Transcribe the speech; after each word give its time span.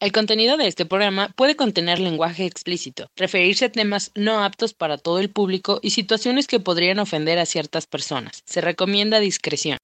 El 0.00 0.10
contenido 0.12 0.56
de 0.56 0.66
este 0.66 0.84
programa 0.84 1.28
puede 1.36 1.56
contener 1.56 2.00
lenguaje 2.00 2.44
explícito, 2.46 3.06
referirse 3.16 3.66
a 3.66 3.72
temas 3.72 4.10
no 4.14 4.42
aptos 4.42 4.74
para 4.74 4.98
todo 4.98 5.20
el 5.20 5.30
público 5.30 5.78
y 5.82 5.90
situaciones 5.90 6.46
que 6.46 6.60
podrían 6.60 6.98
ofender 6.98 7.38
a 7.38 7.46
ciertas 7.46 7.86
personas. 7.86 8.42
Se 8.44 8.60
recomienda 8.60 9.20
discreción. 9.20 9.78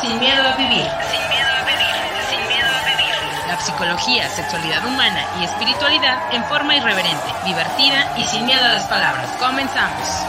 Sin 0.00 0.18
miedo 0.20 0.42
a 0.42 0.56
vivir. 0.56 0.99
Psicología, 3.80 4.28
sexualidad 4.28 4.84
humana 4.84 5.24
y 5.40 5.44
espiritualidad 5.44 6.18
en 6.34 6.44
forma 6.44 6.76
irreverente, 6.76 7.32
divertida 7.46 8.14
y 8.18 8.24
sin 8.26 8.44
miedo 8.44 8.62
a 8.62 8.74
las 8.74 8.84
palabras. 8.84 9.26
Comenzamos. 9.38 10.20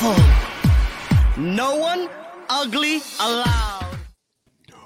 Beautiful. 0.00 0.24
No 1.36 1.76
one 1.76 2.08
ugly 2.48 3.02
allowed. 3.18 3.98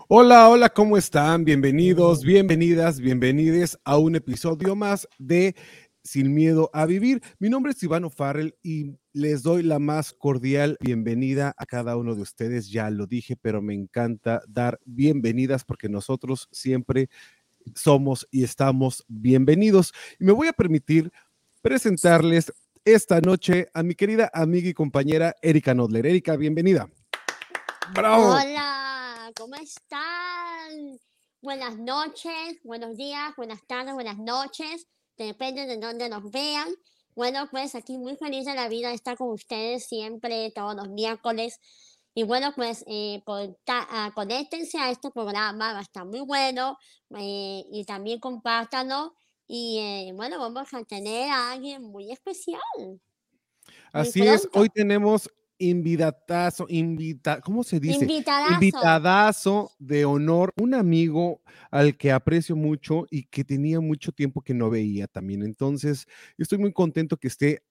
Hola, 0.09 0.49
hola, 0.49 0.69
¿cómo 0.71 0.97
están? 0.97 1.45
Bienvenidos, 1.45 2.23
bienvenidas, 2.23 3.01
bienvenides 3.01 3.79
a 3.85 3.99
un 3.99 4.17
episodio 4.17 4.75
más 4.75 5.09
de 5.19 5.55
Sin 6.03 6.35
Miedo 6.35 6.71
a 6.73 6.87
Vivir. 6.87 7.23
Mi 7.39 7.49
nombre 7.51 7.73
es 7.73 7.83
Ivano 7.83 8.11
Farrell 8.11 8.55
y 8.63 8.93
les 9.13 9.43
doy 9.43 9.63
la 9.63 9.79
más 9.79 10.13
cordial 10.13 10.77
bienvenida 10.81 11.55
a 11.57 11.67
cada 11.67 11.97
uno 11.97 12.15
de 12.15 12.23
ustedes. 12.23 12.71
Ya 12.71 12.89
lo 12.91 13.07
dije, 13.07 13.37
pero 13.37 13.61
me 13.61 13.75
encanta 13.75 14.43
dar 14.49 14.81
bienvenidas 14.85 15.65
porque 15.65 15.89
nosotros 15.89 16.49
siempre 16.53 17.09
somos 17.75 18.27
y 18.31 18.45
estamos 18.45 19.05
bienvenidos. 19.09 19.93
Y 20.19 20.25
me 20.25 20.33
voy 20.33 20.49
a 20.49 20.53
permitir 20.53 21.13
presentarles 21.61 22.53
esta 22.85 23.21
noche 23.21 23.69
a 23.75 23.83
mi 23.83 23.95
querida 23.95 24.31
amiga 24.35 24.69
y 24.69 24.75
compañera 24.75 25.37
Erika 25.41 25.73
Nodler. 25.73 26.05
Erika, 26.07 26.37
bienvenida. 26.37 26.89
Bravo. 27.95 28.33
Hola, 28.33 29.31
¿cómo 29.37 29.55
están? 29.55 30.99
Buenas 31.41 31.79
noches, 31.79 32.59
buenos 32.65 32.97
días, 32.97 33.35
buenas 33.37 33.61
tardes, 33.67 33.95
buenas 33.95 34.19
noches, 34.19 34.87
depende 35.17 35.67
de 35.67 35.77
dónde 35.77 36.09
nos 36.09 36.31
vean. 36.31 36.69
Bueno, 37.15 37.47
pues 37.51 37.75
aquí 37.75 37.99
muy 37.99 38.17
feliz 38.17 38.47
de 38.47 38.55
la 38.55 38.69
vida 38.69 38.89
de 38.89 38.95
estar 38.95 39.17
con 39.17 39.31
ustedes 39.31 39.87
siempre, 39.87 40.51
todos 40.55 40.75
los 40.75 40.89
miércoles. 40.89 41.59
Y 42.15 42.25
bueno, 42.25 42.53
pues 42.55 42.85
eh, 42.87 43.23
ah, 43.69 44.11
conéctense 44.15 44.79
a 44.79 44.91
este 44.91 45.11
programa, 45.11 45.73
va 45.73 45.79
a 45.79 45.83
estar 45.83 46.05
muy 46.05 46.21
bueno 46.21 46.77
eh, 47.17 47.65
y 47.71 47.85
también 47.85 48.19
compártanlo. 48.19 49.15
Y 49.47 49.79
eh, 49.79 50.13
bueno, 50.15 50.39
vamos 50.39 50.73
a 50.73 50.85
tener 50.85 51.31
a 51.31 51.53
alguien 51.53 51.83
muy 51.83 52.11
especial. 52.13 52.61
Así 53.93 54.23
es, 54.23 54.49
hoy 54.55 54.69
tenemos 54.69 55.29
invitadazo, 55.59 56.67
invita, 56.69 57.41
¿cómo 57.41 57.63
se 57.63 57.79
dice? 57.79 58.05
Invitadazo. 58.05 58.55
Invitadazo 58.55 59.73
de 59.79 60.05
honor, 60.05 60.53
un 60.61 60.75
amigo 60.75 61.41
al 61.71 61.97
que 61.97 62.11
aprecio 62.11 62.57
mucho 62.57 63.07
y 63.11 63.25
que 63.25 63.45
tenía 63.45 63.81
mucho 63.81 64.13
tiempo 64.13 64.41
que 64.43 64.55
no 64.55 64.71
veía 64.71 65.07
también. 65.07 65.43
Entonces, 65.43 66.07
estoy 66.37 66.59
muy 66.59 66.73
contento 66.73 67.17
que 67.17 67.29
esté 67.29 67.63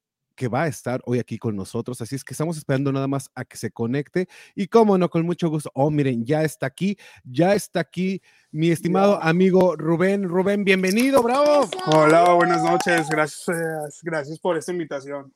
que 0.42 0.48
va 0.48 0.64
a 0.64 0.68
estar 0.68 1.04
hoy 1.06 1.20
aquí 1.20 1.38
con 1.38 1.56
nosotros, 1.56 2.02
así 2.02 2.16
es 2.16 2.24
que 2.24 2.34
estamos 2.34 2.58
esperando 2.58 2.92
nada 2.92 3.08
más 3.08 3.30
a 3.36 3.46
que 3.46 3.58
se 3.58 3.70
conecte 3.70 4.28
y 4.56 4.66
cómo 4.66 4.98
no, 4.98 5.08
con 5.08 5.24
mucho 5.24 5.50
gusto. 5.52 5.70
Oh, 5.76 5.92
miren, 5.92 6.26
ya 6.26 6.42
está 6.42 6.66
aquí, 6.66 6.98
ya 7.24 7.54
está 7.54 7.82
aquí 7.82 8.24
mi 8.50 8.72
estimado 8.72 9.22
amigo 9.22 9.76
Rubén. 9.76 10.24
Rubén, 10.24 10.64
bienvenido, 10.64 11.22
bravo. 11.22 11.70
Hola, 11.86 12.34
buenas 12.34 12.64
noches. 12.64 13.08
Gracias, 13.08 14.00
gracias 14.02 14.40
por 14.40 14.58
esta 14.58 14.72
invitación. 14.72 15.32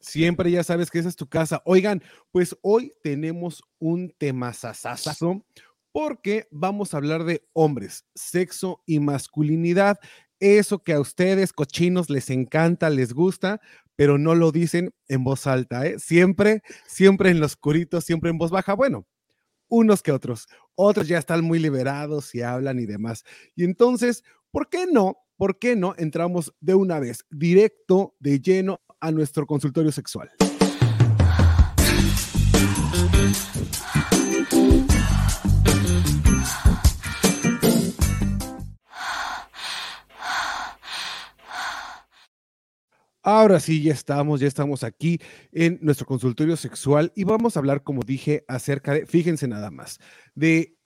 Siempre 0.00 0.50
ya 0.50 0.64
sabes 0.64 0.90
que 0.90 0.98
esa 0.98 1.08
es 1.08 1.14
tu 1.14 1.28
casa. 1.28 1.62
Oigan, 1.64 2.02
pues 2.32 2.56
hoy 2.60 2.92
tenemos 3.04 3.62
un 3.78 4.12
tema 4.18 4.52
sasasazo 4.52 5.44
porque 5.92 6.48
vamos 6.50 6.92
a 6.92 6.96
hablar 6.96 7.22
de 7.22 7.46
hombres, 7.52 8.06
sexo 8.16 8.82
y 8.86 8.98
masculinidad. 8.98 10.00
Eso 10.40 10.80
que 10.80 10.94
a 10.94 11.00
ustedes, 11.00 11.52
cochinos, 11.52 12.10
les 12.10 12.30
encanta, 12.30 12.90
les 12.90 13.12
gusta, 13.12 13.60
pero 13.98 14.16
no 14.16 14.36
lo 14.36 14.52
dicen 14.52 14.94
en 15.08 15.24
voz 15.24 15.48
alta, 15.48 15.84
¿eh? 15.84 15.98
Siempre, 15.98 16.62
siempre 16.86 17.30
en 17.30 17.40
lo 17.40 17.46
oscurito, 17.46 18.00
siempre 18.00 18.30
en 18.30 18.38
voz 18.38 18.52
baja. 18.52 18.74
Bueno, 18.74 19.08
unos 19.66 20.04
que 20.04 20.12
otros. 20.12 20.46
Otros 20.76 21.08
ya 21.08 21.18
están 21.18 21.42
muy 21.42 21.58
liberados 21.58 22.32
y 22.32 22.42
hablan 22.42 22.78
y 22.78 22.86
demás. 22.86 23.24
Y 23.56 23.64
entonces, 23.64 24.22
¿por 24.52 24.68
qué 24.68 24.86
no? 24.86 25.16
¿Por 25.36 25.58
qué 25.58 25.74
no 25.74 25.96
entramos 25.98 26.54
de 26.60 26.76
una 26.76 27.00
vez, 27.00 27.24
directo, 27.28 28.14
de 28.20 28.38
lleno 28.38 28.80
a 29.00 29.10
nuestro 29.10 29.46
consultorio 29.46 29.90
sexual? 29.90 30.30
Ahora 43.30 43.60
sí, 43.60 43.82
ya 43.82 43.92
estamos, 43.92 44.40
ya 44.40 44.46
estamos 44.46 44.82
aquí 44.82 45.20
en 45.52 45.78
nuestro 45.82 46.06
consultorio 46.06 46.56
sexual 46.56 47.12
y 47.14 47.24
vamos 47.24 47.56
a 47.56 47.60
hablar, 47.60 47.82
como 47.82 48.00
dije, 48.00 48.42
acerca 48.48 48.94
de, 48.94 49.04
fíjense 49.04 49.46
nada 49.46 49.70
más, 49.70 49.98
de 50.34 50.78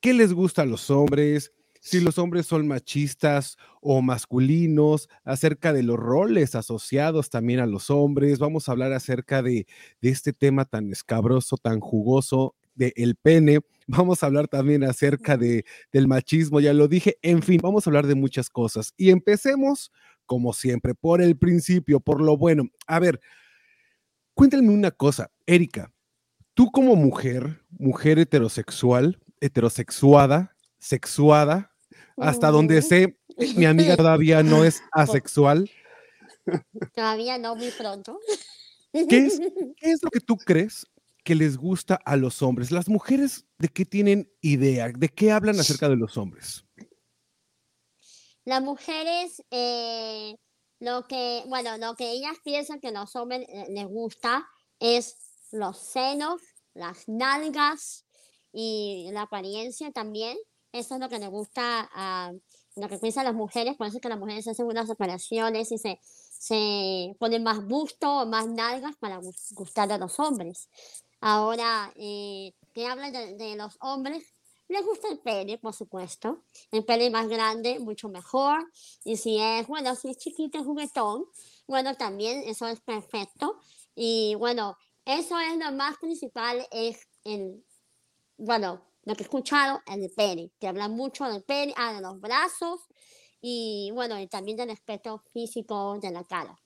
qué 0.00 0.12
les 0.12 0.34
gusta 0.34 0.60
a 0.60 0.66
los 0.66 0.90
hombres, 0.90 1.52
si 1.80 2.00
los 2.00 2.18
hombres 2.18 2.44
son 2.44 2.68
machistas 2.68 3.56
o 3.80 4.02
masculinos, 4.02 5.08
acerca 5.24 5.72
de 5.72 5.84
los 5.84 5.96
roles 5.96 6.54
asociados 6.54 7.30
también 7.30 7.60
a 7.60 7.66
los 7.66 7.88
hombres. 7.88 8.40
Vamos 8.40 8.68
a 8.68 8.72
hablar 8.72 8.92
acerca 8.92 9.40
de, 9.42 9.66
de 10.02 10.08
este 10.10 10.34
tema 10.34 10.66
tan 10.66 10.92
escabroso, 10.92 11.56
tan 11.56 11.80
jugoso, 11.80 12.54
de 12.74 12.92
el 12.96 13.16
pene. 13.16 13.60
Vamos 13.88 14.22
a 14.22 14.26
hablar 14.26 14.48
también 14.48 14.84
acerca 14.84 15.36
de, 15.36 15.64
del 15.92 16.08
machismo, 16.08 16.60
ya 16.60 16.74
lo 16.74 16.88
dije. 16.88 17.16
En 17.22 17.42
fin, 17.42 17.60
vamos 17.62 17.86
a 17.86 17.90
hablar 17.90 18.06
de 18.06 18.16
muchas 18.16 18.50
cosas. 18.50 18.92
Y 18.96 19.10
empecemos, 19.10 19.92
como 20.26 20.52
siempre, 20.52 20.94
por 20.94 21.22
el 21.22 21.36
principio, 21.36 22.00
por 22.00 22.20
lo 22.20 22.36
bueno. 22.36 22.68
A 22.86 22.98
ver, 22.98 23.20
cuéntame 24.34 24.68
una 24.68 24.90
cosa, 24.90 25.30
Erika. 25.46 25.92
Tú 26.54 26.70
como 26.70 26.96
mujer, 26.96 27.62
mujer 27.70 28.18
heterosexual, 28.18 29.18
heterosexuada, 29.40 30.56
sexuada, 30.78 31.72
hasta 32.16 32.50
donde 32.50 32.82
sé, 32.82 33.18
mi 33.56 33.66
amiga 33.66 33.96
todavía 33.96 34.42
no 34.42 34.64
es 34.64 34.82
asexual. 34.92 35.70
Todavía 36.94 37.38
no, 37.38 37.56
muy 37.56 37.70
pronto. 37.70 38.18
¿Qué 38.92 39.26
es, 39.26 39.40
qué 39.76 39.90
es 39.90 40.02
lo 40.02 40.10
que 40.10 40.20
tú 40.20 40.36
crees 40.36 40.86
que 41.24 41.34
les 41.34 41.56
gusta 41.56 41.96
a 42.04 42.16
los 42.16 42.42
hombres? 42.42 42.70
Las 42.70 42.88
mujeres, 42.88 43.44
¿de 43.58 43.68
qué 43.68 43.84
tienen 43.84 44.30
idea? 44.40 44.88
¿De 44.88 45.08
qué 45.08 45.32
hablan 45.32 45.58
acerca 45.58 45.88
de 45.88 45.96
los 45.96 46.16
hombres? 46.16 46.65
Las 48.46 48.62
mujeres, 48.62 49.42
eh, 49.50 50.36
lo 50.80 51.04
que, 51.06 51.42
bueno, 51.48 51.76
lo 51.78 51.94
que 51.96 52.12
ellas 52.12 52.36
piensan 52.44 52.80
que 52.80 52.92
los 52.92 53.14
hombres 53.16 53.44
eh, 53.48 53.66
les 53.70 53.86
gusta 53.86 54.46
es 54.80 55.18
los 55.52 55.78
senos, 55.78 56.40
las 56.74 57.08
nalgas 57.08 58.06
y 58.52 59.08
la 59.12 59.22
apariencia 59.22 59.90
también. 59.92 60.38
Eso 60.72 60.94
es 60.94 61.00
lo 61.00 61.08
que 61.08 61.18
les 61.18 61.28
gusta 61.28 61.88
a 61.92 62.32
lo 62.76 62.88
que 62.88 62.98
piensan 62.98 63.24
las 63.24 63.34
mujeres. 63.34 63.76
Por 63.76 63.88
eso 63.88 63.96
es 63.98 64.02
que 64.02 64.08
las 64.08 64.18
mujeres 64.18 64.46
hacen 64.48 64.66
unas 64.66 64.90
operaciones 64.90 65.72
y 65.72 65.78
se, 65.78 65.98
se 66.04 67.16
ponen 67.18 67.42
más 67.42 67.66
busto 67.66 68.26
más 68.26 68.46
nalgas 68.46 68.96
para 69.00 69.18
gus- 69.18 69.52
gustar 69.54 69.90
a 69.92 69.98
los 69.98 70.20
hombres. 70.20 70.68
Ahora, 71.20 71.92
eh, 71.96 72.52
que 72.74 72.86
hablan 72.86 73.12
de, 73.12 73.34
de 73.36 73.56
los 73.56 73.76
hombres, 73.80 74.24
les 74.68 74.84
gusta 74.84 75.08
el 75.08 75.18
pene, 75.20 75.58
por 75.58 75.74
supuesto. 75.74 76.44
El 76.70 76.84
pene 76.84 77.10
más 77.10 77.28
grande, 77.28 77.78
mucho 77.78 78.08
mejor. 78.08 78.70
Y 79.04 79.16
si 79.16 79.38
es, 79.40 79.66
bueno, 79.66 79.94
si 79.94 80.10
es 80.10 80.18
chiquito, 80.18 80.64
juguetón, 80.64 81.26
bueno, 81.66 81.94
también 81.94 82.42
eso 82.46 82.66
es 82.66 82.80
perfecto. 82.80 83.60
Y 83.94 84.34
bueno, 84.36 84.76
eso 85.04 85.38
es 85.38 85.56
lo 85.56 85.72
más 85.72 85.96
principal, 85.98 86.66
es 86.72 87.06
el, 87.24 87.64
bueno, 88.36 88.82
lo 89.04 89.14
que 89.14 89.22
he 89.22 89.26
escuchado, 89.26 89.80
el 89.86 90.10
pene, 90.10 90.50
que 90.58 90.66
habla 90.66 90.88
mucho 90.88 91.24
del 91.30 91.44
pene, 91.44 91.72
ah, 91.76 91.94
de 91.94 92.00
los 92.00 92.20
brazos 92.20 92.80
y 93.40 93.90
bueno, 93.94 94.18
y 94.18 94.26
también 94.26 94.56
del 94.56 94.70
aspecto 94.70 95.22
físico 95.32 95.98
de 96.00 96.10
la 96.10 96.24
cara. 96.24 96.58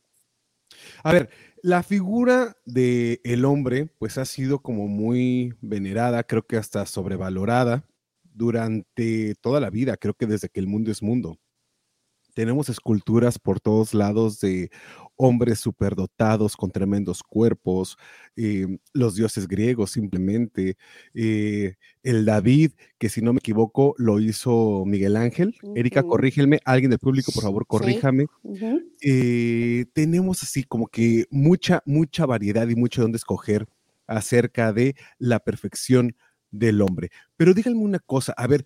A 1.02 1.12
ver, 1.12 1.28
la 1.62 1.82
figura 1.82 2.56
del 2.64 3.20
el 3.24 3.44
hombre, 3.44 3.86
pues 3.98 4.16
ha 4.16 4.24
sido 4.24 4.62
como 4.62 4.86
muy 4.86 5.54
venerada, 5.60 6.22
creo 6.22 6.46
que 6.46 6.56
hasta 6.56 6.86
sobrevalorada 6.86 7.84
durante 8.32 9.34
toda 9.40 9.60
la 9.60 9.70
vida, 9.70 9.96
creo 9.96 10.14
que 10.14 10.26
desde 10.26 10.48
que 10.48 10.60
el 10.60 10.66
mundo 10.66 10.90
es 10.90 11.02
mundo. 11.02 11.38
Tenemos 12.32 12.68
esculturas 12.68 13.38
por 13.40 13.58
todos 13.60 13.92
lados 13.92 14.38
de 14.40 14.70
hombres 15.16 15.58
superdotados 15.58 16.56
con 16.56 16.70
tremendos 16.70 17.22
cuerpos, 17.24 17.98
eh, 18.36 18.78
los 18.94 19.16
dioses 19.16 19.48
griegos 19.48 19.90
simplemente, 19.90 20.76
eh, 21.12 21.74
el 22.04 22.24
David, 22.24 22.70
que 22.98 23.08
si 23.08 23.20
no 23.20 23.32
me 23.32 23.38
equivoco 23.40 23.94
lo 23.98 24.20
hizo 24.20 24.84
Miguel 24.86 25.16
Ángel. 25.16 25.56
Erika, 25.74 26.04
corrígeme, 26.04 26.60
alguien 26.64 26.90
del 26.90 27.00
público, 27.00 27.32
por 27.32 27.42
favor, 27.42 27.64
Sí. 27.64 27.68
corríjame. 27.68 28.26
Eh, 29.02 29.86
tenemos 29.92 30.42
así 30.44 30.62
como 30.62 30.86
que 30.86 31.26
mucha, 31.30 31.82
mucha 31.84 32.26
variedad 32.26 32.68
y 32.68 32.76
mucho 32.76 33.02
donde 33.02 33.16
escoger 33.16 33.66
acerca 34.06 34.72
de 34.72 34.94
la 35.18 35.40
perfección 35.40 36.14
del 36.50 36.82
hombre. 36.82 37.10
Pero 37.36 37.54
díganme 37.54 37.80
una 37.80 37.98
cosa, 37.98 38.32
a 38.36 38.46
ver, 38.46 38.64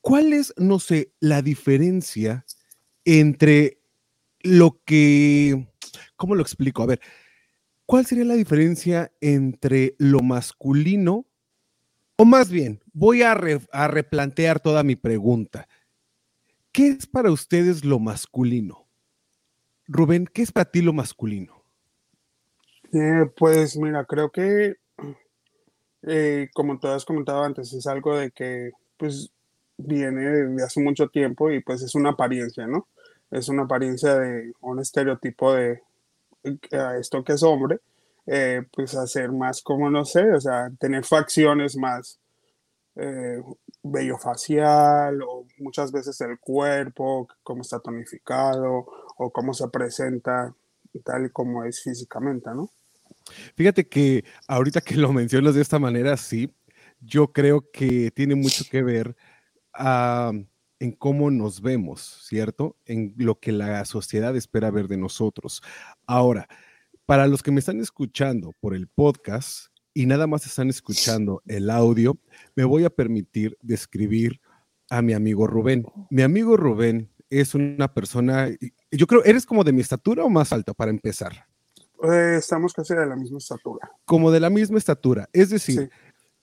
¿cuál 0.00 0.32
es, 0.32 0.52
no 0.56 0.78
sé, 0.78 1.12
la 1.20 1.42
diferencia 1.42 2.44
entre 3.04 3.80
lo 4.40 4.80
que, 4.84 5.68
¿cómo 6.16 6.34
lo 6.34 6.42
explico? 6.42 6.82
A 6.82 6.86
ver, 6.86 7.00
¿cuál 7.86 8.06
sería 8.06 8.24
la 8.24 8.34
diferencia 8.34 9.12
entre 9.20 9.94
lo 9.98 10.20
masculino? 10.20 11.26
O 12.16 12.24
más 12.24 12.50
bien, 12.50 12.82
voy 12.92 13.22
a, 13.22 13.34
re- 13.34 13.60
a 13.72 13.88
replantear 13.88 14.60
toda 14.60 14.82
mi 14.82 14.96
pregunta. 14.96 15.68
¿Qué 16.72 16.88
es 16.88 17.06
para 17.06 17.30
ustedes 17.30 17.84
lo 17.84 17.98
masculino? 17.98 18.86
Rubén, 19.86 20.28
¿qué 20.32 20.42
es 20.42 20.52
para 20.52 20.70
ti 20.70 20.82
lo 20.82 20.92
masculino? 20.92 21.64
Eh, 22.92 23.24
pues 23.36 23.76
mira, 23.76 24.04
creo 24.04 24.30
que 24.30 24.74
eh, 26.02 26.48
como 26.54 26.78
tú 26.78 26.88
has 26.88 27.04
comentado 27.04 27.42
antes, 27.42 27.72
es 27.72 27.86
algo 27.86 28.16
de 28.16 28.30
que 28.30 28.72
pues 28.96 29.30
viene 29.76 30.22
de 30.24 30.62
hace 30.62 30.82
mucho 30.82 31.08
tiempo 31.08 31.50
y 31.50 31.60
pues 31.62 31.82
es 31.82 31.94
una 31.94 32.10
apariencia, 32.10 32.66
¿no? 32.66 32.88
Es 33.30 33.48
una 33.48 33.64
apariencia 33.64 34.16
de 34.16 34.52
un 34.60 34.80
estereotipo 34.80 35.54
de 35.54 35.82
eh, 36.44 36.96
esto 37.00 37.22
que 37.24 37.32
es 37.34 37.42
hombre, 37.42 37.80
eh, 38.26 38.62
pues 38.72 38.94
hacer 38.94 39.32
más 39.32 39.62
como, 39.62 39.90
no 39.90 40.04
sé, 40.04 40.32
o 40.32 40.40
sea, 40.40 40.70
tener 40.78 41.04
facciones 41.04 41.76
más 41.76 42.18
eh, 42.96 43.42
vello 43.82 44.18
facial 44.18 45.22
o 45.22 45.46
muchas 45.58 45.92
veces 45.92 46.20
el 46.20 46.38
cuerpo, 46.38 47.28
cómo 47.42 47.62
está 47.62 47.80
tonificado 47.80 48.86
o 49.16 49.30
cómo 49.30 49.54
se 49.54 49.68
presenta 49.68 50.54
tal 51.04 51.26
y 51.26 51.30
como 51.30 51.64
es 51.64 51.82
físicamente, 51.82 52.50
¿no? 52.54 52.68
Fíjate 53.56 53.88
que 53.88 54.24
ahorita 54.46 54.80
que 54.80 54.96
lo 54.96 55.12
mencionas 55.12 55.54
de 55.54 55.62
esta 55.62 55.78
manera, 55.78 56.16
sí, 56.16 56.54
yo 57.00 57.32
creo 57.32 57.70
que 57.70 58.10
tiene 58.10 58.34
mucho 58.34 58.64
que 58.70 58.82
ver 58.82 59.16
en 60.80 60.92
cómo 60.92 61.30
nos 61.30 61.60
vemos, 61.60 62.20
¿cierto? 62.26 62.76
En 62.84 63.14
lo 63.16 63.38
que 63.38 63.52
la 63.52 63.84
sociedad 63.84 64.36
espera 64.36 64.70
ver 64.70 64.88
de 64.88 64.96
nosotros. 64.96 65.62
Ahora, 66.06 66.48
para 67.06 67.26
los 67.26 67.42
que 67.42 67.50
me 67.50 67.60
están 67.60 67.80
escuchando 67.80 68.54
por 68.60 68.74
el 68.74 68.86
podcast 68.86 69.68
y 69.94 70.06
nada 70.06 70.26
más 70.26 70.46
están 70.46 70.68
escuchando 70.68 71.42
el 71.46 71.70
audio, 71.70 72.18
me 72.54 72.64
voy 72.64 72.84
a 72.84 72.90
permitir 72.90 73.56
describir 73.62 74.40
a 74.90 75.02
mi 75.02 75.12
amigo 75.12 75.46
Rubén. 75.46 75.84
Mi 76.10 76.22
amigo 76.22 76.56
Rubén 76.56 77.10
es 77.30 77.54
una 77.54 77.92
persona, 77.92 78.48
yo 78.90 79.06
creo, 79.06 79.24
¿eres 79.24 79.46
como 79.46 79.64
de 79.64 79.72
mi 79.72 79.80
estatura 79.80 80.24
o 80.24 80.30
más 80.30 80.52
alto 80.52 80.74
para 80.74 80.90
empezar? 80.90 81.46
Eh, 82.02 82.36
estamos 82.38 82.72
casi 82.72 82.94
de 82.94 83.06
la 83.06 83.16
misma 83.16 83.38
estatura. 83.38 83.90
como 84.04 84.30
de 84.30 84.40
la 84.40 84.50
misma 84.50 84.78
estatura. 84.78 85.28
Es 85.32 85.50
decir, 85.50 85.80
Sí. 85.80 85.88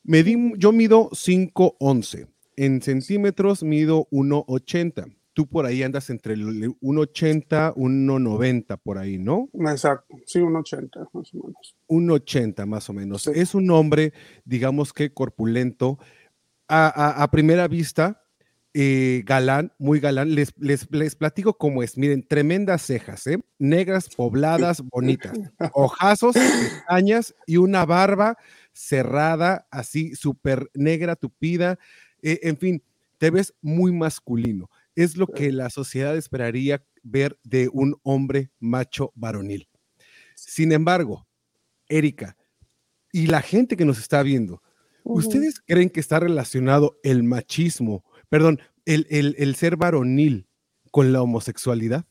medí- 0.03 0.53
yo 0.57 0.71
mido 0.71 1.09
5'11. 1.13 2.27
En 2.57 2.81
centímetros 2.81 3.63
mido 3.63 4.07
1'80. 4.11 5.07
Tú 5.33 5.47
por 5.47 5.65
ahí 5.65 5.83
andas 5.83 6.09
entre 6.09 6.33
el 6.35 6.75
1'80, 6.79 7.73
1'90 7.75 8.77
por 8.77 8.97
ahí, 8.97 9.17
¿no? 9.17 9.49
Exacto, 9.53 10.15
sí, 10.25 10.39
un 10.39 10.55
80 10.55 11.01
más 11.13 11.33
o 11.33 11.37
menos. 11.45 11.75
1'80 11.87 12.65
más 12.65 12.89
o 12.89 12.93
menos. 12.93 13.23
Sí. 13.23 13.31
Es 13.35 13.53
un 13.53 13.69
hombre, 13.71 14.13
digamos 14.45 14.93
que 14.93 15.13
corpulento. 15.13 15.99
A, 16.69 16.87
a- 16.87 17.23
a 17.23 17.31
primera 17.31 17.67
vista, 17.67 18.23
eh, 18.77 19.23
galán, 19.25 19.71
muy 19.77 20.01
galán. 20.01 20.35
Les, 20.35 20.53
les, 20.59 20.91
les 20.91 21.15
platico 21.15 21.57
cómo 21.57 21.81
es. 21.81 21.97
Miren, 21.97 22.27
tremendas 22.27 22.81
cejas, 22.81 23.25
¿eh? 23.25 23.37
Negras, 23.57 24.09
pobladas, 24.09 24.81
bonitas. 24.81 25.31
Ojazos, 25.71 26.35
pestañas 26.35 27.33
y 27.47 27.55
una 27.55 27.85
barba 27.85 28.37
cerrada, 28.73 29.65
así 29.71 30.13
súper 30.13 30.69
negra, 30.73 31.15
tupida. 31.15 31.79
Eh, 32.21 32.41
en 32.43 32.57
fin, 32.57 32.83
te 33.17 33.29
ves 33.29 33.53
muy 33.61 33.93
masculino. 33.93 34.69
Es 34.93 35.15
lo 35.15 35.27
que 35.27 35.53
la 35.53 35.69
sociedad 35.69 36.17
esperaría 36.17 36.85
ver 37.01 37.39
de 37.43 37.69
un 37.71 37.95
hombre 38.03 38.51
macho 38.59 39.13
varonil. 39.15 39.69
Sin 40.35 40.73
embargo, 40.73 41.25
Erika, 41.87 42.35
y 43.13 43.27
la 43.27 43.41
gente 43.41 43.77
que 43.77 43.85
nos 43.85 43.99
está 43.99 44.21
viendo. 44.21 44.61
¿ustedes 45.05 45.61
creen 45.61 45.89
que 45.89 45.99
está 45.99 46.19
relacionado 46.19 46.99
el 47.03 47.23
machismo, 47.23 48.03
perdón, 48.29 48.59
el, 48.85 49.07
el- 49.09 49.35
el 49.37 49.55
ser 49.55 49.77
varonil 49.77 50.47
con 50.91 51.11
la 51.13 51.21
homosexualidad? 51.21 52.05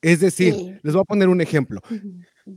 Es 0.00 0.20
decir, 0.20 0.54
Sí. 0.54 0.74
les 0.82 0.94
voy 0.94 1.00
a 1.02 1.04
poner 1.04 1.28
un 1.28 1.40
ejemplo. 1.40 1.80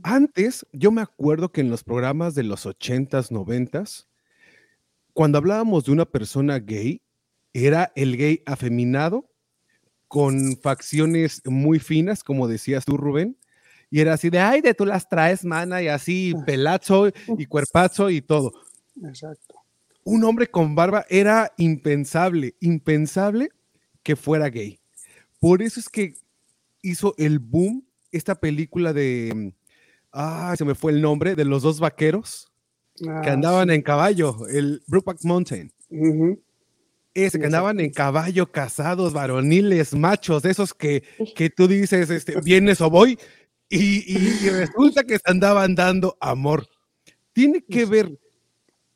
Antes, 0.02 0.64
yo 0.72 0.90
me 0.92 1.02
acuerdo 1.02 1.50
que 1.50 1.60
en 1.60 1.70
los 1.70 1.82
programas 1.84 2.34
de 2.34 2.44
los 2.44 2.66
80s, 2.66 3.30
90s, 3.30 4.06
cuando 5.12 5.38
hablábamos 5.38 5.84
de 5.84 5.92
una 5.92 6.04
persona 6.06 6.58
gay, 6.60 7.02
era 7.52 7.92
el 7.96 8.16
gay 8.16 8.42
afeminado, 8.46 9.28
con 10.08 10.56
facciones 10.58 11.42
muy 11.46 11.78
finas, 11.78 12.22
como 12.22 12.46
decías 12.46 12.84
tú, 12.84 12.96
Rubén, 12.96 13.36
y 13.90 14.00
era 14.00 14.14
así 14.14 14.30
de, 14.30 14.38
ay, 14.38 14.60
de 14.60 14.74
tú 14.74 14.86
las 14.86 15.08
traes, 15.08 15.44
mana, 15.44 15.82
y 15.82 15.88
así, 15.88 16.34
pelazo 16.46 17.08
y 17.08 17.12
cuerpazo 17.46 18.08
y 18.10 18.22
todo. 18.22 18.52
Exacto. 19.04 19.54
Un 20.04 20.24
hombre 20.24 20.48
con 20.48 20.74
barba 20.74 21.06
era 21.08 21.52
impensable, 21.58 22.56
impensable 22.60 23.50
que 24.02 24.16
fuera 24.16 24.48
gay. 24.50 24.80
Por 25.38 25.62
eso 25.62 25.78
es 25.80 25.88
que 25.88 26.14
hizo 26.82 27.14
el 27.18 27.38
boom 27.38 27.84
esta 28.10 28.34
película 28.34 28.92
de, 28.92 29.54
ah, 30.12 30.54
se 30.58 30.64
me 30.64 30.74
fue 30.74 30.92
el 30.92 31.00
nombre, 31.00 31.34
de 31.34 31.44
los 31.44 31.62
dos 31.62 31.78
vaqueros 31.80 32.48
que 32.96 33.08
Ah, 33.08 33.32
andaban 33.32 33.68
sí. 33.68 33.74
en 33.76 33.82
caballo, 33.82 34.46
el 34.48 34.82
Brookback 34.86 35.24
Mountain. 35.24 35.72
Ujú. 35.88 36.42
Ese, 37.14 37.38
que 37.38 37.46
andaban 37.46 37.78
en 37.80 37.90
caballo, 37.90 38.50
casados, 38.50 39.12
varoniles, 39.12 39.94
machos, 39.94 40.42
de 40.42 40.50
esos 40.50 40.74
que, 40.74 41.02
que 41.36 41.50
tú 41.50 41.68
dices, 41.68 42.10
este, 42.10 42.40
vienes 42.40 42.80
o 42.80 42.90
voy, 42.90 43.18
y, 43.68 43.98
y- 44.12 44.38
y 44.46 44.48
resulta 44.50 45.04
que 45.04 45.16
se 45.18 45.22
andaban 45.30 45.74
dando 45.74 46.16
amor. 46.20 46.66
Tiene 47.32 47.62
que 47.64 47.84
ver 47.86 48.18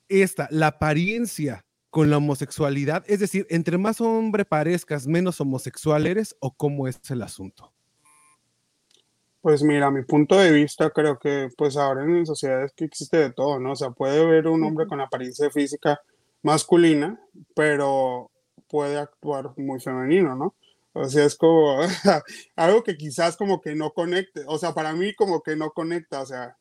esta, 0.09 0.49
la 0.51 0.69
apariencia 0.69 1.65
con 1.91 2.11
la 2.11 2.19
homosexualidad, 2.19 3.05
es 3.07 3.21
decir, 3.21 3.47
entre 3.49 3.79
más 3.79 4.01
hombre 4.01 4.45
parezcas, 4.45 5.07
menos 5.07 5.41
homosexual 5.41 6.07
eres, 6.07 6.37
o 6.41 6.55
cómo 6.55 6.89
es 6.89 7.01
el 7.11 7.23
asunto. 7.23 7.73
Pues 9.41 9.63
mira, 9.63 9.87
a 9.87 9.91
mi 9.91 10.05
punto 10.05 10.37
de 10.39 10.51
vista, 10.51 10.91
creo 10.91 11.19
que 11.19 11.49
pues 11.57 11.77
ahora 11.77 12.03
en 12.03 12.19
la 12.19 12.27
sociedad 12.27 12.65
es 12.65 12.73
que 12.73 12.85
existe 12.85 13.17
de 13.17 13.33
todo, 13.33 13.61
¿no? 13.61 13.73
O 13.73 13.77
sea, 13.77 13.91
puede 13.91 14.27
ver 14.27 14.49
un 14.49 14.65
hombre 14.65 14.87
con 14.87 15.01
apariencia 15.01 15.49
física 15.51 16.01
masculina, 16.43 17.19
pero 17.55 18.31
puede 18.69 18.99
actuar 18.99 19.53
muy 19.57 19.81
femenino, 19.81 20.35
¿no? 20.35 20.55
O 20.93 21.05
sea, 21.09 21.25
es 21.25 21.37
como 21.37 21.79
algo 22.57 22.83
que 22.83 22.97
quizás 22.97 23.37
como 23.37 23.61
que 23.61 23.75
no 23.75 23.93
conecte, 23.93 24.43
o 24.47 24.59
sea, 24.59 24.75
para 24.75 24.93
mí 24.95 25.15
como 25.15 25.43
que 25.43 25.55
no 25.55 25.71
conecta, 25.71 26.23
o 26.23 26.27
sea, 26.27 26.57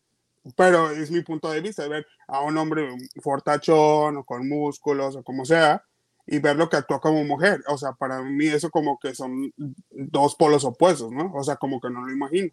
pero 0.55 0.91
es 0.91 1.11
mi 1.11 1.21
punto 1.21 1.51
de 1.51 1.61
vista, 1.61 1.87
ver 1.87 2.05
a 2.27 2.41
un 2.41 2.57
hombre 2.57 2.89
fortachón 3.21 4.17
o 4.17 4.23
con 4.23 4.47
músculos 4.47 5.15
o 5.15 5.23
como 5.23 5.45
sea, 5.45 5.83
y 6.27 6.39
verlo 6.39 6.69
que 6.69 6.77
actúa 6.77 6.99
como 6.99 7.23
mujer, 7.23 7.61
o 7.67 7.77
sea, 7.77 7.93
para 7.93 8.21
mí 8.21 8.47
eso 8.47 8.69
como 8.69 8.99
que 8.99 9.13
son 9.13 9.53
dos 9.89 10.35
polos 10.35 10.63
opuestos, 10.63 11.11
¿no? 11.11 11.31
O 11.33 11.43
sea, 11.43 11.55
como 11.55 11.79
que 11.79 11.89
no 11.89 12.01
lo 12.01 12.11
imagino. 12.11 12.49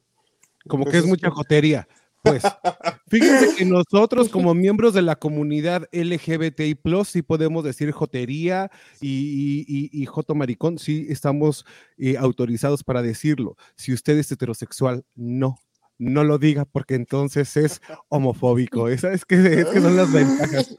Como 0.69 0.85
que 0.85 0.91
es 0.91 0.97
Entonces, 0.97 1.11
mucha 1.11 1.31
jotería. 1.31 1.89
Pues, 2.23 2.43
fíjense 3.09 3.57
que 3.57 3.65
nosotros 3.65 4.29
como 4.29 4.55
miembros 4.55 4.95
de 4.95 5.03
la 5.03 5.17
comunidad 5.17 5.89
LGBTI+, 5.91 6.79
sí 7.05 7.23
podemos 7.23 7.65
decir 7.65 7.91
jotería 7.91 8.71
y, 9.01 9.09
y, 9.09 9.65
y, 9.67 10.03
y 10.03 10.07
joto 10.07 10.35
maricón, 10.35 10.79
sí 10.79 11.07
estamos 11.09 11.67
eh, 11.99 12.17
autorizados 12.19 12.85
para 12.85 13.03
decirlo. 13.03 13.57
Si 13.75 13.93
usted 13.93 14.19
es 14.19 14.31
heterosexual, 14.31 15.05
no, 15.17 15.59
no 16.03 16.25
lo 16.25 16.39
diga 16.39 16.65
porque 16.65 16.95
entonces 16.95 17.57
es 17.57 17.81
homofóbico. 18.09 18.89
Esa 18.89 19.13
es 19.13 19.25
que, 19.25 19.37
es 19.37 19.67
que 19.67 19.81
son 19.81 19.97
las 19.97 20.13
ventajas, 20.13 20.77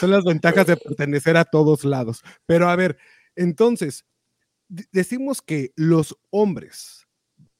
son 0.00 0.10
las 0.10 0.24
ventajas 0.24 0.66
de 0.66 0.76
pertenecer 0.76 1.36
a 1.36 1.44
todos 1.44 1.84
lados. 1.84 2.22
Pero 2.46 2.68
a 2.68 2.76
ver, 2.76 2.98
entonces, 3.36 4.04
decimos 4.68 5.42
que 5.42 5.72
los 5.76 6.16
hombres 6.30 7.06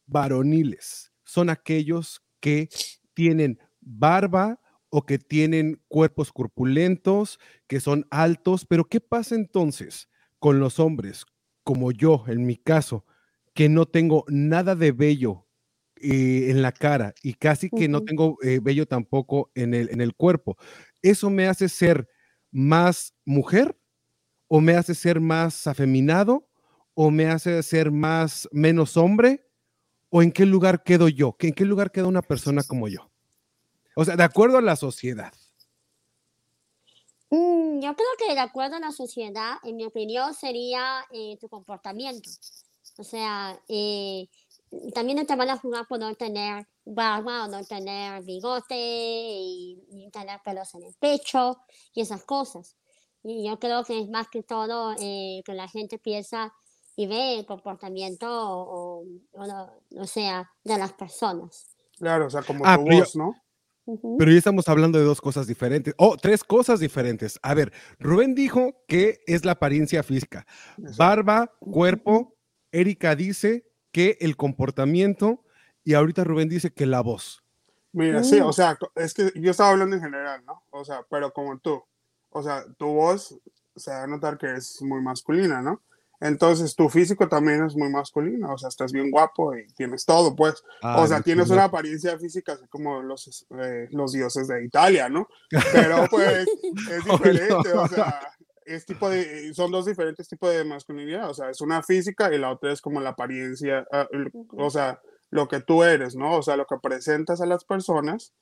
varoniles 0.07 1.13
son 1.25 1.51
aquellos 1.51 2.23
que 2.41 2.69
tienen 3.15 3.59
barba 3.81 4.61
o 4.91 5.07
que 5.07 5.19
tienen 5.19 5.81
cuerpos 5.89 6.33
corpulentos, 6.33 7.39
que 7.67 7.81
son 7.81 8.07
altos, 8.11 8.67
pero 8.67 8.85
¿qué 8.85 9.01
pasa 9.01 9.35
entonces 9.35 10.09
con 10.39 10.61
los 10.61 10.79
hombres, 10.81 11.25
como 11.65 11.93
yo, 11.93 12.25
en 12.27 12.45
mi 12.45 12.57
caso, 12.57 13.07
que 13.55 13.69
no 13.69 13.87
tengo 13.87 14.25
nada 14.29 14.75
de 14.75 14.93
vello 14.93 15.47
eh, 16.03 16.51
en 16.51 16.63
la 16.63 16.73
cara 16.73 17.15
y 17.23 17.35
casi 17.35 17.71
que 17.71 17.89
no 17.89 17.99
Ujú. 17.99 18.07
tengo 18.07 18.39
eh, 18.43 18.61
vello 18.63 18.87
tampoco 18.87 19.51
en 19.55 19.75
el, 19.75 19.91
en 19.91 20.01
el 20.01 20.15
cuerpo? 20.15 20.57
¿Eso 21.03 21.31
me 21.31 21.47
hace 21.49 21.69
ser 21.69 22.09
más 22.51 23.15
mujer 23.25 23.79
o 24.49 24.61
me 24.61 24.75
hace 24.75 24.95
ser 24.95 25.21
más 25.21 25.67
afeminado 25.67 26.49
o 26.95 27.11
me 27.11 27.27
hace 27.27 27.63
ser 27.63 27.91
más 27.91 28.49
menos 28.53 28.97
hombre 28.97 29.49
o 30.11 30.23
en 30.23 30.33
qué 30.33 30.47
lugar 30.47 30.83
quedo 30.85 31.09
yo? 31.09 31.37
¿Que 31.37 31.49
¿En 31.49 31.55
qué 31.55 31.65
lugar 31.65 31.93
queda 31.93 32.07
una 32.07 32.23
persona 32.23 32.63
como 32.65 32.89
yo? 32.89 33.11
O 33.97 34.05
sea, 34.05 34.17
de 34.17 34.25
acuerdo 34.25 34.59
a 34.59 34.63
la 34.63 34.77
sociedad. 34.77 35.33
Mm, 37.31 37.81
yo 37.81 37.95
creo 37.97 38.09
que 38.19 38.35
de 38.35 38.41
acuerdo 38.41 38.77
a 38.77 38.81
la 38.81 38.93
sociedad, 38.93 39.55
en 39.63 39.77
mi 39.77 39.85
opinión, 39.87 40.35
sería 40.35 41.05
eh, 41.11 41.39
tu 41.41 41.49
comportamiento. 41.49 42.29
O 42.99 43.05
sea, 43.05 43.59
eh, 43.69 44.29
también 44.95 45.25
te 45.27 45.37
van 45.37 45.51
a 45.51 45.57
jugar 45.59 45.87
por 45.89 45.99
no 45.99 46.15
tener 46.15 46.67
barba 46.85 47.45
o 47.45 47.49
no 47.49 47.65
tener 47.65 48.23
bigote 48.23 48.75
y, 48.77 49.83
y 49.91 50.11
tener 50.11 50.41
pelos 50.45 50.75
en 50.75 50.85
el 50.85 50.95
pecho 50.99 51.59
y 51.95 52.01
esas 52.01 52.25
cosas. 52.25 52.77
Y 53.23 53.47
yo 53.47 53.59
creo 53.59 53.85
que 53.85 54.01
es 54.01 54.09
más 54.09 54.29
que 54.29 54.43
todo 54.43 54.95
eh, 54.99 55.43
que 55.45 55.55
la 55.55 55.69
gente 55.69 55.99
piensa 55.99 56.53
y 56.97 57.07
ve 57.07 57.39
el 57.39 57.47
comportamiento 57.47 58.27
o, 58.29 59.01
o- 59.01 59.07
o 59.33 59.47
no, 59.47 59.73
o 60.01 60.07
sea, 60.07 60.51
de 60.65 60.77
las 60.79 60.93
personas. 60.93 61.77
Claro, 61.99 62.27
o 62.27 62.31
sea, 62.31 62.43
como 62.43 62.65
Ah, 62.67 62.77
tu 62.77 62.85
voz, 62.91 63.15
¿no? 63.17 63.35
Pero 64.17 64.31
ya 64.31 64.39
estamos 64.39 64.69
hablando 64.69 64.99
de 64.99 65.05
dos 65.05 65.21
cosas 65.21 65.47
diferentes. 65.47 65.93
Oh, 65.99 66.17
tres 66.17 66.45
cosas 66.45 66.79
diferentes. 66.81 67.39
A 67.43 67.53
ver, 67.55 67.73
Rubén 67.99 68.35
dijo 68.35 68.85
que 68.87 69.19
es 69.27 69.45
la 69.45 69.53
apariencia 69.53 70.03
física. 70.03 70.47
Barba, 70.97 71.53
cuerpo. 71.59 72.37
Erika 72.71 73.15
dice 73.17 73.72
que 73.93 74.17
el 74.21 74.37
comportamiento. 74.37 75.45
Y 75.85 75.95
ahorita 75.95 76.25
Rubén 76.25 76.49
dice 76.49 76.73
que 76.73 76.87
la 76.87 77.01
voz. 77.01 77.43
Mira, 77.93 78.25
sí, 78.25 78.41
Mm. 78.41 78.45
o 78.45 78.53
sea, 78.53 78.79
es 78.97 79.13
que 79.15 79.31
yo 79.35 79.51
estaba 79.51 79.71
hablando 79.71 79.97
en 79.97 80.03
general, 80.03 80.43
¿no? 80.47 80.63
O 80.71 80.85
sea, 80.85 81.03
pero 81.11 81.33
como 81.33 81.59
tú, 81.59 81.83
o 82.31 82.43
sea, 82.43 82.65
tu 82.79 82.87
voz 82.87 83.39
se 83.77 83.91
va 83.91 84.05
a 84.05 84.07
notar 84.07 84.39
que 84.39 84.55
es 84.55 84.81
muy 84.83 85.01
masculina, 85.03 85.61
¿no? 85.61 85.83
Entonces, 86.21 86.77
tu 86.77 86.89
físico 86.89 87.29
también 87.29 87.65
es 87.67 87.75
muy 87.75 87.91
masculino, 87.91 88.53
o 88.55 88.57
sea, 88.57 88.69
estás 88.69 88.93
bien 88.93 89.11
guapo 89.11 89.57
y 89.57 89.67
tienes 89.75 90.05
todo, 90.07 90.37
pues. 90.37 90.63
o 90.83 90.87
Ay, 91.03 91.09
sea, 91.09 91.21
tienes 91.21 91.51
una 91.51 91.65
apariencia 91.65 92.17
física 92.17 92.53
así 92.53 92.65
como 92.69 93.03
los, 93.03 93.45
eh, 93.61 93.89
los 93.91 94.13
dioses 94.13 94.47
de 94.47 94.65
Italia, 94.65 95.09
¿no? 95.09 95.27
Pero 95.73 96.07
pues 96.09 96.47
es 96.93 97.05
diferente, 97.05 97.73
o 97.73 97.89
sea, 97.89 98.21
es 98.75 98.87
tipo 98.87 99.09
de, 99.09 99.53
son 99.55 99.71
dos 99.71 99.87
diferentes 99.87 100.29
tipos 100.29 100.53
de 100.53 100.65
masculinidad, 100.65 101.31
o 101.31 101.35
sea, 101.35 101.51
es 101.51 101.61
una 101.61 101.83
física 101.83 102.33
y 102.35 102.39
la 102.39 102.51
otra 102.51 102.73
es 102.73 102.81
como 102.81 103.01
la 103.01 103.11
apariencia, 103.11 103.87
ah, 103.93 104.09
o 104.57 104.71
sea, 104.71 105.01
lo 105.31 105.49
que 105.49 105.61
tú 105.61 105.83
eres, 105.83 106.15
¿no? 106.15 106.37
O 106.37 106.43
sea, 106.43 106.57
lo 106.57 106.67
que 106.67 106.77
presentas 106.83 107.41
a 107.41 107.47
las 107.47 107.65
personas, 107.65 108.35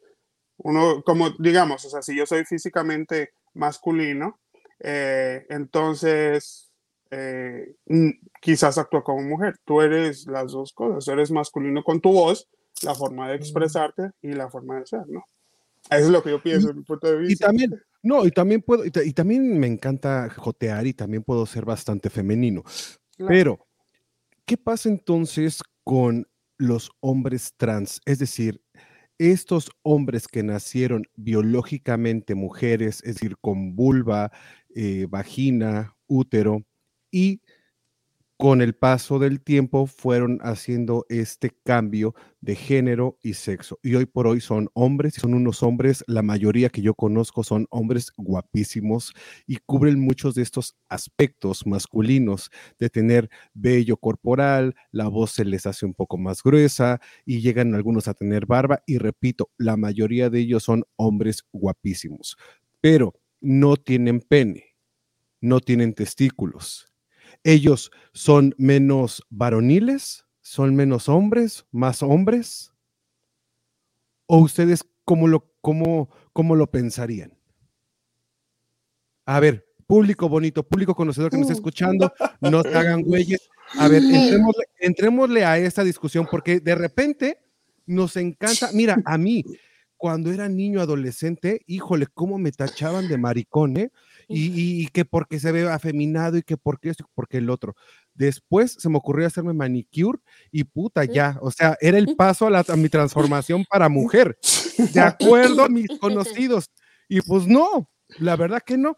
uno, 0.58 1.02
como 1.04 1.30
digamos, 1.38 1.84
o 1.84 1.90
sea, 1.90 2.02
si 2.02 2.16
yo 2.16 2.26
soy 2.26 2.44
físicamente 2.44 3.32
masculino, 3.54 4.40
eh, 4.80 5.46
entonces 5.48 6.70
eh, 7.10 7.74
quizás 8.40 8.78
actúo 8.78 9.02
como 9.02 9.22
mujer. 9.22 9.56
Tú 9.64 9.80
eres 9.80 10.26
las 10.26 10.52
dos 10.52 10.72
cosas, 10.72 11.06
eres 11.08 11.30
masculino 11.30 11.82
con 11.82 12.00
tu 12.00 12.12
voz, 12.12 12.48
la 12.82 12.94
forma 12.94 13.28
de 13.28 13.36
expresarte 13.36 14.10
y 14.22 14.32
la 14.32 14.48
forma 14.48 14.78
de 14.78 14.86
ser, 14.86 15.06
¿no? 15.08 15.24
Eso 15.90 16.04
es 16.04 16.10
lo 16.10 16.22
que 16.22 16.30
yo 16.30 16.42
pienso, 16.42 16.68
desde 16.68 16.78
mi 16.78 16.84
punto 16.84 17.10
de 17.10 17.24
Y 17.24 17.28
vista. 17.28 17.46
también, 17.46 17.80
no, 18.02 18.24
y 18.26 18.30
también 18.30 18.62
puedo, 18.62 18.84
y, 18.84 18.90
ta- 18.90 19.04
y 19.04 19.12
también 19.12 19.58
me 19.58 19.66
encanta 19.66 20.28
jotear 20.30 20.86
y 20.86 20.94
también 20.94 21.22
puedo 21.22 21.46
ser 21.46 21.64
bastante 21.64 22.10
femenino. 22.10 22.62
Claro. 23.16 23.28
Pero, 23.28 23.66
¿qué 24.46 24.56
pasa 24.56 24.88
entonces 24.88 25.60
con 25.84 26.26
los 26.58 26.90
hombres 27.00 27.54
trans? 27.56 28.00
Es 28.06 28.18
decir, 28.18 28.62
estos 29.18 29.70
hombres 29.82 30.26
que 30.28 30.42
nacieron 30.42 31.04
biológicamente 31.14 32.34
mujeres, 32.34 33.02
es 33.04 33.16
decir, 33.16 33.36
con 33.40 33.76
vulva, 33.76 34.32
eh, 34.74 35.06
vagina, 35.10 35.94
útero, 36.06 36.64
y 37.10 37.42
con 38.40 38.62
el 38.62 38.72
paso 38.72 39.18
del 39.18 39.42
tiempo 39.42 39.86
fueron 39.86 40.38
haciendo 40.40 41.04
este 41.10 41.50
cambio 41.62 42.14
de 42.40 42.56
género 42.56 43.18
y 43.22 43.34
sexo. 43.34 43.78
Y 43.82 43.96
hoy 43.96 44.06
por 44.06 44.26
hoy 44.26 44.40
son 44.40 44.70
hombres, 44.72 45.12
son 45.16 45.34
unos 45.34 45.62
hombres, 45.62 46.02
la 46.06 46.22
mayoría 46.22 46.70
que 46.70 46.80
yo 46.80 46.94
conozco 46.94 47.44
son 47.44 47.66
hombres 47.68 48.12
guapísimos 48.16 49.12
y 49.46 49.58
cubren 49.58 50.00
muchos 50.00 50.34
de 50.34 50.40
estos 50.40 50.74
aspectos 50.88 51.66
masculinos 51.66 52.50
de 52.78 52.88
tener 52.88 53.28
vello 53.52 53.98
corporal, 53.98 54.74
la 54.90 55.08
voz 55.08 55.32
se 55.32 55.44
les 55.44 55.66
hace 55.66 55.84
un 55.84 55.92
poco 55.92 56.16
más 56.16 56.42
gruesa 56.42 56.98
y 57.26 57.42
llegan 57.42 57.74
algunos 57.74 58.08
a 58.08 58.14
tener 58.14 58.46
barba. 58.46 58.82
Y 58.86 58.96
repito, 58.96 59.50
la 59.58 59.76
mayoría 59.76 60.30
de 60.30 60.40
ellos 60.40 60.62
son 60.62 60.84
hombres 60.96 61.44
guapísimos, 61.52 62.38
pero 62.80 63.20
no 63.42 63.76
tienen 63.76 64.20
pene, 64.22 64.64
no 65.42 65.60
tienen 65.60 65.92
testículos. 65.92 66.90
Ellos 67.44 67.90
son 68.12 68.54
menos 68.58 69.24
varoniles, 69.30 70.26
son 70.40 70.74
menos 70.74 71.08
hombres, 71.08 71.66
más 71.70 72.02
hombres. 72.02 72.72
¿O 74.26 74.38
ustedes 74.38 74.84
cómo 75.04 75.26
lo, 75.26 75.52
cómo, 75.60 76.10
cómo 76.32 76.54
lo 76.54 76.70
pensarían? 76.70 77.36
A 79.26 79.40
ver, 79.40 79.66
público 79.86 80.28
bonito, 80.28 80.62
público 80.62 80.94
conocedor 80.94 81.30
que 81.30 81.36
nos 81.38 81.44
está 81.50 81.54
Mm. 81.54 81.56
escuchando, 81.56 82.12
no 82.40 82.62
se 82.62 82.74
hagan 82.74 83.02
güeyes. 83.02 83.48
A 83.78 83.88
ver, 83.88 84.02
entrémosle, 84.02 84.64
entrémosle 84.78 85.44
a 85.44 85.58
esta 85.58 85.84
discusión 85.84 86.26
porque 86.30 86.60
de 86.60 86.74
repente 86.74 87.38
nos 87.86 88.16
encanta. 88.16 88.70
Mira, 88.72 89.00
a 89.04 89.16
mí, 89.18 89.44
cuando 89.96 90.32
era 90.32 90.48
niño 90.48 90.80
adolescente, 90.80 91.62
híjole, 91.66 92.06
cómo 92.06 92.38
me 92.38 92.52
tachaban 92.52 93.08
de 93.08 93.18
maricón, 93.18 93.76
¿eh? 93.76 93.92
Y, 94.32 94.46
y- 94.46 94.82
y 94.84 94.86
que 94.88 95.04
porque 95.04 95.40
se 95.40 95.50
ve 95.52 95.68
afeminado 95.68 96.36
y 96.38 96.42
que 96.42 96.56
porque 96.56 96.90
esto 96.90 97.04
y 97.04 97.10
porque 97.14 97.38
el 97.38 97.50
otro. 97.50 97.74
Después 98.14 98.72
se 98.78 98.88
me 98.88 98.96
ocurrió 98.98 99.26
hacerme 99.26 99.52
manicure 99.52 100.18
y 100.52 100.64
puta, 100.64 101.04
ya, 101.04 101.38
o 101.40 101.50
sea, 101.50 101.76
era 101.80 101.98
el 101.98 102.14
paso 102.16 102.46
a, 102.46 102.50
la- 102.50 102.64
a 102.68 102.76
mi 102.76 102.88
transformación 102.88 103.64
para 103.68 103.88
mujer, 103.88 104.38
de 104.92 105.00
acuerdo 105.00 105.62
a 105.64 105.68
mis 105.68 105.88
conocidos. 106.00 106.70
Y 107.08 107.20
pues 107.22 107.46
no, 107.46 107.90
la 108.18 108.36
verdad 108.36 108.62
que 108.64 108.78
no, 108.78 108.96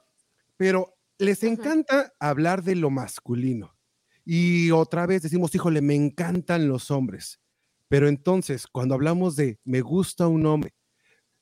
pero 0.56 0.94
les 1.18 1.42
encanta 1.44 2.12
hablar 2.20 2.62
de 2.62 2.74
lo 2.76 2.90
masculino. 2.90 3.74
Y 4.24 4.70
otra 4.70 5.06
vez 5.06 5.22
decimos, 5.22 5.54
híjole, 5.54 5.80
me 5.80 5.94
encantan 5.94 6.68
los 6.68 6.90
hombres. 6.90 7.40
Pero 7.88 8.08
entonces, 8.08 8.66
cuando 8.66 8.94
hablamos 8.94 9.36
de 9.36 9.58
me 9.64 9.80
gusta 9.80 10.26
un 10.28 10.46
hombre, 10.46 10.72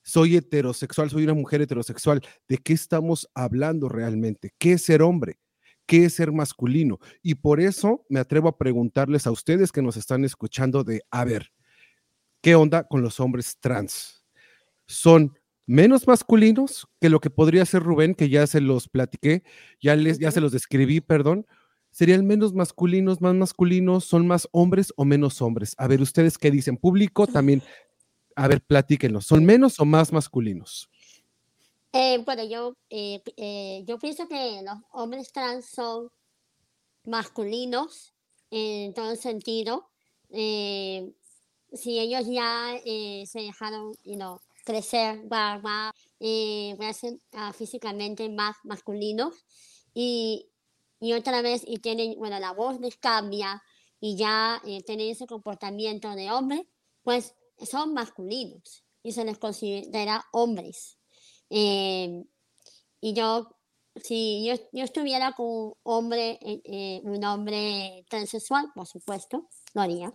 soy 0.02 0.36
heterosexual, 0.36 1.10
soy 1.10 1.24
una 1.24 1.34
mujer 1.34 1.62
heterosexual, 1.62 2.22
¿de 2.48 2.58
qué 2.58 2.72
estamos 2.72 3.28
hablando 3.34 3.88
realmente? 3.88 4.52
¿Qué 4.58 4.72
es 4.72 4.82
ser 4.82 5.02
hombre? 5.02 5.38
¿Qué 5.86 6.04
es 6.04 6.14
ser 6.14 6.32
masculino? 6.32 6.98
Y 7.22 7.34
por 7.34 7.60
eso 7.60 8.04
me 8.08 8.20
atrevo 8.20 8.48
a 8.48 8.58
preguntarles 8.58 9.26
a 9.26 9.32
ustedes 9.32 9.72
que 9.72 9.82
nos 9.82 9.96
están 9.96 10.24
escuchando 10.24 10.84
de, 10.84 11.02
a 11.10 11.24
ver, 11.24 11.52
¿qué 12.40 12.54
onda 12.54 12.84
con 12.84 13.02
los 13.02 13.20
hombres 13.20 13.58
trans? 13.58 14.24
¿Son 14.86 15.36
menos 15.66 16.06
masculinos 16.06 16.88
que 17.00 17.08
lo 17.08 17.20
que 17.20 17.30
podría 17.30 17.64
ser 17.64 17.82
Rubén, 17.82 18.14
que 18.14 18.28
ya 18.28 18.46
se 18.46 18.60
los 18.60 18.88
platiqué, 18.88 19.42
ya, 19.80 19.94
les, 19.96 20.18
ya 20.18 20.30
se 20.30 20.40
los 20.40 20.52
describí, 20.52 21.00
perdón? 21.00 21.46
¿Serían 21.92 22.26
menos 22.26 22.54
masculinos, 22.54 23.20
más 23.20 23.34
masculinos? 23.34 24.04
¿Son 24.04 24.26
más 24.26 24.48
hombres 24.52 24.92
o 24.96 25.04
menos 25.04 25.42
hombres? 25.42 25.74
A 25.76 25.88
ver, 25.88 26.00
ustedes 26.00 26.38
qué 26.38 26.50
dicen, 26.50 26.76
público 26.76 27.26
también. 27.26 27.62
A 28.40 28.48
ver, 28.48 28.62
platíquenos, 28.62 29.26
¿son 29.26 29.44
menos 29.44 29.78
o 29.80 29.84
más 29.84 30.14
masculinos? 30.14 30.88
Eh, 31.92 32.22
bueno, 32.24 32.42
yo, 32.42 32.74
eh, 32.88 33.20
eh, 33.36 33.84
yo 33.86 33.98
pienso 33.98 34.26
que 34.28 34.62
los 34.64 34.78
hombres 34.92 35.30
trans 35.30 35.66
son 35.66 36.10
masculinos 37.04 38.14
en 38.50 38.94
todo 38.94 39.14
sentido. 39.16 39.90
Si 40.30 41.12
ellos 41.84 42.24
ya 42.28 42.78
se 42.82 43.40
dejaron 43.40 43.92
you 44.04 44.14
know, 44.14 44.40
crecer 44.64 45.20
barba, 45.24 45.94
eh, 46.18 46.78
hacen 46.80 47.20
ah, 47.32 47.52
físicamente 47.52 48.30
más 48.30 48.56
masculinos 48.64 49.44
y, 49.92 50.48
y 50.98 51.12
otra 51.12 51.42
vez 51.42 51.62
y 51.66 51.76
tienen, 51.76 52.14
bueno, 52.16 52.40
la 52.40 52.52
voz 52.52 52.80
les 52.80 52.96
cambia 52.96 53.62
y 54.00 54.16
ya 54.16 54.62
tienen 54.86 55.10
ese 55.10 55.26
comportamiento 55.26 56.14
de 56.14 56.30
hombre, 56.30 56.66
pues 57.02 57.34
son 57.66 57.94
masculinos 57.94 58.84
y 59.02 59.12
se 59.12 59.24
les 59.24 59.38
considera 59.38 60.24
hombres. 60.32 60.98
Eh, 61.50 62.24
y 63.00 63.12
yo 63.14 63.48
si 63.96 64.46
yo, 64.46 64.54
yo 64.72 64.84
estuviera 64.84 65.32
con 65.32 65.46
un 65.46 65.74
hombre, 65.82 66.38
eh, 66.42 66.60
eh, 66.64 67.00
un 67.04 67.24
hombre 67.24 68.04
transexual, 68.08 68.66
por 68.74 68.86
supuesto, 68.86 69.48
lo 69.74 69.80
haría. 69.80 70.12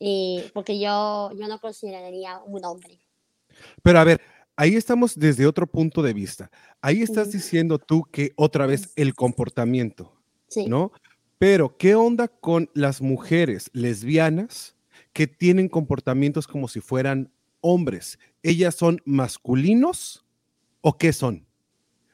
Eh, 0.00 0.50
porque 0.52 0.78
yo, 0.78 1.30
yo 1.38 1.48
no 1.48 1.58
consideraría 1.60 2.40
un 2.44 2.64
hombre. 2.64 3.00
Pero 3.82 4.00
a 4.00 4.04
ver, 4.04 4.20
ahí 4.56 4.74
estamos 4.74 5.18
desde 5.18 5.46
otro 5.46 5.66
punto 5.66 6.02
de 6.02 6.12
vista. 6.12 6.50
Ahí 6.80 7.02
estás 7.02 7.30
diciendo 7.30 7.78
tú 7.78 8.04
que 8.10 8.32
otra 8.36 8.66
vez 8.66 8.92
el 8.96 9.14
comportamiento, 9.14 10.12
Sí. 10.48 10.66
¿no? 10.66 10.92
Pero, 11.38 11.76
¿qué 11.76 11.94
onda 11.94 12.28
con 12.28 12.70
las 12.74 13.00
mujeres 13.00 13.70
lesbianas 13.72 14.76
que 15.12 15.26
tienen 15.26 15.68
comportamientos 15.68 16.46
como 16.46 16.68
si 16.68 16.80
fueran 16.80 17.32
hombres? 17.60 18.18
¿Ellas 18.42 18.74
son 18.74 19.00
masculinos 19.04 20.24
o 20.80 20.98
qué 20.98 21.12
son? 21.12 21.46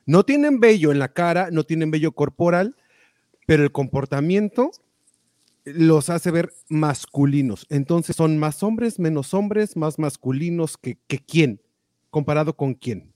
No 0.07 0.25
tienen 0.25 0.61
vello 0.61 0.90
en 0.90 0.99
la 0.99 1.12
cara, 1.12 1.50
no 1.50 1.64
tienen 1.64 1.90
vello 1.90 2.12
corporal, 2.12 2.76
pero 3.47 3.62
el 3.62 3.73
comportamiento 3.73 4.71
los 5.64 6.11
hace 6.11 6.31
ver 6.31 6.52
masculinos. 6.69 7.67
Entonces, 7.69 8.17
¿son 8.17 8.38
más 8.38 8.62
hombres, 8.62 8.99
menos 8.99 9.35
hombres, 9.35 9.76
más 9.76 9.99
masculinos 9.99 10.76
que, 10.76 10.99
que 11.07 11.19
quién? 11.19 11.61
¿Comparado 12.11 12.57
con 12.57 12.75
quién? 12.75 13.12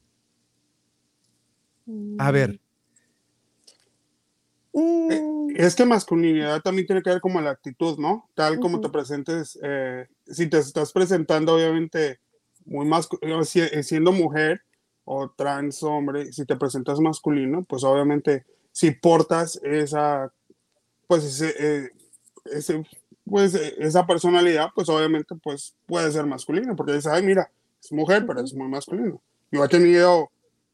A 2.18 2.30
ver, 2.30 2.60
Mm, 4.72 5.50
Es 5.54 5.74
que 5.74 5.84
masculinidad 5.84 6.62
también 6.62 6.86
tiene 6.86 7.02
que 7.02 7.10
ver 7.10 7.20
como 7.20 7.40
la 7.40 7.50
actitud, 7.50 7.98
¿no? 7.98 8.28
Tal 8.34 8.58
como 8.58 8.80
te 8.80 8.86
Ujú. 8.86 8.92
presentes, 8.92 9.58
eh, 9.62 10.06
si 10.26 10.46
te 10.48 10.58
estás 10.58 10.92
presentando 10.92 11.54
obviamente 11.54 12.20
muy 12.64 12.86
masculino, 12.86 13.44
siendo 13.44 14.12
mujer 14.12 14.62
o 15.04 15.28
trans 15.30 15.82
hombre, 15.82 16.32
si 16.32 16.46
te 16.46 16.56
presentas 16.56 17.00
masculino, 17.00 17.64
pues 17.64 17.84
obviamente 17.84 18.46
si 18.70 18.92
portas 18.92 19.60
esa, 19.62 20.32
pues 21.06 21.24
ese, 21.24 21.54
eh, 21.58 21.90
ese, 22.46 22.82
pues 23.26 23.54
eh, 23.54 23.74
esa 23.78 24.06
personalidad, 24.06 24.68
pues 24.74 24.88
obviamente 24.88 25.34
pues 25.42 25.74
puede 25.86 26.10
ser 26.12 26.24
masculino, 26.24 26.74
porque 26.76 26.92
dices, 26.92 27.12
ay, 27.12 27.22
mira, 27.22 27.50
es 27.82 27.92
mujer, 27.92 28.24
pero 28.26 28.40
es 28.40 28.54
muy 28.54 28.68
masculino. 28.68 29.20
Yo 29.50 29.62
he 29.64 29.68
tenido, 29.68 30.30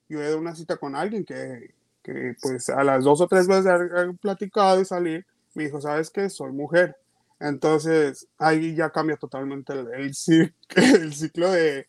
yo 0.08 0.22
he 0.22 0.32
a 0.32 0.36
una 0.36 0.54
cita 0.54 0.76
con 0.76 0.94
alguien 0.94 1.24
que, 1.24 1.74
que 2.08 2.34
pues 2.40 2.70
a 2.70 2.82
las 2.82 3.04
dos 3.04 3.20
o 3.20 3.28
tres 3.28 3.46
veces 3.46 3.66
haber 3.66 4.14
platicado 4.16 4.80
y 4.80 4.84
salir, 4.86 5.26
me 5.54 5.64
dijo, 5.64 5.80
¿sabes 5.80 6.10
qué? 6.10 6.30
Soy 6.30 6.52
mujer. 6.52 6.96
Entonces, 7.38 8.26
ahí 8.38 8.74
ya 8.74 8.90
cambia 8.90 9.16
totalmente 9.16 9.74
el, 9.74 9.88
el, 9.92 10.12
el 10.76 11.14
ciclo 11.14 11.50
de, 11.50 11.86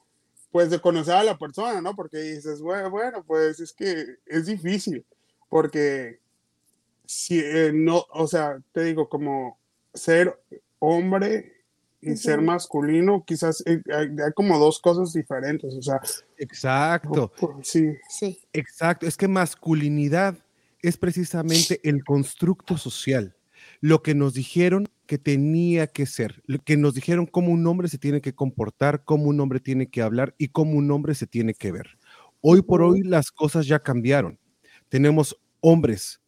pues, 0.52 0.70
de 0.70 0.80
conocer 0.80 1.16
a 1.16 1.24
la 1.24 1.38
persona, 1.38 1.82
¿no? 1.82 1.96
Porque 1.96 2.18
dices, 2.18 2.62
bueno, 2.62 2.90
bueno, 2.90 3.24
pues 3.26 3.60
es 3.60 3.72
que 3.72 4.18
es 4.26 4.46
difícil, 4.46 5.06
porque 5.48 6.20
si 7.06 7.40
eh, 7.40 7.72
no, 7.74 8.06
o 8.12 8.28
sea, 8.28 8.60
te 8.74 8.84
digo, 8.84 9.08
como 9.08 9.58
ser 9.94 10.38
hombre 10.80 11.59
y 12.02 12.16
ser 12.16 12.42
masculino, 12.42 13.24
quizás 13.26 13.62
eh, 13.66 13.82
hay, 13.94 14.08
hay 14.08 14.34
como 14.36 14.58
dos 14.58 14.80
cosas 14.80 15.14
diferentes, 15.14 15.74
o 15.74 15.82
sea, 15.82 16.00
exacto, 16.38 17.32
sí, 17.62 17.94
sí. 18.10 18.40
exacto. 18.54 19.06
Es 19.06 19.18
que 19.18 19.28
masculinidad 19.28 20.38
es 20.82 20.98
precisamente 20.98 21.80
el 21.84 22.04
constructo 22.04 22.78
social, 22.78 23.36
lo 23.82 24.02
que 24.02 24.16
nos 24.16 24.34
dijeron 24.34 24.88
que 25.06 25.18
tenía 25.18 25.88
que 25.88 26.06
ser, 26.06 26.42
lo 26.46 26.60
que 26.60 26.78
nos 26.78 26.94
dijeron 26.94 27.26
cómo 27.26 27.52
un 27.52 27.66
hombre 27.68 27.90
se 27.90 27.98
tiene 27.98 28.22
que 28.22 28.34
comportar, 28.34 29.04
cómo 29.04 29.26
un 29.26 29.40
hombre 29.40 29.60
tiene 29.60 29.88
que 29.88 30.02
hablar 30.02 30.36
y 30.38 30.50
cómo 30.50 30.78
un 30.78 30.92
hombre 30.92 31.16
se 31.16 31.28
tiene 31.28 31.54
que 31.54 31.72
ver. 31.72 31.98
Hoy 32.42 32.62
por 32.62 32.82
hoy 32.82 33.02
las 33.02 33.32
cosas 33.32 33.68
ya 33.68 33.80
cambiaron. 33.80 34.40
Tenemos 34.88 35.38
hombres 35.60 36.22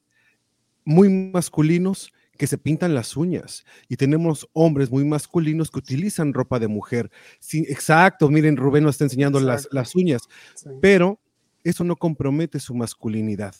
muy 0.83 1.09
masculinos 1.09 2.11
que 2.41 2.47
se 2.47 2.57
pintan 2.57 2.95
las 2.95 3.15
uñas 3.15 3.63
y 3.87 3.97
tenemos 3.97 4.49
hombres 4.53 4.89
muy 4.89 5.05
masculinos 5.05 5.69
que 5.69 5.77
utilizan 5.77 6.33
ropa 6.33 6.57
de 6.57 6.67
mujer. 6.67 7.11
Sí, 7.39 7.67
exacto, 7.69 8.31
miren, 8.31 8.57
Rubén 8.57 8.83
nos 8.83 8.95
está 8.95 9.03
enseñando 9.03 9.39
las, 9.39 9.67
las 9.71 9.93
uñas, 9.93 10.23
sí. 10.55 10.67
pero 10.81 11.19
eso 11.63 11.83
no 11.83 11.95
compromete 11.95 12.59
su 12.59 12.73
masculinidad. 12.73 13.53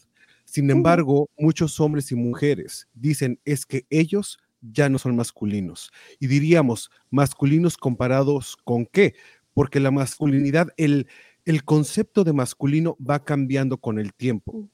Sin 0.46 0.72
embargo, 0.72 1.30
muchos 1.38 1.80
hombres 1.80 2.12
y 2.12 2.16
mujeres 2.16 2.88
dicen 2.96 3.40
es 3.46 3.68
que 3.68 3.86
ellos 3.92 4.40
ya 4.62 4.90
no 4.90 4.98
son 4.98 5.16
masculinos. 5.16 5.92
Y 6.20 6.26
diríamos, 6.26 6.90
masculinos 7.12 7.78
comparados 7.78 8.58
con 8.64 8.88
qué? 8.88 9.14
Porque 9.54 9.80
la 9.80 9.92
masculinidad, 9.92 10.70
el, 10.78 11.06
el 11.46 11.64
concepto 11.64 12.24
de 12.24 12.34
masculino 12.34 12.98
va 13.00 13.24
cambiando 13.24 13.78
con 13.78 14.00
el 14.00 14.12
tiempo. 14.12 14.68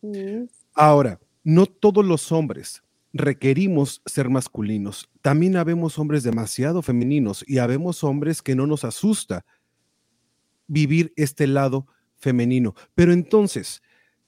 Ahora, 0.73 1.19
no 1.43 1.65
todos 1.65 2.05
los 2.05 2.31
hombres 2.31 2.83
requerimos 3.17 4.01
ser 4.05 4.29
masculinos. 4.29 5.09
También 5.21 5.57
habemos 5.57 5.99
hombres 5.99 6.23
demasiado 6.23 6.81
femeninos 6.81 7.43
y 7.47 7.57
habemos 7.57 8.03
hombres 8.03 8.41
que 8.41 8.55
no 8.55 8.67
nos 8.67 8.83
asusta 8.83 9.45
vivir 10.67 11.13
este 11.15 11.47
lado 11.47 11.87
femenino. 12.15 12.75
Pero 12.95 13.13
entonces, 13.13 13.81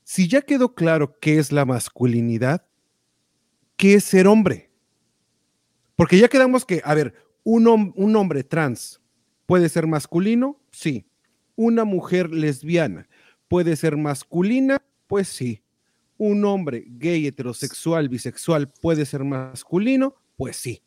si 0.04 0.28
ya 0.28 0.42
quedó 0.42 0.74
claro 0.74 1.20
qué 1.20 1.38
es 1.38 1.52
la 1.52 1.66
masculinidad, 1.66 2.66
¿qué 3.76 3.96
es 3.96 4.04
ser 4.04 4.28
hombre? 4.28 4.72
Porque 5.96 6.18
ya 6.18 6.30
quedamos 6.30 6.66
que, 6.66 6.82
a 6.84 6.94
ver, 6.94 7.14
un, 7.44 7.94
un 7.96 8.16
hombre 8.16 8.44
trans 8.44 9.02
puede 9.46 9.70
ser 9.70 9.88
masculino, 9.88 10.62
sí. 10.72 11.06
Una 11.56 11.84
mujer 11.84 12.30
lesbiana 12.32 13.10
puede 13.50 13.76
ser 13.76 13.98
masculina, 13.98 14.82
pues 15.08 15.28
sí. 15.28 15.62
Un 16.20 16.46
hombre 16.46 16.84
gay, 16.86 17.26
heterosexual, 17.26 18.10
bisexual 18.10 18.70
puede 18.70 19.06
ser 19.06 19.24
masculino, 19.24 20.14
pues 20.38 20.58
sí. 20.58 20.84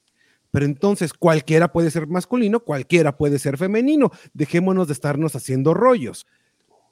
Pero 0.52 0.66
entonces 0.66 1.14
cualquiera 1.14 1.72
puede 1.72 1.90
ser 1.90 2.06
masculino, 2.06 2.60
cualquiera 2.60 3.16
puede 3.16 3.40
ser 3.40 3.56
femenino. 3.56 4.12
Dejémonos 4.34 4.86
de 4.86 4.92
estarnos 4.92 5.34
haciendo 5.34 5.74
rollos. 5.74 6.26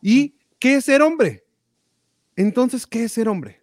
¿Y 0.02 0.34
qué 0.58 0.76
es 0.76 0.86
ser 0.86 1.02
hombre? 1.02 1.44
Entonces, 2.34 2.86
¿qué 2.86 3.04
es 3.04 3.12
ser 3.12 3.28
hombre? 3.28 3.60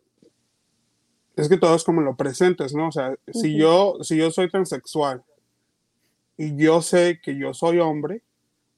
Es 1.35 1.49
que 1.49 1.57
todo 1.57 1.75
es 1.75 1.83
como 1.83 2.01
lo 2.01 2.15
presentes, 2.15 2.73
¿no? 2.73 2.89
O 2.89 2.91
sea, 2.91 3.15
si 3.33 3.57
yo, 3.57 3.97
si 4.01 4.17
yo 4.17 4.29
soy 4.29 4.49
transexual 4.49 5.23
y 6.37 6.55
yo 6.55 6.83
sé 6.83 7.19
que 7.21 7.37
yo 7.37 7.53
soy 7.53 7.79
hombre, 7.79 8.21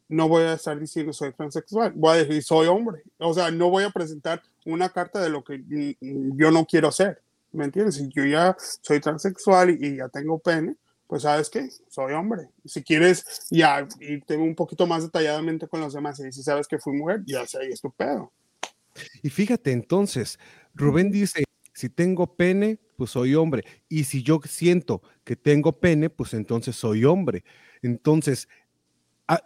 no 0.07 0.27
voy 0.27 0.43
a 0.43 0.53
estar 0.53 0.79
diciendo 0.79 1.13
soy 1.13 1.33
transexual, 1.33 1.93
voy 1.95 2.11
a 2.11 2.23
decir 2.23 2.41
soy 2.43 2.67
hombre. 2.67 3.03
O 3.17 3.33
sea, 3.33 3.51
no 3.51 3.69
voy 3.69 3.83
a 3.83 3.89
presentar 3.91 4.41
una 4.71 4.89
carta 4.89 5.21
de 5.21 5.29
lo 5.29 5.43
que 5.43 5.63
yo 5.99 6.51
no 6.51 6.65
quiero 6.65 6.91
ser. 6.91 7.21
¿Me 7.51 7.65
entiendes? 7.65 7.95
Si 7.95 8.09
yo 8.09 8.25
ya 8.25 8.55
soy 8.81 8.99
transexual 8.99 9.71
y, 9.71 9.87
y 9.87 9.97
ya 9.97 10.09
tengo 10.09 10.37
pene, 10.39 10.75
pues 11.09 11.23
sabes 11.23 11.49
qué, 11.49 11.67
soy 11.87 12.13
hombre. 12.13 12.49
Si 12.65 12.83
quieres 12.83 13.47
ya 13.49 13.87
irte 13.99 14.37
un 14.37 14.53
poquito 14.53 14.85
más 14.85 15.01
detalladamente 15.01 15.67
con 15.67 15.81
los 15.81 15.93
demás 15.93 16.19
y 16.19 16.31
si 16.31 16.43
sabes 16.43 16.67
que 16.67 16.77
fui 16.77 16.93
mujer, 16.93 17.23
ya 17.25 17.47
sé, 17.47 17.57
ahí 17.57 17.69
es 17.69 17.81
tu 17.81 17.89
pedo. 17.91 18.31
Y 19.23 19.31
fíjate, 19.31 19.71
entonces, 19.71 20.37
Rubén 20.75 21.09
dice, 21.09 21.43
si 21.73 21.89
tengo 21.89 22.35
pene, 22.35 22.79
pues 22.95 23.09
soy 23.09 23.33
hombre. 23.33 23.63
Y 23.87 24.03
si 24.03 24.21
yo 24.21 24.39
siento 24.45 25.01
que 25.23 25.35
tengo 25.35 25.79
pene, 25.79 26.11
pues 26.11 26.35
entonces 26.35 26.75
soy 26.75 27.05
hombre. 27.05 27.43
Entonces, 27.81 28.47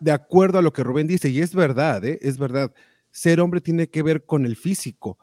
de 0.01 0.11
acuerdo 0.11 0.59
a 0.59 0.61
lo 0.61 0.73
que 0.73 0.83
Rubén 0.83 1.07
dice, 1.07 1.29
y 1.29 1.39
es 1.39 1.55
verdad, 1.55 2.03
¿eh? 2.03 2.19
es 2.21 2.37
verdad, 2.37 2.73
ser 3.13 3.39
hombre 3.39 3.61
tiene 3.61 3.87
que 3.89 4.01
ver 4.01 4.25
con 4.25 4.45
el 4.45 4.55
físico. 4.55 5.19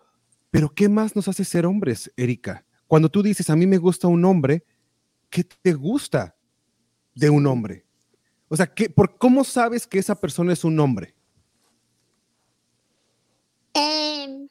Pero 0.50 0.72
¿qué 0.72 0.88
más 0.88 1.16
nos 1.16 1.26
hace 1.28 1.44
ser 1.44 1.66
hombres, 1.66 2.10
Erika? 2.16 2.64
Cuando 2.86 3.08
tú 3.08 3.22
dices, 3.22 3.50
a 3.50 3.56
mí 3.56 3.66
me 3.66 3.78
gusta 3.78 4.06
un 4.08 4.24
hombre, 4.24 4.64
¿qué 5.28 5.44
te 5.44 5.74
gusta 5.74 6.36
de 7.14 7.28
un 7.28 7.46
hombre? 7.46 7.84
O 8.48 8.56
sea, 8.56 8.66
¿qué, 8.72 8.88
por, 8.88 9.18
¿cómo 9.18 9.44
sabes 9.44 9.86
que 9.86 9.98
esa 9.98 10.14
persona 10.18 10.52
es 10.52 10.64
un 10.64 10.78
hombre? 10.80 11.14
Em, 13.74 14.48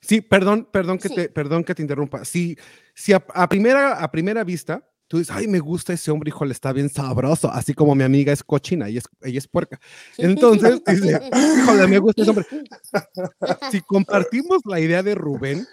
Sí, 0.00 0.20
perdón, 0.20 0.68
perdón 0.72 0.98
que 0.98 1.08
Sí. 1.08 1.14
te, 1.14 1.28
perdón 1.28 1.62
que 1.62 1.74
te 1.74 1.82
interrumpa. 1.82 2.24
Si, 2.24 2.56
si 2.94 3.12
a, 3.12 3.24
a 3.34 3.48
primera, 3.48 4.02
a 4.02 4.10
primera 4.10 4.42
vista 4.44 4.89
tú 5.10 5.18
dices, 5.18 5.34
ay, 5.34 5.48
me 5.48 5.58
gusta 5.58 5.92
ese 5.92 6.12
hombre, 6.12 6.28
híjole, 6.28 6.52
está 6.52 6.72
bien 6.72 6.88
sabroso, 6.88 7.50
así 7.50 7.74
como 7.74 7.96
mi 7.96 8.04
amiga 8.04 8.32
es 8.32 8.44
cochina, 8.44 8.86
ella 8.86 9.00
es, 9.00 9.08
ella 9.22 9.38
es 9.38 9.48
puerca. 9.48 9.80
Entonces, 10.16 10.80
dice, 10.86 11.20
híjole, 11.58 11.88
me 11.88 11.98
gusta 11.98 12.22
ese 12.22 12.30
hombre. 12.30 12.46
Si 13.72 13.80
compartimos 13.80 14.60
la 14.66 14.78
idea 14.78 15.02
de 15.02 15.16
Rubén, 15.16 15.66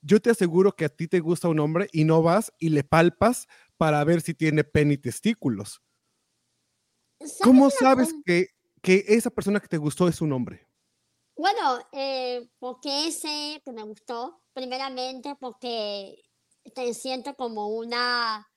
yo 0.00 0.22
te 0.22 0.30
aseguro 0.30 0.72
que 0.72 0.86
a 0.86 0.88
ti 0.88 1.06
te 1.06 1.20
gusta 1.20 1.48
un 1.48 1.60
hombre 1.60 1.90
y 1.92 2.04
no 2.04 2.22
vas 2.22 2.50
y 2.58 2.70
le 2.70 2.82
palpas 2.82 3.46
para 3.76 4.02
ver 4.04 4.22
si 4.22 4.32
tiene 4.32 4.64
pene 4.64 4.94
y 4.94 4.98
testículos. 4.98 5.82
¿sabes 7.18 7.38
¿Cómo 7.42 7.68
sabes 7.68 8.14
que, 8.24 8.46
que 8.80 9.04
esa 9.06 9.28
persona 9.28 9.60
que 9.60 9.68
te 9.68 9.76
gustó 9.76 10.08
es 10.08 10.22
un 10.22 10.32
hombre? 10.32 10.66
Bueno, 11.36 11.78
eh, 11.92 12.48
porque 12.58 13.08
ese 13.08 13.60
que 13.66 13.72
me 13.72 13.82
gustó, 13.82 14.40
primeramente 14.54 15.36
porque 15.38 16.22
te 16.74 16.94
siento 16.94 17.34
como 17.34 17.68
una... 17.68 18.48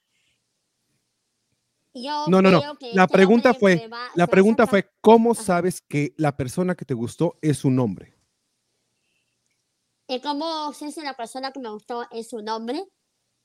Yo 1.95 2.25
No, 2.27 2.41
no, 2.41 2.51
no. 2.51 2.59
creo 2.59 2.75
que 2.77 2.93
La 2.93 3.07
pregunta 3.07 3.51
hombre 3.51 3.59
fue, 3.59 3.87
va- 3.87 4.09
la 4.15 4.27
pregunta 4.27 4.67
fue, 4.67 4.91
¿cómo 4.99 5.31
Ajá. 5.31 5.41
sabes 5.43 5.81
que 5.81 6.13
la 6.17 6.35
persona 6.35 6.75
que 6.75 6.83
te 6.83 6.93
gustó 6.93 7.39
es 7.41 7.63
un 7.63 7.79
hombre? 7.79 8.13
¿Y 10.07 10.19
cómo 10.19 10.71
sé 10.73 10.91
si 10.91 11.01
la 11.01 11.15
persona 11.15 11.51
que 11.51 11.59
me 11.59 11.69
gustó 11.69 12.05
es 12.11 12.29
su 12.29 12.41
nombre? 12.41 12.83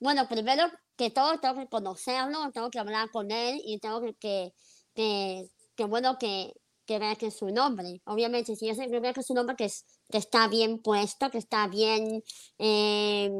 Bueno, 0.00 0.26
primero 0.28 0.64
que 0.96 1.10
todo 1.10 1.38
tengo 1.38 1.54
que 1.54 1.68
conocerlo, 1.68 2.50
tengo 2.52 2.70
que 2.70 2.78
hablar 2.80 3.08
con 3.10 3.30
él 3.30 3.60
y 3.64 3.78
tengo 3.78 4.00
que, 4.00 4.14
que, 4.14 4.52
que, 4.94 5.48
que 5.76 5.84
bueno, 5.84 6.18
que, 6.18 6.52
que 6.86 6.98
ver 6.98 7.16
que 7.16 7.26
es 7.28 7.36
su 7.38 7.48
nombre. 7.50 8.02
Obviamente, 8.04 8.56
si 8.56 8.66
yo 8.66 8.74
sé 8.74 8.88
que 8.90 8.98
veo 9.00 9.12
que 9.14 9.20
es 9.20 9.26
su 9.26 9.34
nombre, 9.34 9.56
que, 9.56 9.66
es, 9.66 9.84
que 10.10 10.18
está 10.18 10.48
bien 10.48 10.80
puesto, 10.82 11.30
que 11.30 11.38
está 11.38 11.68
bien, 11.68 12.22
eh, 12.58 13.30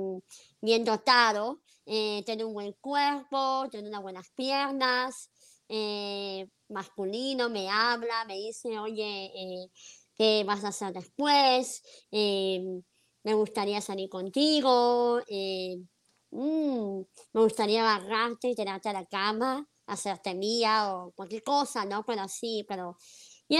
bien 0.63 0.85
dotado, 0.85 1.61
eh, 1.93 2.45
un 2.45 2.55
buen 2.55 2.73
cuerpo, 2.81 3.67
tiene 3.69 3.89
unas 3.89 4.03
buenas 4.03 4.31
piernas, 4.37 5.29
eh, 5.69 6.47
masculino, 6.69 7.51
me 7.51 7.69
habla, 7.69 8.25
me 8.27 8.37
dice, 8.37 8.79
oye, 8.79 9.33
eh, 9.35 9.71
¿qué 10.17 10.45
vas 10.47 10.63
a 10.65 10.69
hacer 10.69 10.93
después? 10.93 11.83
Eh, 12.13 12.63
me 13.25 13.35
gustaría 13.35 13.81
salir 13.81 14.09
contigo, 14.09 15.21
mm, 16.31 17.01
me 17.33 17.41
gustaría 17.41 17.83
agarrarte 17.83 18.49
y 18.51 18.55
tirarte 18.55 18.89
a 18.89 18.93
la 18.93 19.07
cama, 19.07 19.69
hacerte 19.87 20.35
mía 20.35 20.95
o 20.95 21.11
cualquier 21.13 21.43
cosa, 21.43 21.85
¿no? 21.85 22.05
Pero 22.05 22.29
sí, 22.29 22.65
pero... 22.69 22.97
Y 23.49 23.57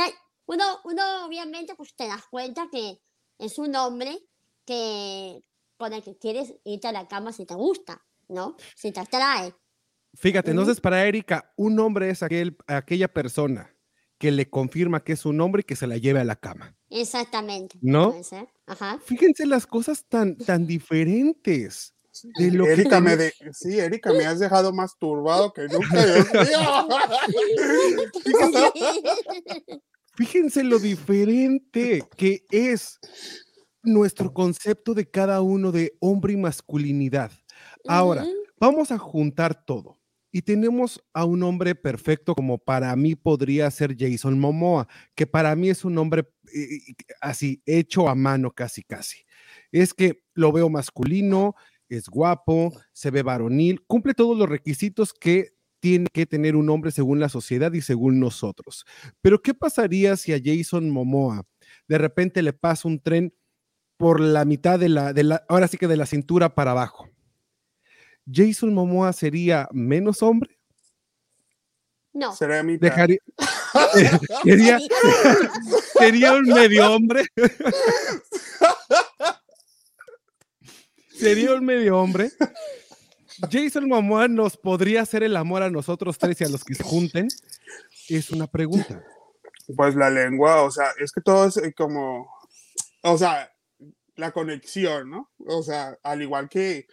uno, 0.47 0.65
uno 0.85 1.27
obviamente 1.27 1.75
pues 1.75 1.97
te 1.97 2.07
das 2.07 2.23
cuenta 2.31 2.69
que 2.71 3.01
es 3.39 3.59
un 3.59 3.75
hombre 3.75 4.21
que 4.65 5.43
con 5.77 5.93
el 5.93 6.03
que 6.05 6.17
quieres 6.17 6.55
irte 6.65 6.89
a 6.89 6.93
la 6.93 7.09
cama 7.09 7.33
si 7.33 7.47
te 7.47 7.55
gusta, 7.55 8.05
¿no? 8.31 8.57
Si 8.77 8.93
te 8.93 9.01
atrae. 9.01 9.55
Fíjate, 10.15 10.51
entonces 10.51 10.81
para 10.81 11.07
Erika, 11.07 11.53
un 11.57 11.79
hombre 11.79 12.11
es 12.11 12.23
aquel, 12.23 12.57
aquella 12.67 13.09
persona 13.09 13.75
que 14.19 14.31
le 14.31 14.51
confirma 14.51 15.03
que 15.03 15.13
es 15.13 15.25
un 15.25 15.41
hombre 15.41 15.61
y 15.61 15.65
que 15.65 15.77
se 15.77 15.87
la 15.87 15.97
lleve 15.97 16.21
a 16.21 16.25
la 16.25 16.37
cama. 16.37 16.77
Exactamente. 16.91 17.79
¿No? 17.81 18.11
puede 18.11 18.25
ser, 18.25 18.49
Ajá. 18.67 18.99
Fíjense 19.05 19.47
las 19.47 19.67
cosas 19.67 20.05
tan, 20.09 20.37
tan 20.37 20.67
diferentes. 20.67 21.95
De 22.37 22.51
lo 22.51 22.65
que 22.65 22.73
Erika, 22.73 23.01
me 23.01 23.17
de... 23.17 23.33
sí, 23.53 23.79
Erika, 23.79 24.13
me 24.13 24.27
has 24.27 24.41
dejado 24.41 24.73
más 24.73 24.99
turbado 24.99 25.53
que 25.53 25.69
nunca. 25.69 25.89
Fíjense 30.17 30.65
lo 30.65 30.79
diferente 30.79 32.03
que 32.17 32.45
es 32.51 32.99
nuestro 33.83 34.35
concepto 34.35 34.93
de 34.93 35.09
cada 35.09 35.41
uno 35.41 35.73
de 35.73 35.97
hombre 36.01 36.35
y 36.35 36.37
masculinidad. 36.37 37.31
Ahora, 37.87 38.27
vamos 38.59 38.91
a 38.93 38.99
juntar 38.99 39.65
todo. 39.65 39.99
Y 40.33 40.43
tenemos 40.43 41.03
a 41.13 41.25
un 41.25 41.43
hombre 41.43 41.75
perfecto 41.75 42.37
como 42.37 42.59
para 42.59 42.95
mí 42.95 43.17
podría 43.17 43.69
ser 43.71 43.97
Jason 43.99 44.39
Momoa, 44.39 44.87
que 45.17 45.27
para 45.27 45.57
mí 45.57 45.71
es 45.71 45.85
un 45.85 45.99
hombre 45.99 46.29
eh, 46.55 46.79
así 47.21 47.63
hecho 47.67 48.09
a 48.09 48.15
mano 48.15 48.53
casi 48.53 48.85
casi. 48.85 49.19
Es 49.73 49.93
que 49.93 50.23
lo 50.35 50.53
veo 50.53 50.69
masculino, 50.69 51.57
es 51.89 52.09
guapo, 52.09 52.73
se 52.93 53.11
ve 53.11 53.23
varonil, 53.23 53.85
cumple 53.87 54.15
todos 54.15 54.39
los 54.39 54.49
requisitos 54.49 55.13
que 55.13 55.55
tiene 55.81 56.07
que 56.13 56.27
tener 56.27 56.55
un 56.57 56.71
hombre 56.71 56.93
según 56.93 57.19
la 57.19 57.29
sociedad 57.29 57.73
y 57.73 57.81
según 57.81 58.21
nosotros. 58.21 58.85
Pero 59.21 59.43
¿qué 59.43 59.55
pasaría 59.55 60.17
si 60.17 60.33
a 60.33 60.41
Jason 60.43 60.91
Momoa 60.91 61.45
de 61.89 61.99
repente 61.99 62.43
le 62.43 62.53
pasa 62.53 62.87
un 62.87 63.01
tren 63.01 63.35
por 63.99 64.21
la 64.21 64.45
mitad 64.45 64.79
de 64.79 64.89
la, 64.91 65.13
de 65.13 65.25
la 65.25 65.45
ahora 65.49 65.69
sí 65.69 65.79
que 65.79 65.89
de 65.89 65.97
la 65.97 66.07
cintura 66.07 66.55
para 66.55 66.73
abajo? 66.73 67.10
Jason 68.31 68.73
Momoa 68.75 69.13
sería 69.13 69.69
menos 69.73 70.23
hombre, 70.23 70.59
No. 72.13 72.35
Será 72.35 72.63
mi 72.63 72.77
dejaría, 72.77 73.19
sería, 74.45 74.79
sería 75.99 76.33
un 76.33 76.43
medio 76.43 76.93
hombre, 76.93 77.25
sería 81.13 81.55
un 81.55 81.65
medio 81.65 81.99
hombre. 81.99 82.31
Jason 83.51 83.89
Momoa 83.89 84.29
nos 84.29 84.57
podría 84.57 85.03
hacer 85.03 85.23
el 85.23 85.37
amor 85.37 85.63
a 85.63 85.71
nosotros 85.71 86.19
tres 86.19 86.41
y 86.41 86.45
a 86.45 86.49
los 86.49 86.65
que 86.65 86.75
se 86.75 86.83
junten. 86.83 87.29
Es 88.09 88.31
una 88.31 88.47
pregunta. 88.47 89.03
Pues 89.77 89.95
la 89.95 90.11
lengua, 90.11 90.63
o 90.63 90.71
sea, 90.71 90.93
es 90.99 91.13
que 91.13 91.21
todo 91.21 91.47
es 91.47 91.57
eh, 91.57 91.73
como, 91.73 92.29
o 93.03 93.19
sea, 93.19 93.53
la 94.17 94.33
conexión, 94.33 95.11
¿no? 95.11 95.31
O 95.47 95.63
sea, 95.63 95.97
al 96.03 96.23
igual 96.23 96.49
que 96.49 96.87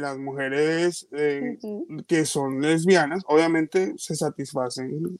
las 0.00 0.18
mujeres 0.18 1.06
eh, 1.12 1.58
que 2.06 2.24
son 2.24 2.60
lesbianas, 2.60 3.22
obviamente 3.26 3.94
se 3.96 4.16
satisfacen 4.16 5.18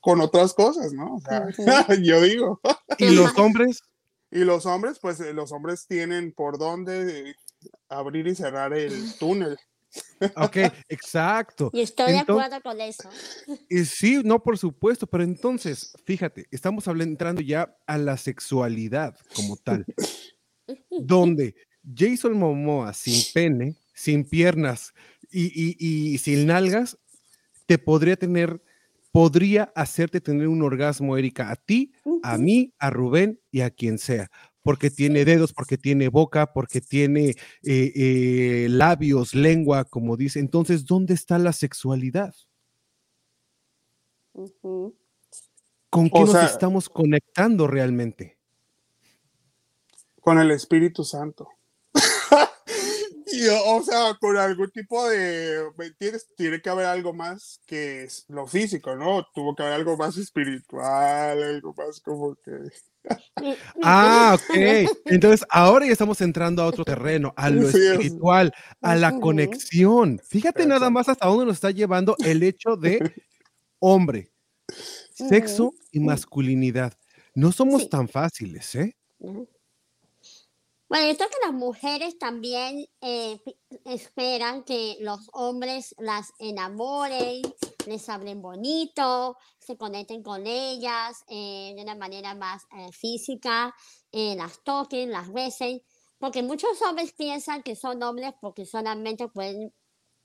con 0.00 0.20
otras 0.20 0.54
cosas, 0.54 0.92
¿no? 0.92 1.16
O 1.16 1.20
sea, 1.20 1.46
yo 2.02 2.20
digo. 2.22 2.60
Y 2.98 3.10
los 3.10 3.36
hombres, 3.38 3.82
Y 4.30 4.40
los 4.40 4.66
hombres, 4.66 4.98
pues 5.00 5.20
eh, 5.20 5.32
los 5.32 5.52
hombres 5.52 5.86
tienen 5.86 6.32
por 6.32 6.58
dónde 6.58 7.30
eh, 7.30 7.34
abrir 7.88 8.26
y 8.26 8.34
cerrar 8.34 8.74
el 8.74 9.14
túnel. 9.18 9.56
ok, 10.36 10.56
exacto. 10.88 11.70
Y 11.72 11.80
estoy 11.80 12.12
de 12.12 12.18
acuerdo 12.18 12.60
con 12.62 12.80
eso. 12.80 13.08
Y 13.68 13.84
sí, 13.84 14.20
no, 14.24 14.42
por 14.42 14.58
supuesto, 14.58 15.06
pero 15.06 15.24
entonces, 15.24 15.92
fíjate, 16.04 16.46
estamos 16.50 16.86
hablando, 16.88 17.12
entrando 17.12 17.40
ya 17.40 17.74
a 17.86 17.98
la 17.98 18.16
sexualidad 18.16 19.16
como 19.34 19.56
tal, 19.56 19.86
donde 20.90 21.54
Jason 21.96 22.38
Momoa 22.38 22.92
sin 22.92 23.22
pene, 23.32 23.74
sin 23.98 24.24
piernas 24.24 24.94
y, 25.30 25.46
y- 25.46 25.76
y 26.14 26.18
sin 26.18 26.46
nalgas, 26.46 26.96
te 27.66 27.78
podría 27.78 28.16
tener, 28.16 28.62
podría 29.10 29.72
hacerte 29.74 30.20
tener 30.20 30.46
un 30.48 30.62
orgasmo, 30.62 31.16
Erika, 31.16 31.50
a 31.50 31.56
ti, 31.56 31.92
a 32.22 32.38
mí, 32.38 32.72
a 32.78 32.90
Rubén 32.90 33.40
y 33.50 33.60
a 33.62 33.70
quien 33.70 33.98
sea, 33.98 34.30
porque 34.62 34.90
tiene 34.90 35.24
dedos, 35.24 35.52
porque 35.52 35.76
tiene 35.78 36.08
boca, 36.08 36.52
porque 36.52 36.80
tiene 36.80 37.30
eh, 37.64 37.92
eh, 37.94 38.66
labios, 38.70 39.34
lengua, 39.34 39.84
como 39.84 40.16
dice. 40.16 40.38
Entonces, 40.38 40.84
¿dónde 40.86 41.14
está 41.14 41.38
la 41.38 41.52
sexualidad? 41.52 42.34
¿Con 45.90 46.08
qué 46.10 46.18
O 46.22 46.26
nos 46.26 46.30
sea- 46.32 46.44
estamos 46.46 46.88
conectando 46.88 47.66
realmente? 47.66 48.36
con 50.20 50.38
el 50.38 50.50
Espíritu 50.50 51.04
Santo. 51.04 51.48
Y, 53.32 53.46
o 53.66 53.82
sea, 53.82 54.14
con 54.20 54.36
algún 54.36 54.70
tipo 54.70 55.08
de, 55.08 55.62
¿me 55.76 55.86
entiendes? 55.86 56.26
Tiene 56.36 56.60
que 56.60 56.70
haber 56.70 56.86
algo 56.86 57.12
más 57.12 57.60
que 57.66 58.04
es 58.04 58.24
lo 58.28 58.46
físico, 58.46 58.94
¿no? 58.96 59.26
Tuvo 59.34 59.54
que 59.54 59.62
haber 59.62 59.74
algo 59.74 59.96
más 59.96 60.16
espiritual, 60.16 61.42
algo 61.42 61.74
más 61.76 62.00
como 62.00 62.34
que... 62.36 62.50
Mi- 62.52 62.68
mi- 63.50 63.56
Ah, 63.82 64.36
ok. 64.38 64.90
Entonces, 65.06 65.46
ahora 65.50 65.86
ya 65.86 65.92
estamos 65.92 66.20
entrando 66.20 66.62
a 66.62 66.66
otro 66.66 66.84
terreno, 66.84 67.32
a 67.36 67.50
lo 67.50 67.70
Sí, 67.70 67.78
es- 67.78 67.84
espiritual, 67.92 68.52
a 68.80 68.96
la 68.96 69.18
conexión. 69.18 70.20
Fíjate 70.26 70.66
nada 70.66 70.90
más 70.90 71.08
hasta 71.08 71.26
dónde 71.26 71.46
nos 71.46 71.54
está 71.56 71.70
llevando 71.70 72.16
el 72.24 72.42
hecho 72.42 72.76
de 72.76 73.12
hombre, 73.78 74.32
sexo 75.12 75.72
y 75.92 76.00
masculinidad. 76.00 76.92
No 77.34 77.52
somos 77.52 77.82
Sí. 77.82 77.88
tan 77.88 78.08
fáciles, 78.08 78.74
¿eh? 78.74 78.96
Bueno, 80.88 81.06
yo 81.10 81.16
creo 81.18 81.28
que 81.28 81.46
las 81.46 81.52
mujeres 81.54 82.18
también 82.18 82.86
eh, 83.02 83.38
esperan 83.84 84.64
que 84.64 84.96
los 85.00 85.28
hombres 85.34 85.94
las 85.98 86.32
enamoren, 86.38 87.42
les 87.86 88.08
hablen 88.08 88.40
bonito, 88.40 89.36
se 89.58 89.76
conecten 89.76 90.22
con 90.22 90.46
ellas 90.46 91.24
eh, 91.28 91.74
de 91.76 91.82
una 91.82 91.94
manera 91.94 92.34
más 92.34 92.62
eh, 92.76 92.90
física, 92.92 93.74
eh, 94.12 94.34
las 94.36 94.62
toquen, 94.64 95.10
las 95.10 95.30
besen, 95.30 95.82
porque 96.18 96.42
muchos 96.42 96.80
hombres 96.82 97.12
piensan 97.12 97.62
que 97.62 97.76
son 97.76 98.02
hombres 98.02 98.32
porque 98.40 98.64
solamente 98.64 99.28
pueden 99.28 99.74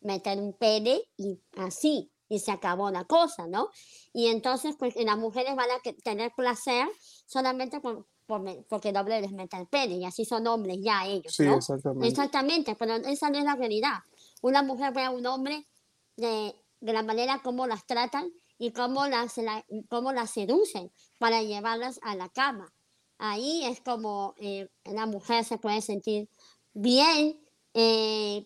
meter 0.01 0.39
un 0.39 0.53
pene 0.53 1.01
y 1.17 1.41
así, 1.57 2.09
y 2.29 2.39
se 2.39 2.51
acabó 2.51 2.89
la 2.89 3.03
cosa, 3.03 3.47
¿no? 3.47 3.69
Y 4.13 4.27
entonces, 4.27 4.75
pues 4.79 4.95
las 4.95 5.17
mujeres 5.17 5.55
van 5.57 5.69
a 5.71 5.79
tener 6.03 6.31
placer 6.35 6.87
solamente 7.25 7.81
con- 7.81 8.05
porque 8.25 8.89
el 8.89 8.97
hombre 8.97 9.21
les 9.21 9.31
mete 9.31 9.57
el 9.57 9.67
pene, 9.67 9.95
y 9.95 10.05
así 10.05 10.25
son 10.25 10.45
hombres 10.47 10.77
ya 10.81 11.05
ellos, 11.05 11.33
Sí, 11.35 11.43
¿no? 11.43 11.55
exactamente. 11.57 12.07
Exactamente, 12.07 12.75
pero 12.75 12.95
esa 12.95 13.29
no 13.29 13.37
es 13.37 13.43
la 13.43 13.55
realidad. 13.55 13.99
Una 14.41 14.63
mujer 14.63 14.93
ve 14.93 15.03
a 15.03 15.09
un 15.09 15.25
hombre 15.25 15.67
de, 16.15 16.55
de 16.79 16.93
la 16.93 17.03
manera 17.03 17.41
como 17.43 17.67
las 17.67 17.85
tratan 17.85 18.31
y 18.57 18.71
cómo 18.71 19.07
las, 19.07 19.37
la- 19.37 19.65
cómo 19.89 20.11
las 20.13 20.31
seducen 20.31 20.91
para 21.17 21.41
llevarlas 21.41 21.99
a 22.03 22.15
la 22.15 22.29
cama. 22.29 22.73
Ahí 23.17 23.63
es 23.65 23.79
como 23.81 24.33
eh, 24.37 24.69
una 24.85 25.05
mujer 25.05 25.43
se 25.45 25.57
puede 25.57 25.81
sentir 25.81 26.29
bien, 26.73 27.39
eh, 27.73 28.45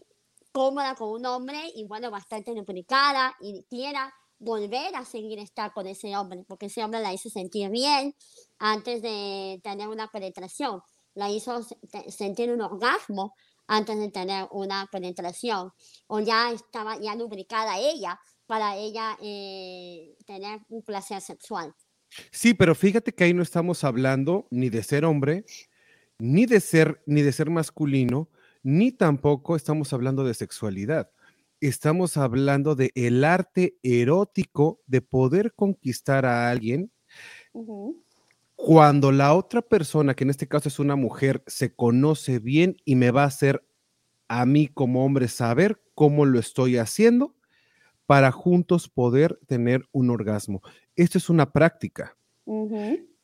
cómoda 0.51 0.95
con 0.95 1.09
un 1.09 1.25
hombre 1.25 1.71
y 1.75 1.85
bueno, 1.85 2.09
bastante 2.11 2.53
lubricada 2.53 3.35
y 3.41 3.63
quiera 3.69 4.13
volver 4.39 4.95
a 4.95 5.05
seguir 5.05 5.39
estar 5.39 5.73
con 5.73 5.87
ese 5.87 6.15
hombre, 6.15 6.43
porque 6.47 6.67
ese 6.67 6.83
hombre 6.83 7.01
la 7.01 7.13
hizo 7.13 7.29
sentir 7.29 7.69
bien 7.69 8.15
antes 8.59 9.01
de 9.01 9.59
tener 9.63 9.87
una 9.87 10.07
penetración, 10.09 10.81
la 11.13 11.29
hizo 11.29 11.61
sentir 12.09 12.51
un 12.51 12.61
orgasmo 12.61 13.33
antes 13.67 13.97
de 13.97 14.09
tener 14.09 14.47
una 14.51 14.87
penetración, 14.91 15.71
o 16.07 16.19
ya 16.19 16.51
estaba 16.51 16.99
ya 16.99 17.15
lubricada 17.15 17.77
ella 17.77 18.19
para 18.45 18.77
ella 18.77 19.17
eh, 19.21 20.15
tener 20.25 20.61
un 20.69 20.81
placer 20.83 21.21
sexual. 21.21 21.75
Sí, 22.31 22.53
pero 22.53 22.73
fíjate 22.75 23.13
que 23.13 23.25
ahí 23.25 23.33
no 23.33 23.43
estamos 23.43 23.83
hablando 23.83 24.47
ni 24.49 24.69
de 24.69 24.83
ser 24.83 25.03
hombre, 25.03 25.43
ni 26.17 26.45
de 26.45 26.61
ser 26.61 27.01
ni 27.05 27.21
de 27.21 27.31
ser 27.33 27.49
masculino, 27.49 28.29
ni 28.63 28.91
tampoco 28.91 29.55
estamos 29.55 29.91
hablando 29.91 30.23
de 30.23 30.33
sexualidad. 30.33 31.11
Estamos 31.59 32.17
hablando 32.17 32.75
de 32.75 32.91
el 32.93 33.23
arte 33.23 33.77
erótico 33.81 34.81
de 34.85 35.01
poder 35.01 35.53
conquistar 35.53 36.25
a 36.25 36.49
alguien 36.49 36.91
cuando 38.55 39.11
la 39.11 39.33
otra 39.33 39.61
persona, 39.61 40.13
que 40.13 40.23
en 40.23 40.29
este 40.29 40.47
caso 40.47 40.69
es 40.69 40.77
una 40.77 40.95
mujer, 40.95 41.43
se 41.47 41.73
conoce 41.73 42.39
bien 42.39 42.77
y 42.85 42.95
me 42.95 43.11
va 43.11 43.23
a 43.23 43.27
hacer 43.27 43.63
a 44.27 44.45
mí 44.45 44.67
como 44.67 45.05
hombre 45.05 45.27
saber 45.27 45.81
cómo 45.95 46.25
lo 46.25 46.39
estoy 46.39 46.77
haciendo 46.77 47.35
para 48.05 48.31
juntos 48.31 48.87
poder 48.89 49.39
tener 49.47 49.87
un 49.91 50.09
orgasmo. 50.09 50.61
Esto 50.95 51.17
es 51.17 51.29
una 51.29 51.51
práctica. 51.51 52.17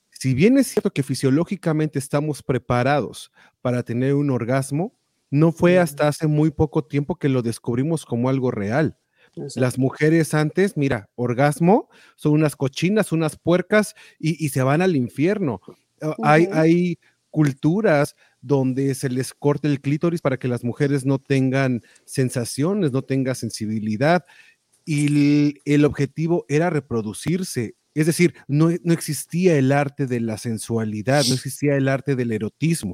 Si 0.10 0.34
bien 0.34 0.58
es 0.58 0.68
cierto 0.68 0.92
que 0.92 1.04
fisiológicamente 1.04 2.00
estamos 2.00 2.42
preparados 2.42 3.32
para 3.62 3.84
tener 3.84 4.14
un 4.14 4.30
orgasmo, 4.30 4.98
no 5.34 5.52
fue 5.52 5.80
hasta 5.80 6.08
hace 6.08 6.28
muy 6.28 6.52
poco 6.52 6.86
tiempo 6.86 7.16
que 7.16 7.28
lo 7.28 7.42
descubrimos 7.42 8.06
como 8.06 8.30
algo 8.30 8.52
real. 8.52 9.00
Exacto. 9.36 9.62
Las 9.62 9.80
mujeres 9.80 10.36
antes, 10.36 10.78
mira, 10.78 11.10
orgasmo, 11.16 11.90
son 12.16 12.34
unas 12.34 12.56
cochinas, 12.56 13.12
unas 13.12 13.36
puercas 13.36 13.96
y, 14.20 14.46
y 14.46 14.50
se 14.50 14.62
van 14.62 14.84
al 14.84 14.96
infierno. 14.96 15.60
Ah, 16.24 16.38
hay 16.52 17.00
culturas 17.32 18.16
donde 18.42 18.94
se 18.94 19.10
les 19.10 19.34
corta 19.34 19.68
el 19.68 19.82
clítoris 19.82 20.22
para 20.22 20.38
que 20.38 20.48
las 20.48 20.64
mujeres 20.64 21.04
no 21.04 21.18
tengan 21.18 21.82
sensaciones, 22.06 22.92
no 22.92 23.02
tengan 23.02 23.34
sensibilidad 23.34 24.24
y 24.86 25.08
el, 25.08 25.62
el 25.66 25.86
objetivo 25.86 26.46
era 26.48 26.70
reproducirse. 26.70 27.74
Es 27.96 28.06
decir, 28.06 28.36
no, 28.48 28.70
no 28.84 28.94
existía 28.94 29.58
el 29.58 29.72
arte 29.72 30.06
de 30.06 30.20
la 30.20 30.38
sensualidad, 30.38 31.26
no 31.28 31.34
existía 31.34 31.76
el 31.76 31.88
arte 31.88 32.16
del 32.16 32.32
erotismo. 32.32 32.94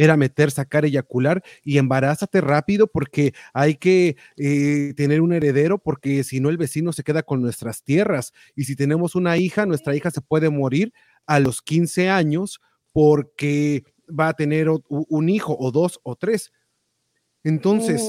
Era 0.00 0.16
meter, 0.16 0.52
sacar, 0.52 0.84
eyacular 0.84 1.42
y 1.64 1.78
embarázate 1.78 2.40
rápido 2.40 2.86
porque 2.86 3.34
hay 3.52 3.74
que 3.74 4.16
eh, 4.36 4.94
tener 4.96 5.20
un 5.20 5.32
heredero 5.32 5.78
porque 5.78 6.22
si 6.22 6.38
no 6.38 6.50
el 6.50 6.56
vecino 6.56 6.92
se 6.92 7.02
queda 7.02 7.24
con 7.24 7.42
nuestras 7.42 7.82
tierras 7.82 8.32
y 8.54 8.62
si 8.64 8.76
tenemos 8.76 9.16
una 9.16 9.36
hija, 9.38 9.66
nuestra 9.66 9.96
hija 9.96 10.12
se 10.12 10.20
puede 10.20 10.50
morir 10.50 10.92
a 11.26 11.40
los 11.40 11.60
15 11.62 12.08
años 12.10 12.60
porque 12.92 13.82
va 14.08 14.28
a 14.28 14.34
tener 14.34 14.68
un 14.88 15.28
hijo 15.28 15.56
o 15.58 15.72
dos 15.72 15.98
o 16.04 16.14
tres. 16.14 16.52
Entonces. 17.44 18.06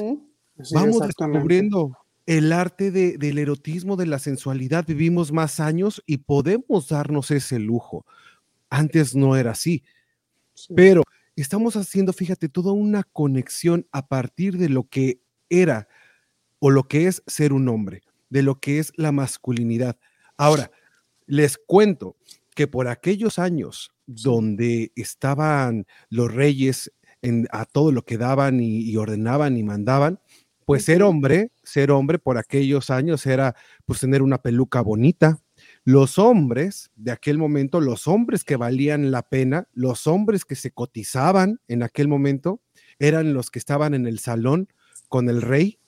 Sí, 0.61 0.73
vamos 0.75 0.99
descubriendo 0.99 1.97
el 2.25 2.51
arte 2.53 2.91
de- 2.91 3.17
del 3.17 3.39
erotismo, 3.39 3.95
de 3.95 4.05
la 4.05 4.19
sensualidad, 4.19 4.85
vivimos 4.85 5.31
más 5.31 5.59
años 5.59 6.03
y 6.05 6.17
podemos 6.17 6.89
darnos 6.89 7.31
ese 7.31 7.57
lujo. 7.57 8.05
Antes 8.69 9.15
no 9.15 9.35
era 9.35 9.51
así, 9.51 9.83
Sí. 10.53 10.73
pero 10.75 11.01
estamos 11.41 11.75
haciendo, 11.75 12.13
fíjate, 12.13 12.49
toda 12.49 12.71
una 12.71 13.03
conexión 13.03 13.87
a 13.91 14.07
partir 14.07 14.57
de 14.57 14.69
lo 14.69 14.87
que 14.89 15.21
era 15.49 15.87
o 16.59 16.69
lo 16.69 16.87
que 16.87 17.07
es 17.07 17.23
ser 17.27 17.53
un 17.53 17.67
hombre, 17.69 18.01
de 18.29 18.43
lo 18.43 18.59
que 18.59 18.79
es 18.79 18.91
la 18.95 19.11
masculinidad. 19.11 19.97
Ahora, 20.37 20.71
les 21.25 21.57
cuento 21.57 22.17
que 22.55 22.67
por 22.67 22.87
aquellos 22.87 23.39
años 23.39 23.91
donde 24.05 24.91
estaban 24.95 25.85
los 26.09 26.33
reyes 26.33 26.91
en, 27.21 27.47
a 27.51 27.65
todo 27.65 27.91
lo 27.91 28.03
que 28.03 28.17
daban 28.17 28.59
y, 28.59 28.81
y 28.81 28.97
ordenaban 28.97 29.57
y 29.57 29.63
mandaban, 29.63 30.19
pues 30.65 30.85
ser 30.85 31.01
hombre, 31.01 31.51
ser 31.63 31.89
hombre 31.89 32.19
por 32.19 32.37
aquellos 32.37 32.89
años 32.89 33.25
era 33.25 33.55
pues 33.85 34.01
tener 34.01 34.21
una 34.21 34.41
peluca 34.41 34.81
bonita. 34.81 35.39
Los 35.91 36.19
hombres 36.19 36.91
de 36.95 37.11
aquel 37.11 37.39
momento, 37.39 37.81
los 37.81 38.07
hombres 38.07 38.43
que 38.43 38.57
valían 38.57 39.09
la 39.09 39.23
pena, 39.23 39.67
los 39.73 40.05
hombres 40.05 40.45
que 40.45 40.53
se 40.53 40.69
cotizaban 40.69 41.61
en 41.67 41.81
aquel 41.81 42.07
momento, 42.07 42.61
eran 42.99 43.33
los 43.33 43.49
que 43.49 43.57
estaban 43.57 43.95
en 43.95 44.05
el 44.05 44.19
salón 44.19 44.67
con 45.07 45.29
el 45.29 45.41
rey, 45.41 45.79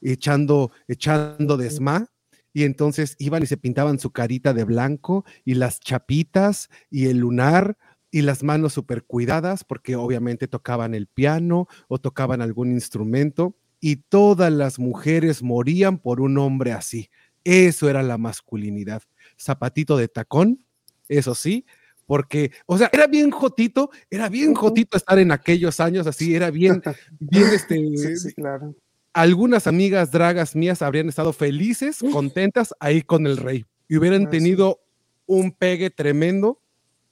echando, 0.00 0.70
echando 0.86 1.56
desma, 1.56 2.06
y 2.52 2.62
entonces 2.62 3.16
iban 3.18 3.42
y 3.42 3.46
se 3.46 3.56
pintaban 3.56 3.98
su 3.98 4.12
carita 4.12 4.54
de 4.54 4.62
blanco 4.62 5.24
y 5.44 5.54
las 5.54 5.80
chapitas 5.80 6.68
y 6.88 7.06
el 7.06 7.18
lunar 7.18 7.76
y 8.12 8.22
las 8.22 8.44
manos 8.44 8.74
súper 8.74 9.02
cuidadas 9.02 9.64
porque 9.64 9.96
obviamente 9.96 10.46
tocaban 10.46 10.94
el 10.94 11.08
piano 11.08 11.66
o 11.88 11.98
tocaban 11.98 12.40
algún 12.40 12.70
instrumento 12.70 13.56
y 13.80 13.96
todas 13.96 14.52
las 14.52 14.78
mujeres 14.78 15.42
morían 15.42 15.98
por 15.98 16.20
un 16.20 16.38
hombre 16.38 16.70
así. 16.70 17.10
Eso 17.42 17.88
era 17.88 18.02
la 18.02 18.18
masculinidad. 18.18 19.02
Zapatito 19.40 19.96
de 19.96 20.08
tacón, 20.08 20.64
eso 21.08 21.34
sí, 21.34 21.64
porque, 22.06 22.50
o 22.66 22.76
sea, 22.76 22.90
era 22.92 23.06
bien 23.06 23.30
jotito, 23.30 23.90
era 24.10 24.28
bien 24.28 24.54
jotito 24.54 24.96
estar 24.96 25.18
en 25.18 25.30
aquellos 25.32 25.80
años 25.80 26.06
así, 26.06 26.34
era 26.34 26.50
bien, 26.50 26.82
bien 27.18 27.44
este, 27.54 27.76
Sí, 27.96 28.16
sí, 28.16 28.34
claro. 28.34 28.74
algunas 29.12 29.66
amigas 29.66 30.10
dragas 30.10 30.54
mías 30.56 30.82
habrían 30.82 31.08
estado 31.08 31.32
felices, 31.32 31.98
contentas 32.12 32.74
ahí 32.80 33.02
con 33.02 33.26
el 33.26 33.36
rey 33.36 33.64
y 33.88 33.96
hubieran 33.96 34.22
Ah, 34.22 34.30
sí. 34.30 34.38
tenido 34.38 34.80
un 35.26 35.52
pegue 35.52 35.90
tremendo 35.90 36.60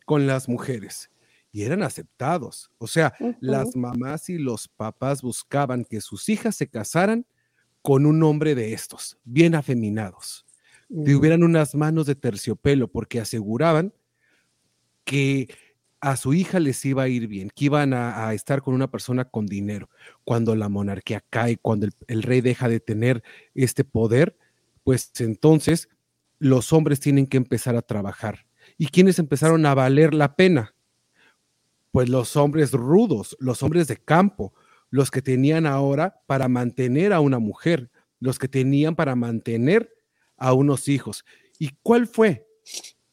con 0.04 0.26
las 0.26 0.48
mujeres 0.48 1.10
y 1.52 1.62
eran 1.62 1.82
aceptados. 1.82 2.70
O 2.78 2.86
sea, 2.88 3.14
las 3.40 3.74
mamás 3.76 4.28
y 4.28 4.38
los 4.38 4.68
papás 4.68 5.22
buscaban 5.22 5.84
que 5.84 6.00
sus 6.00 6.28
hijas 6.28 6.56
se 6.56 6.68
casaran 6.68 7.24
con 7.82 8.04
un 8.06 8.22
hombre 8.24 8.54
de 8.56 8.72
estos, 8.74 9.16
bien 9.24 9.54
afeminados, 9.54 10.44
hubieran 10.88 11.42
unas 11.42 11.74
manos 11.74 12.06
de 12.06 12.14
terciopelo, 12.14 12.88
porque 12.88 13.20
aseguraban 13.20 13.92
que 15.04 15.48
a 16.00 16.16
su 16.16 16.32
hija 16.32 16.60
les 16.60 16.84
iba 16.84 17.02
a 17.02 17.08
ir 17.08 17.26
bien, 17.26 17.50
que 17.54 17.66
iban 17.66 17.92
a, 17.92 18.28
a 18.28 18.34
estar 18.34 18.62
con 18.62 18.74
una 18.74 18.90
persona 18.90 19.24
con 19.24 19.46
dinero. 19.46 19.90
Cuando 20.24 20.54
la 20.54 20.68
monarquía 20.68 21.24
cae, 21.28 21.56
cuando 21.56 21.86
el, 21.86 21.92
el 22.06 22.22
rey 22.22 22.40
deja 22.40 22.68
de 22.68 22.80
tener 22.80 23.22
este 23.54 23.84
poder, 23.84 24.36
pues 24.84 25.10
entonces 25.18 25.88
los 26.38 26.72
hombres 26.72 27.00
tienen 27.00 27.26
que 27.26 27.36
empezar 27.36 27.76
a 27.76 27.82
trabajar. 27.82 28.46
¿Y 28.76 28.86
quiénes 28.86 29.18
empezaron 29.18 29.66
a 29.66 29.74
valer 29.74 30.14
la 30.14 30.36
pena? 30.36 30.74
Pues 31.90 32.08
los 32.08 32.36
hombres 32.36 32.72
rudos, 32.72 33.36
los 33.40 33.62
hombres 33.62 33.88
de 33.88 33.96
campo, 33.96 34.54
los 34.90 35.10
que 35.10 35.22
tenían 35.22 35.66
ahora 35.66 36.20
para 36.26 36.48
mantener 36.48 37.12
a 37.12 37.20
una 37.20 37.38
mujer, 37.38 37.90
los 38.20 38.38
que 38.38 38.48
tenían 38.48 38.94
para 38.94 39.16
mantener 39.16 39.97
a 40.38 40.52
unos 40.54 40.88
hijos. 40.88 41.24
¿Y 41.58 41.70
cuál 41.82 42.06
fue 42.06 42.46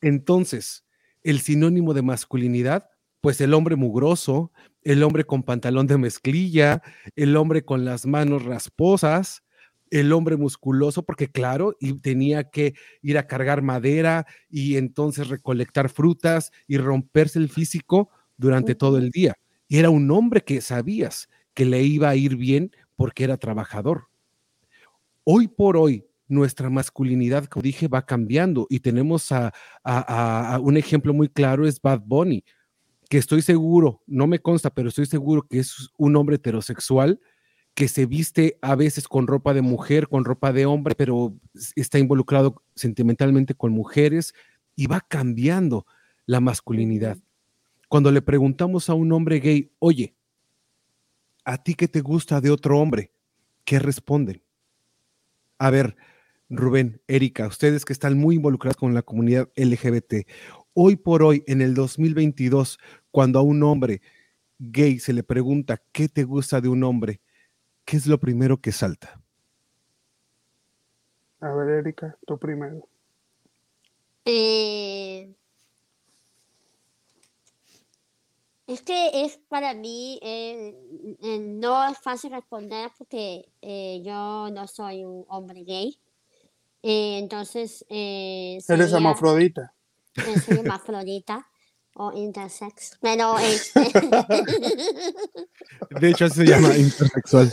entonces 0.01 0.85
el 1.23 1.39
sinónimo 1.39 1.93
de 1.93 2.01
masculinidad? 2.01 2.89
Pues 3.21 3.41
el 3.41 3.53
hombre 3.53 3.75
mugroso, 3.75 4.51
el 4.83 5.03
hombre 5.03 5.25
con 5.25 5.43
pantalón 5.43 5.87
de 5.87 5.97
mezclilla, 5.97 6.81
el 7.15 7.35
hombre 7.35 7.65
con 7.65 7.83
las 7.83 8.05
manos 8.05 8.45
rasposas, 8.45 9.43
el 9.89 10.13
hombre 10.13 10.37
musculoso, 10.37 11.03
porque 11.03 11.29
claro, 11.31 11.75
y 11.79 11.93
tenía 11.93 12.49
que 12.49 12.75
ir 13.01 13.17
a 13.17 13.27
cargar 13.27 13.61
madera 13.61 14.25
y 14.49 14.77
entonces 14.77 15.29
recolectar 15.29 15.89
frutas 15.89 16.51
y 16.67 16.77
romperse 16.77 17.39
el 17.39 17.49
físico 17.49 18.09
durante 18.37 18.75
todo 18.75 18.97
el 18.97 19.09
día. 19.09 19.35
Y 19.67 19.77
era 19.77 19.89
un 19.89 20.09
hombre 20.11 20.43
que 20.43 20.61
sabías 20.61 21.29
que 21.53 21.65
le 21.65 21.81
iba 21.81 22.09
a 22.09 22.15
ir 22.15 22.35
bien 22.35 22.71
porque 22.95 23.23
era 23.23 23.37
trabajador. 23.37 24.07
Hoy 25.23 25.47
por 25.47 25.77
hoy, 25.77 26.04
nuestra 26.27 26.69
masculinidad, 26.69 27.45
como 27.45 27.63
dije, 27.63 27.87
va 27.87 28.05
cambiando 28.05 28.67
y 28.69 28.79
tenemos 28.79 29.31
a, 29.31 29.53
a, 29.83 30.55
a, 30.55 30.59
un 30.59 30.77
ejemplo 30.77 31.13
muy 31.13 31.29
claro, 31.29 31.67
es 31.67 31.81
Bad 31.81 32.01
Bunny, 32.05 32.43
que 33.09 33.17
estoy 33.17 33.41
seguro, 33.41 34.01
no 34.07 34.27
me 34.27 34.39
consta, 34.39 34.73
pero 34.73 34.89
estoy 34.89 35.05
seguro 35.05 35.43
que 35.47 35.59
es 35.59 35.89
un 35.97 36.15
hombre 36.15 36.37
heterosexual 36.37 37.19
que 37.75 37.87
se 37.89 38.05
viste 38.05 38.57
a 38.61 38.75
veces 38.75 39.07
con 39.07 39.27
ropa 39.27 39.53
de 39.53 39.61
mujer, 39.61 40.07
con 40.07 40.23
ropa 40.23 40.53
de 40.53 40.65
hombre, 40.65 40.95
pero 40.95 41.35
está 41.75 41.99
involucrado 41.99 42.63
sentimentalmente 42.73 43.53
con 43.53 43.73
mujeres 43.73 44.33
y 44.75 44.87
va 44.87 45.01
cambiando 45.01 45.85
la 46.25 46.39
masculinidad. 46.39 47.17
Cuando 47.89 48.11
le 48.11 48.21
preguntamos 48.21 48.89
a 48.89 48.93
un 48.93 49.11
hombre 49.11 49.39
gay, 49.41 49.71
oye, 49.79 50.15
¿a 51.43 51.61
ti 51.61 51.75
qué 51.75 51.89
te 51.89 51.99
gusta 51.99 52.39
de 52.39 52.49
otro 52.49 52.79
hombre? 52.79 53.11
¿Qué 53.65 53.77
responden? 53.77 54.41
A 55.57 55.69
ver, 55.69 55.97
Rubén, 56.49 57.01
Erika, 57.07 57.47
ustedes 57.47 57.85
que 57.85 57.93
están 57.93 58.17
muy 58.17 58.35
involucrados 58.35 58.77
con 58.77 58.93
la 58.93 59.01
comunidad 59.01 59.49
LGBT, 59.55 60.27
hoy 60.73 60.95
por 60.95 61.23
hoy, 61.23 61.43
en 61.47 61.61
el 61.61 61.73
2022, 61.73 62.77
cuando 63.11 63.39
a 63.39 63.41
un 63.41 63.63
hombre 63.63 64.01
gay 64.59 64.99
se 64.99 65.13
le 65.13 65.23
pregunta 65.23 65.81
qué 65.91 66.07
te 66.07 66.23
gusta 66.23 66.61
de 66.61 66.69
un 66.69 66.83
hombre, 66.83 67.21
¿qué 67.83 67.97
es 67.97 68.07
lo 68.07 68.19
primero 68.19 68.57
que 68.57 68.71
salta? 68.71 69.21
A 71.39 71.53
ver, 71.53 71.79
Erika, 71.79 72.17
tú 72.25 72.37
primero. 72.37 72.87
Eh, 74.25 75.35
es 78.67 78.81
que 78.81 79.25
es 79.25 79.37
para 79.47 79.75
mí, 79.75 80.19
eh, 80.23 80.75
eh, 81.21 81.39
no 81.39 81.87
es 81.87 81.99
fácil 81.99 82.31
responder 82.31 82.89
porque 82.97 83.51
eh, 83.61 84.01
yo 84.03 84.49
no 84.51 84.67
soy 84.67 85.05
un 85.05 85.23
hombre 85.27 85.63
gay. 85.63 85.99
Eh, 86.87 87.17
entonces, 87.17 87.83
eh, 87.89 88.51
Eres 88.57 88.65
sería- 88.65 88.85
hermafrodita. 88.97 89.73
eh, 90.17 90.39
soy 90.45 90.57
hermafrodita. 90.59 91.47
o 91.97 92.11
intersex. 92.13 92.97
Pero 93.01 93.39
este, 93.39 93.79
De 96.01 96.09
hecho, 96.09 96.27
se 96.29 96.45
llama 96.45 96.75
intersexual. 96.77 97.49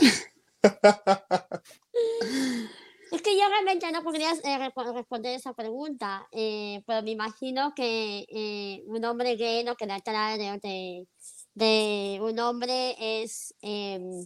es 3.11 3.21
que 3.21 3.37
yo 3.37 3.47
realmente 3.49 3.91
no 3.91 4.03
podría 4.03 4.31
eh, 4.43 4.71
responder 4.93 5.35
esa 5.35 5.53
pregunta, 5.53 6.27
eh, 6.31 6.81
pero 6.87 7.03
me 7.03 7.11
imagino 7.11 7.73
que 7.75 8.25
eh, 8.29 8.83
un 8.87 9.03
hombre 9.05 9.35
gay 9.35 9.63
lo 9.63 9.75
que 9.75 9.85
le 9.85 9.93
atrae 9.93 10.37
de, 10.37 10.59
de, 10.61 11.07
de 11.53 12.19
un 12.21 12.39
hombre 12.39 12.95
es 12.99 13.53
em, 13.61 14.25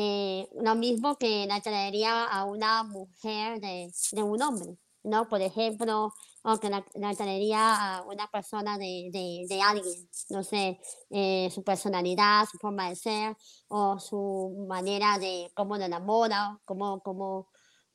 eh, 0.00 0.48
lo 0.62 0.76
mismo 0.76 1.18
que 1.18 1.44
le 1.44 1.52
atraería 1.52 2.24
a 2.24 2.44
una 2.44 2.84
mujer 2.84 3.60
de, 3.60 3.90
de 4.12 4.22
un 4.22 4.40
hombre, 4.40 4.78
¿no? 5.02 5.28
Por 5.28 5.42
ejemplo, 5.42 6.12
o 6.42 6.60
que 6.60 6.70
le, 6.70 6.84
le 6.94 7.06
atraería 7.06 7.96
a 7.96 8.02
una 8.04 8.30
persona 8.30 8.78
de, 8.78 9.10
de, 9.12 9.46
de 9.48 9.60
alguien, 9.60 10.08
no 10.30 10.44
sé, 10.44 10.78
eh, 11.10 11.48
su 11.52 11.64
personalidad, 11.64 12.46
su 12.48 12.58
forma 12.58 12.90
de 12.90 12.94
ser, 12.94 13.36
o 13.66 13.98
su 13.98 14.64
manera 14.68 15.18
de 15.18 15.50
cómo 15.52 15.76
lo 15.76 15.84
enamora, 15.84 16.60
cómo, 16.64 17.02
cómo, 17.02 17.48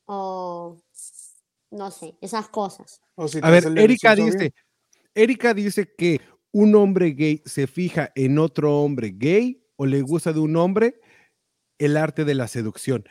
o 0.04 0.76
no 1.70 1.90
sé, 1.90 2.18
esas 2.20 2.48
cosas. 2.48 3.00
Si 3.28 3.38
A 3.42 3.48
ver, 3.48 3.78
Erika 3.78 4.14
dice, 4.14 4.36
bien. 4.36 4.54
Erika 5.14 5.54
dice 5.54 5.94
que 5.96 6.20
un 6.52 6.74
hombre 6.74 7.12
gay 7.12 7.40
se 7.46 7.66
fija 7.66 8.12
en 8.14 8.38
otro 8.38 8.82
hombre 8.82 9.10
gay 9.16 9.64
o 9.76 9.86
le 9.86 10.02
gusta 10.02 10.34
de 10.34 10.40
un 10.40 10.54
hombre 10.56 11.00
el 11.78 11.96
arte 11.96 12.24
de 12.24 12.34
la 12.34 12.48
seducción. 12.48 13.04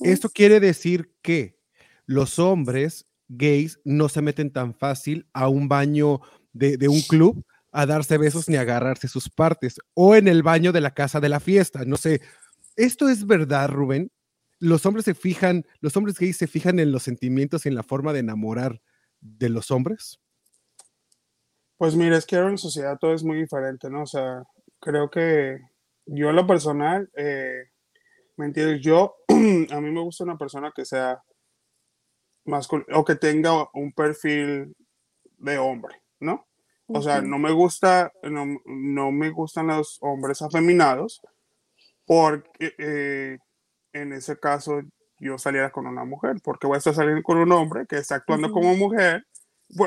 Esto 0.00 0.30
quiere 0.30 0.60
decir 0.60 1.12
que 1.22 1.58
los 2.06 2.38
hombres 2.38 3.06
gays 3.28 3.80
no 3.84 4.08
se 4.08 4.22
meten 4.22 4.52
tan 4.52 4.74
fácil 4.74 5.28
a 5.32 5.48
un 5.48 5.68
baño 5.68 6.20
de, 6.52 6.76
de 6.76 6.88
un 6.88 7.00
club 7.02 7.44
a 7.72 7.86
darse 7.86 8.18
besos 8.18 8.48
ni 8.48 8.56
a 8.56 8.60
agarrarse 8.60 9.08
sus 9.08 9.28
partes 9.28 9.80
o 9.94 10.14
en 10.14 10.28
el 10.28 10.42
baño 10.42 10.72
de 10.72 10.80
la 10.80 10.94
casa 10.94 11.20
de 11.20 11.28
la 11.28 11.40
fiesta. 11.40 11.84
No 11.84 11.96
sé, 11.96 12.20
¿esto 12.76 13.08
es 13.08 13.26
verdad, 13.26 13.68
Rubén? 13.68 14.12
Los 14.60 14.86
hombres 14.86 15.04
se 15.04 15.14
fijan, 15.14 15.66
los 15.80 15.96
hombres 15.96 16.18
gays 16.18 16.36
se 16.36 16.46
fijan 16.46 16.78
en 16.78 16.92
los 16.92 17.02
sentimientos 17.02 17.66
y 17.66 17.68
en 17.68 17.74
la 17.74 17.82
forma 17.82 18.12
de 18.12 18.20
enamorar 18.20 18.80
de 19.20 19.48
los 19.48 19.70
hombres. 19.70 20.20
Pues 21.76 21.96
mira, 21.96 22.16
es 22.16 22.24
que 22.24 22.36
ahora 22.36 22.50
en 22.50 22.58
sociedad 22.58 22.96
todo 22.98 23.12
es 23.12 23.24
muy 23.24 23.38
diferente, 23.38 23.90
¿no? 23.90 24.02
O 24.02 24.06
sea, 24.06 24.44
creo 24.80 25.10
que 25.10 25.58
yo 26.06 26.30
en 26.30 26.36
lo 26.36 26.46
personal, 26.46 27.10
eh, 27.16 27.70
¿me 28.36 28.46
entiendes? 28.46 28.80
Yo, 28.80 29.16
a 29.28 29.80
mí 29.80 29.90
me 29.90 30.00
gusta 30.00 30.24
una 30.24 30.38
persona 30.38 30.72
que 30.74 30.84
sea 30.84 31.22
masculina 32.44 32.98
o 32.98 33.04
que 33.04 33.14
tenga 33.14 33.68
un 33.72 33.92
perfil 33.92 34.74
de 35.38 35.58
hombre, 35.58 36.02
¿no? 36.20 36.46
O 36.88 37.00
sea, 37.00 37.18
Ujú. 37.18 37.28
no 37.28 37.38
me 37.38 37.52
gusta, 37.52 38.12
no, 38.22 38.46
no 38.66 39.10
me 39.10 39.30
gustan 39.30 39.68
los 39.68 39.98
hombres 40.02 40.42
afeminados 40.42 41.22
porque 42.06 42.74
eh, 42.78 43.38
en 43.92 44.12
ese 44.12 44.38
caso 44.38 44.82
yo 45.18 45.38
saliera 45.38 45.70
con 45.70 45.86
una 45.86 46.04
mujer, 46.04 46.36
porque 46.42 46.66
voy 46.66 46.74
a 46.74 46.78
estar 46.78 46.94
saliendo 46.94 47.22
con 47.22 47.38
un 47.38 47.50
hombre 47.52 47.86
que 47.86 47.96
está 47.96 48.16
actuando 48.16 48.48
Ujú. 48.48 48.54
como 48.54 48.76
mujer, 48.76 49.26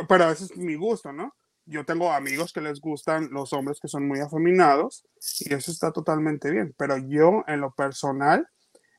pero 0.07 0.31
ese 0.31 0.45
es 0.45 0.57
mi 0.57 0.75
gusto, 0.75 1.13
¿no? 1.13 1.33
Yo 1.69 1.83
tengo 1.83 2.11
amigos 2.11 2.53
que 2.53 2.61
les 2.61 2.79
gustan 2.79 3.29
los 3.31 3.51
hombres 3.51 3.79
que 3.81 3.89
son 3.89 4.07
muy 4.07 4.19
afeminados 4.21 5.05
y 5.41 5.53
eso 5.53 5.69
está 5.69 5.91
totalmente 5.91 6.49
bien, 6.49 6.73
pero 6.77 6.97
yo 6.97 7.43
en 7.45 7.59
lo 7.59 7.71
personal, 7.71 8.47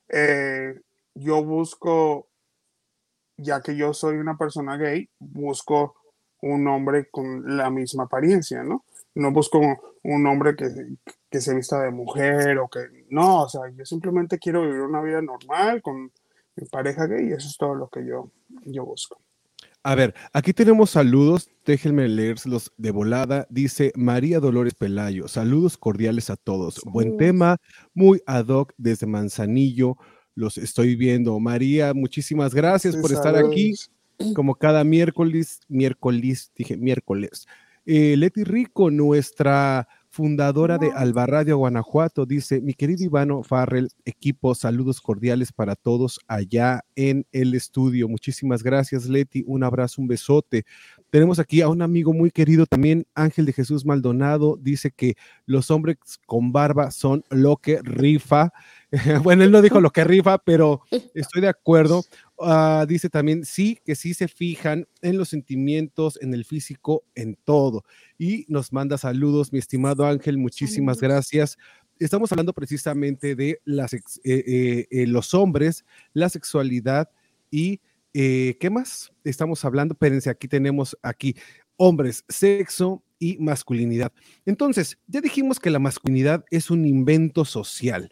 eh, 0.07 0.79
yo 1.15 1.43
busco, 1.43 2.29
ya 3.37 3.61
que 3.61 3.75
yo 3.75 3.93
soy 3.95 4.17
una 4.17 4.37
persona 4.37 4.77
gay, 4.77 5.09
busco 5.17 5.95
un 6.41 6.67
hombre 6.67 7.09
con 7.09 7.57
la 7.57 7.71
misma 7.71 8.03
apariencia, 8.03 8.63
¿no? 8.63 8.85
No 9.15 9.31
busco 9.31 9.59
un 10.03 10.27
hombre 10.27 10.55
que, 10.55 10.69
que 11.31 11.41
se 11.41 11.55
vista 11.55 11.81
de 11.81 11.89
mujer 11.89 12.59
o 12.59 12.69
que 12.69 12.81
no, 13.09 13.43
o 13.43 13.49
sea, 13.49 13.61
yo 13.75 13.83
simplemente 13.83 14.37
quiero 14.37 14.61
vivir 14.61 14.81
una 14.81 15.01
vida 15.01 15.23
normal 15.23 15.81
con 15.81 16.11
mi 16.55 16.67
pareja 16.67 17.07
gay 17.07 17.29
y 17.29 17.33
eso 17.33 17.47
es 17.47 17.57
todo 17.57 17.73
lo 17.73 17.89
que 17.89 18.05
yo, 18.05 18.29
yo 18.65 18.85
busco. 18.85 19.19
A 19.81 19.95
ver, 19.95 20.13
aquí 20.33 20.51
tenemos 20.51 20.89
saludos, 20.89 21.49
déjenme 21.65 22.09
leérselos 22.09 22.73
de 22.75 22.91
volada. 22.91 23.47
Dice 23.49 23.93
María 23.95 24.41
Dolores 24.41 24.75
Pelayo, 24.75 25.29
saludos 25.29 25.77
cordiales 25.77 26.29
a 26.29 26.35
todos. 26.35 26.81
Buen 26.83 27.15
tema, 27.15 27.57
muy 27.93 28.21
ad 28.25 28.47
hoc 28.47 28.73
desde 28.77 29.07
Manzanillo, 29.07 29.95
los 30.35 30.57
estoy 30.57 30.97
viendo. 30.97 31.39
María, 31.39 31.93
muchísimas 31.93 32.53
gracias 32.53 32.95
Sí, 32.95 33.01
por 33.01 33.13
estar 33.13 33.37
aquí, 33.37 33.73
como 34.35 34.55
cada 34.55 34.83
miércoles, 34.83 35.61
miércoles, 35.69 36.51
dije 36.57 36.75
miércoles. 36.75 37.47
Eh, 37.85 38.17
Leti 38.17 38.43
Rico, 38.43 38.91
nuestra 38.91 39.87
fundadora 40.19 40.77
de. 40.77 40.91
Alba 40.91 41.25
Radio 41.27 41.59
Guanajuato, 41.59 42.25
dice, 42.25 42.59
mi 42.59 42.73
querido 42.73 43.05
Ivano 43.05 43.41
Farrell, 43.41 43.87
equipo, 44.03 44.53
saludos 44.53 44.99
cordiales 44.99 45.53
para 45.53 45.77
todos 45.77 46.19
allá 46.27 46.83
en 46.97 47.25
el 47.31 47.55
estudio. 47.55 48.09
Muchísimas 48.09 48.61
gracias, 48.61 49.05
Leti. 49.05 49.45
Un 49.47 49.63
abrazo, 49.63 50.01
un 50.01 50.09
besote. 50.09 50.65
Tenemos 51.09 51.39
aquí 51.39 51.61
a 51.61 51.69
un 51.69 51.81
amigo 51.81 52.11
muy 52.11 52.31
querido 52.31 52.65
también, 52.65 53.07
Ángel 53.15 53.45
de 53.45 53.53
Jesús 53.53 53.85
Maldonado, 53.85 54.59
dice 54.61 54.91
que 54.91 55.15
los 55.45 55.71
hombres 55.71 55.95
con 56.25 56.51
barba 56.51 56.91
son 56.91 57.23
lo 57.29 57.55
que 57.55 57.79
rifa. 57.81 58.51
bueno, 59.23 59.43
él 59.43 59.51
no 59.51 59.61
dijo 59.61 59.79
lo 59.79 59.91
que 59.91 60.03
rifa, 60.03 60.37
pero 60.39 60.81
estoy 61.13 61.41
de 61.41 61.47
acuerdo. 61.47 62.03
Ah, 62.39 62.85
dice 62.87 63.09
también, 63.09 63.45
sí, 63.45 63.77
que 63.85 63.95
sí 63.95 64.13
se 64.13 64.27
fijan 64.27 64.87
en 65.01 65.17
los 65.17 65.29
sentimientos, 65.29 66.17
en 66.21 66.33
el 66.33 66.45
físico, 66.45 67.03
en 67.15 67.35
todo. 67.43 67.83
Y 68.17 68.45
nos 68.47 68.73
manda 68.73 68.97
saludos, 68.97 69.53
mi 69.53 69.59
estimado 69.59 70.05
Ángel, 70.05 70.37
muchísimas 70.37 70.97
Saludos. 70.97 71.15
gracias. 71.15 71.57
Estamos 71.99 72.31
hablando 72.31 72.53
precisamente 72.53 73.35
de 73.35 73.61
las, 73.65 73.93
eh, 73.93 73.99
eh, 74.23 74.87
eh, 74.89 75.07
los 75.07 75.33
hombres, 75.33 75.85
la 76.13 76.29
sexualidad 76.29 77.09
y 77.51 77.81
¿qué 78.13 78.69
más? 78.71 79.13
Estamos 79.23 79.63
hablando, 79.63 79.93
espérense, 79.93 80.29
aquí 80.29 80.47
tenemos 80.47 80.97
aquí 81.03 81.35
hombres, 81.77 82.25
sexo 82.27 83.03
y 83.17 83.37
masculinidad. 83.37 84.11
Entonces, 84.45 84.97
ya 85.07 85.21
dijimos 85.21 85.59
que 85.59 85.69
la 85.69 85.79
masculinidad 85.79 86.43
es 86.51 86.69
un 86.69 86.85
invento 86.85 87.45
social, 87.45 88.09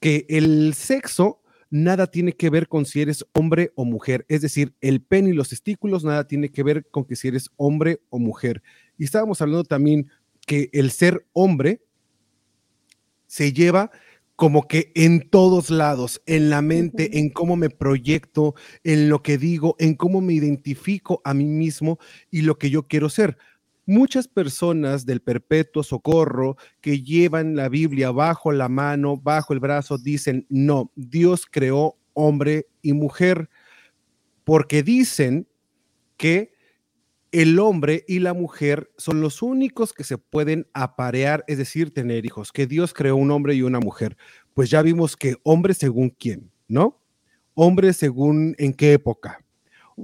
que 0.00 0.26
el 0.28 0.74
sexo 0.74 1.42
nada 1.70 2.08
tiene 2.08 2.32
que 2.32 2.50
ver 2.50 2.66
con 2.66 2.84
si 2.84 3.00
eres 3.00 3.24
hombre 3.32 3.72
o 3.76 3.84
mujer, 3.84 4.26
es 4.28 4.40
decir, 4.42 4.74
el 4.80 5.00
pene 5.00 5.30
y 5.30 5.34
los 5.34 5.50
testículos 5.50 6.04
nada 6.04 6.26
tiene 6.26 6.50
que 6.50 6.62
ver 6.62 6.86
con 6.90 7.04
que 7.04 7.16
si 7.16 7.28
eres 7.28 7.48
hombre 7.56 8.00
o 8.10 8.18
mujer. 8.18 8.62
Y 8.98 9.04
estábamos 9.04 9.40
hablando 9.40 9.64
también 9.64 10.10
que 10.46 10.68
el 10.72 10.90
ser 10.90 11.26
hombre 11.32 11.82
se 13.26 13.52
lleva 13.52 13.92
como 14.34 14.66
que 14.66 14.90
en 14.94 15.28
todos 15.28 15.68
lados, 15.68 16.22
en 16.24 16.48
la 16.48 16.62
mente, 16.62 17.18
en 17.18 17.28
cómo 17.28 17.56
me 17.56 17.68
proyecto, 17.68 18.54
en 18.82 19.10
lo 19.10 19.22
que 19.22 19.36
digo, 19.36 19.76
en 19.78 19.94
cómo 19.94 20.22
me 20.22 20.32
identifico 20.32 21.20
a 21.24 21.34
mí 21.34 21.44
mismo 21.44 21.98
y 22.30 22.40
lo 22.40 22.56
que 22.56 22.70
yo 22.70 22.88
quiero 22.88 23.10
ser. 23.10 23.36
Muchas 23.86 24.28
personas 24.28 25.06
del 25.06 25.20
perpetuo 25.20 25.82
socorro 25.82 26.56
que 26.80 27.02
llevan 27.02 27.56
la 27.56 27.68
Biblia 27.68 28.10
bajo 28.10 28.52
la 28.52 28.68
mano, 28.68 29.16
bajo 29.16 29.52
el 29.52 29.60
brazo, 29.60 29.98
dicen, 29.98 30.46
no, 30.48 30.92
Dios 30.94 31.46
creó 31.50 31.96
hombre 32.12 32.66
y 32.82 32.92
mujer, 32.92 33.48
porque 34.44 34.82
dicen 34.82 35.48
que 36.16 36.52
el 37.32 37.58
hombre 37.58 38.04
y 38.08 38.18
la 38.18 38.34
mujer 38.34 38.90
son 38.96 39.20
los 39.20 39.42
únicos 39.42 39.92
que 39.92 40.04
se 40.04 40.18
pueden 40.18 40.66
aparear, 40.74 41.44
es 41.46 41.58
decir, 41.58 41.94
tener 41.94 42.26
hijos, 42.26 42.52
que 42.52 42.66
Dios 42.66 42.92
creó 42.92 43.16
un 43.16 43.30
hombre 43.30 43.54
y 43.54 43.62
una 43.62 43.80
mujer. 43.80 44.16
Pues 44.54 44.70
ya 44.70 44.82
vimos 44.82 45.16
que 45.16 45.36
hombre 45.44 45.74
según 45.74 46.10
quién, 46.10 46.50
¿no? 46.68 47.00
Hombre 47.54 47.92
según 47.92 48.54
en 48.58 48.74
qué 48.74 48.94
época. 48.94 49.44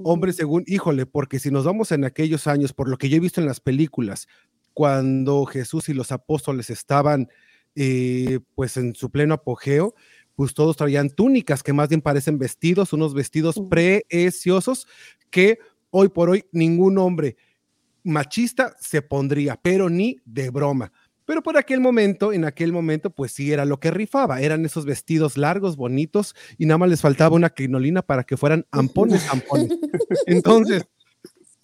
Hombre 0.05 0.33
según, 0.33 0.65
híjole, 0.67 1.07
porque 1.07 1.39
si 1.39 1.51
nos 1.51 1.65
vamos 1.65 1.93
en 1.93 2.05
aquellos 2.05 2.47
años, 2.47 2.73
por 2.73 2.89
lo 2.89 2.99
que 2.99 3.09
yo 3.09 3.17
he 3.17 3.21
visto 3.21 3.41
en 3.41 3.47
las 3.47 3.61
películas, 3.61 4.29
cuando 4.73 5.45
Jesús 5.47 5.89
y 5.89 5.95
los 5.95 6.13
apóstoles 6.13 6.71
estaban 6.71 7.29
eh, 7.75 8.41
pues 8.55 8.77
en 8.77 8.95
su 8.95 9.11
pleno 9.11 9.35
apogeo, 9.35 9.95
pues 10.35 10.55
todos 10.55 10.77
traían 10.77 11.11
túnicas 11.11 11.63
que 11.63 11.73
más 11.73 11.89
bien 11.89 12.03
parecen 12.03 12.39
vestidos, 12.39 12.93
unos 12.93 13.15
vestidos 13.15 13.57
preciosos 13.71 14.87
que 15.31 15.59
hoy 15.91 16.09
por 16.09 16.31
hoy 16.31 16.45
ningún 16.53 16.99
hombre 16.99 17.37
machista 18.05 18.77
se 18.81 19.03
pondría, 19.03 19.59
pero 19.61 19.91
ni 19.91 20.19
de 20.25 20.51
broma. 20.51 20.93
Pero 21.27 21.43
por 21.43 21.59
aquel 21.59 21.81
momento, 21.81 22.33
en 22.33 22.45
aquel 22.45 22.73
momento, 22.73 23.11
pues 23.11 23.33
sí 23.33 23.53
era 23.53 23.65
lo 23.65 23.79
que 23.81 23.91
rifaba, 23.91 24.41
eran 24.41 24.65
esos 24.65 24.87
vestidos 24.87 25.37
largos, 25.37 25.77
bonitos, 25.77 26.35
y 26.57 26.67
nada 26.67 26.79
más 26.79 26.89
les 26.89 27.01
faltaba 27.01 27.37
una 27.37 27.51
crinolina 27.51 28.01
para 28.01 28.25
que 28.25 28.37
fueran 28.37 28.65
ampones, 28.71 29.29
ampones. 29.29 29.69
Entonces, 30.27 30.87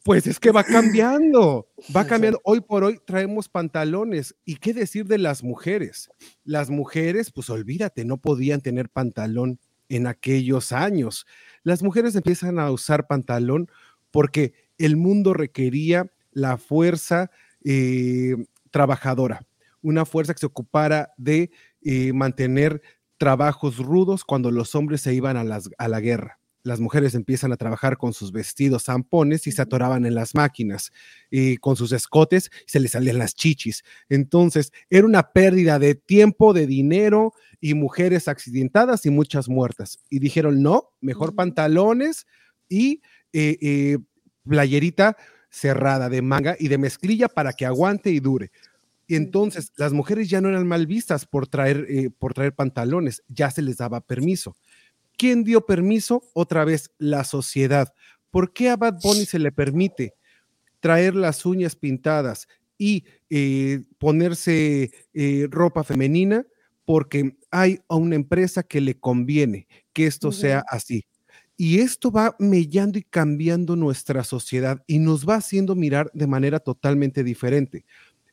pues 0.03 0.27
es 0.27 0.41
que 0.41 0.51
va 0.51 0.65
cambiando, 0.65 1.69
va 1.95 2.05
cambiando. 2.07 2.41
Hoy 2.43 2.61
por 2.61 2.83
hoy 2.83 2.99
traemos 3.05 3.49
pantalones. 3.49 4.35
¿Y 4.45 4.57
qué 4.57 4.75
decir 4.75 5.07
de 5.07 5.19
las 5.19 5.45
mujeres? 5.45 6.11
Las 6.45 6.71
mujeres, 6.71 7.31
pues 7.31 7.49
olvídate, 7.49 8.05
no 8.05 8.17
podían 8.17 8.61
tener 8.61 8.89
pantalón 8.89 9.61
en 9.89 10.09
aquellos 10.09 10.73
años. 10.73 11.25
Las 11.63 11.85
mujeres 11.85 12.17
empiezan 12.17 12.59
a 12.59 12.71
usar 12.73 13.07
pantalón 13.07 13.71
porque 14.11 14.55
el 14.77 14.97
mundo 14.97 15.35
requería 15.35 16.11
la 16.33 16.57
fuerza 16.57 17.31
eh, 17.63 18.35
trabajadora, 18.71 19.47
una 19.83 20.05
fuerza 20.05 20.33
que 20.33 20.41
se 20.41 20.47
ocupara 20.47 21.13
de 21.17 21.51
eh, 21.83 22.13
mantener 22.13 22.83
trabajos 23.19 23.79
rudos 23.79 24.25
cuando 24.25 24.51
los 24.51 24.75
hombres 24.75 25.01
se 25.03 25.15
iban 25.15 25.37
a, 25.37 25.45
las, 25.45 25.69
a 25.79 25.89
la 25.89 26.01
guerra 26.01 26.39
las 26.65 26.81
mujeres 26.81 27.15
empiezan 27.15 27.53
a 27.53 27.57
trabajar 27.57 27.97
con 27.97 28.13
sus 28.13 28.33
vestidos 28.33 28.85
zampones 28.85 29.47
y 29.47 29.53
se 29.53 29.63
atoraban 29.63 30.07
en 30.07 30.15
las 30.15 30.35
máquinas, 30.35 30.93
y 31.31 31.57
con 31.57 31.77
sus 31.77 31.93
escotes 31.93 32.51
se 32.67 32.81
les 32.81 32.93
salían 32.93 33.19
las 33.19 33.35
chichis. 33.35 33.83
Entonces, 34.09 34.73
era 34.89 35.07
una 35.07 35.33
pérdida 35.33 35.79
de 35.79 35.95
tiempo, 35.95 36.53
de 36.53 36.67
dinero 36.67 37.33
y 37.61 37.75
mujeres 37.75 38.29
accidentadas 38.29 39.07
y 39.07 39.11
muchas 39.11 39.49
muertas. 39.49 39.99
Y 40.09 40.19
dijeron, 40.19 40.63
no, 40.63 40.91
mejor 41.01 41.35
pantalones 41.35 42.27
y 42.69 43.03
eh, 43.33 43.59
eh, 43.61 43.99
playerita 44.49 45.17
cerrada 45.51 46.09
de 46.09 46.23
manga 46.23 46.57
y 46.59 46.69
de 46.69 46.79
mezclilla 46.79 47.29
para 47.29 47.53
que 47.53 47.67
aguante 47.67 48.11
y 48.11 48.21
dure. 48.21 48.51
Y 49.13 49.17
entonces 49.17 49.75
las 49.77 49.93
mujeres 49.93 50.31
ya 50.31 50.41
no 50.41 50.49
eran 50.49 50.67
mal 50.67 50.87
vistas 50.87 51.27
por 51.27 51.47
traer, 51.47 51.85
eh, 51.91 52.09
por 52.09 52.33
traer 52.33 52.55
pantalones, 52.55 53.23
ya 53.29 53.51
se 53.51 53.61
les 53.61 53.77
daba 53.77 54.01
permiso. 54.01 54.57
¿Quién 55.19 55.45
dio 55.45 55.67
permiso? 55.67 56.23
Otra 56.33 56.65
vez, 56.65 56.91
la 56.97 57.23
sociedad. 57.25 57.93
¿Por 58.31 58.55
qué 58.55 58.71
a 58.71 58.79
Bad 58.79 59.01
Bunny 59.03 59.27
se 59.27 59.39
le 59.39 59.53
permite 59.53 60.15
traer 60.81 61.15
las 61.15 61.45
uñas 61.45 61.77
pintadas 61.77 62.49
y 62.79 63.05
eh, 63.29 63.83
ponerse 63.99 64.91
eh, 65.13 65.47
ropa 65.51 65.85
femenina? 65.85 66.47
Porque 66.87 67.37
hay 67.51 67.81
a 67.89 67.97
una 67.97 68.15
empresa 68.17 68.63
que 68.63 68.81
le 68.81 68.99
conviene 68.99 69.69
que 69.93 70.07
esto 70.07 70.33
sea 70.33 70.65
así. 70.71 71.05
Y 71.59 71.81
esto 71.81 72.11
va 72.11 72.35
mellando 72.39 72.99
y 72.99 73.03
cambiando 73.03 73.77
nuestra 73.77 74.25
sociedad 74.25 74.83
y 74.87 74.99
nos 74.99 75.29
va 75.29 75.35
haciendo 75.35 75.75
mirar 75.75 76.11
de 76.15 76.27
manera 76.27 76.59
totalmente 76.61 77.23
diferente. 77.23 77.85